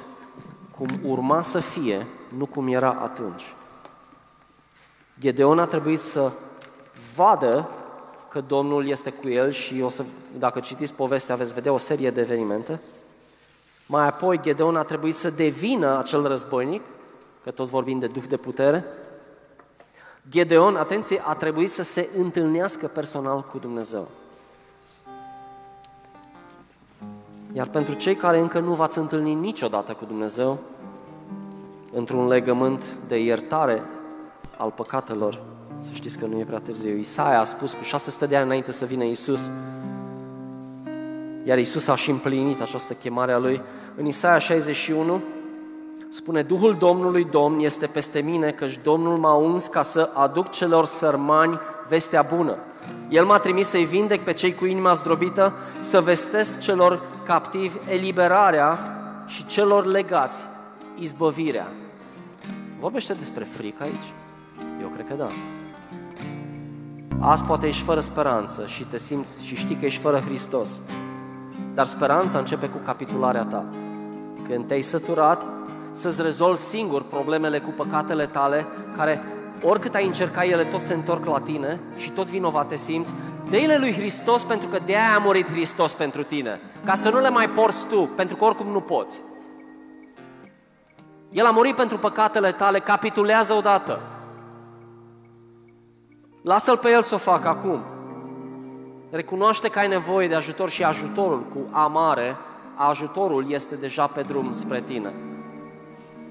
cum 0.79 1.11
urma 1.11 1.41
să 1.41 1.59
fie, 1.59 2.07
nu 2.37 2.45
cum 2.45 2.67
era 2.67 2.97
atunci. 3.01 3.53
Gedeon 5.19 5.59
a 5.59 5.65
trebuit 5.65 5.99
să 5.99 6.31
vadă 7.15 7.69
că 8.29 8.41
Domnul 8.41 8.87
este 8.87 9.09
cu 9.09 9.27
el 9.29 9.51
și 9.51 9.81
o 9.81 9.89
să, 9.89 10.03
dacă 10.37 10.59
citiți 10.59 10.93
povestea 10.93 11.35
veți 11.35 11.53
vedea 11.53 11.71
o 11.71 11.77
serie 11.77 12.11
de 12.11 12.21
evenimente. 12.21 12.79
Mai 13.85 14.07
apoi 14.07 14.39
Gedeon 14.41 14.75
a 14.75 14.83
trebuit 14.83 15.15
să 15.15 15.29
devină 15.29 15.97
acel 15.97 16.27
războinic, 16.27 16.81
că 17.43 17.51
tot 17.51 17.67
vorbim 17.67 17.99
de 17.99 18.07
duh 18.07 18.23
de 18.27 18.37
putere. 18.37 18.85
Gedeon, 20.29 20.75
atenție, 20.75 21.21
a 21.25 21.33
trebuit 21.33 21.71
să 21.71 21.83
se 21.83 22.09
întâlnească 22.17 22.87
personal 22.87 23.41
cu 23.41 23.57
Dumnezeu. 23.57 24.07
Iar 27.53 27.67
pentru 27.67 27.93
cei 27.93 28.15
care 28.15 28.39
încă 28.39 28.59
nu 28.59 28.73
v-ați 28.73 28.97
întâlnit 28.97 29.37
niciodată 29.37 29.91
cu 29.91 30.05
Dumnezeu, 30.05 30.59
într-un 31.93 32.27
legământ 32.27 32.83
de 33.07 33.23
iertare 33.23 33.83
al 34.57 34.73
păcatelor, 34.75 35.41
să 35.79 35.89
știți 35.93 36.17
că 36.17 36.25
nu 36.25 36.39
e 36.39 36.43
prea 36.43 36.59
târziu. 36.59 36.95
Isaia 36.97 37.39
a 37.39 37.43
spus 37.43 37.73
cu 37.73 37.83
600 37.83 38.25
de 38.25 38.35
ani 38.35 38.45
înainte 38.45 38.71
să 38.71 38.85
vină 38.85 39.03
Isus, 39.03 39.49
iar 41.43 41.57
Isus 41.57 41.87
a 41.87 41.95
și 41.95 42.09
împlinit 42.09 42.61
această 42.61 42.93
chemare 42.93 43.31
a 43.31 43.37
Lui. 43.37 43.61
În 43.95 44.05
Isaia 44.05 44.37
61 44.37 45.21
spune, 46.11 46.41
Duhul 46.41 46.75
Domnului 46.79 47.23
Domn 47.23 47.59
este 47.59 47.85
peste 47.85 48.19
mine, 48.19 48.51
căci 48.51 48.79
Domnul 48.83 49.17
m-a 49.17 49.33
uns 49.33 49.67
ca 49.67 49.81
să 49.81 50.09
aduc 50.13 50.49
celor 50.49 50.85
sărmani 50.85 51.59
vestea 51.87 52.21
bună. 52.35 52.57
El 53.09 53.25
m-a 53.25 53.37
trimis 53.37 53.67
să-i 53.67 53.85
vindec 53.85 54.23
pe 54.23 54.33
cei 54.33 54.53
cu 54.55 54.65
inima 54.65 54.93
zdrobită, 54.93 55.53
să 55.79 56.01
vestesc 56.01 56.59
celor 56.59 57.01
captivi 57.29 57.77
eliberarea 57.87 58.79
și 59.25 59.45
celor 59.45 59.85
legați 59.85 60.45
izbăvirea. 60.99 61.67
Vorbește 62.79 63.13
despre 63.13 63.43
frică 63.43 63.83
aici? 63.83 64.13
Eu 64.81 64.87
cred 64.87 65.07
că 65.07 65.13
da. 65.13 65.27
Azi 67.19 67.43
poate 67.43 67.67
ești 67.67 67.83
fără 67.83 67.99
speranță 67.99 68.65
și 68.67 68.83
te 68.83 68.97
simți 68.97 69.43
și 69.43 69.55
știi 69.55 69.75
că 69.75 69.85
ești 69.85 70.01
fără 70.01 70.19
Hristos. 70.19 70.81
Dar 71.73 71.85
speranța 71.85 72.39
începe 72.39 72.67
cu 72.67 72.77
capitularea 72.85 73.43
ta. 73.43 73.65
Când 74.47 74.67
te-ai 74.67 74.81
săturat 74.81 75.43
să-ți 75.91 76.21
rezolvi 76.21 76.61
singur 76.61 77.03
problemele 77.03 77.59
cu 77.59 77.69
păcatele 77.77 78.25
tale, 78.25 78.65
care 78.95 79.21
oricât 79.63 79.95
ai 79.95 80.05
încercat, 80.05 80.43
ele 80.43 80.63
tot 80.63 80.81
se 80.81 80.93
întorc 80.93 81.25
la 81.25 81.39
tine 81.39 81.79
și 81.97 82.09
tot 82.09 82.27
vinovat 82.27 82.67
te 82.67 82.77
simți, 82.77 83.13
dă 83.49 83.77
lui 83.77 83.93
Hristos 83.93 84.43
pentru 84.43 84.67
că 84.67 84.79
de 84.85 84.95
aia 84.95 85.15
a 85.15 85.23
murit 85.23 85.49
Hristos 85.49 85.93
pentru 85.93 86.23
tine. 86.23 86.59
Ca 86.85 86.95
să 86.95 87.09
nu 87.09 87.19
le 87.19 87.29
mai 87.29 87.49
porți 87.49 87.87
tu, 87.87 88.09
pentru 88.15 88.35
că 88.35 88.43
oricum 88.43 88.67
nu 88.67 88.81
poți. 88.81 89.21
El 91.29 91.45
a 91.45 91.51
murit 91.51 91.75
pentru 91.75 91.97
păcatele 91.97 92.51
tale, 92.51 92.79
capitulează 92.79 93.53
odată. 93.53 93.99
Lasă-L 96.43 96.77
pe 96.77 96.89
El 96.89 97.01
să 97.01 97.15
o 97.15 97.17
facă 97.17 97.47
acum. 97.47 97.83
Recunoaște 99.09 99.69
că 99.69 99.79
ai 99.79 99.87
nevoie 99.87 100.27
de 100.27 100.35
ajutor 100.35 100.69
și 100.69 100.83
ajutorul 100.83 101.43
cu 101.53 101.59
amare, 101.71 102.35
ajutorul 102.75 103.51
este 103.51 103.75
deja 103.75 104.07
pe 104.07 104.21
drum 104.21 104.53
spre 104.53 104.81
tine. 104.81 105.13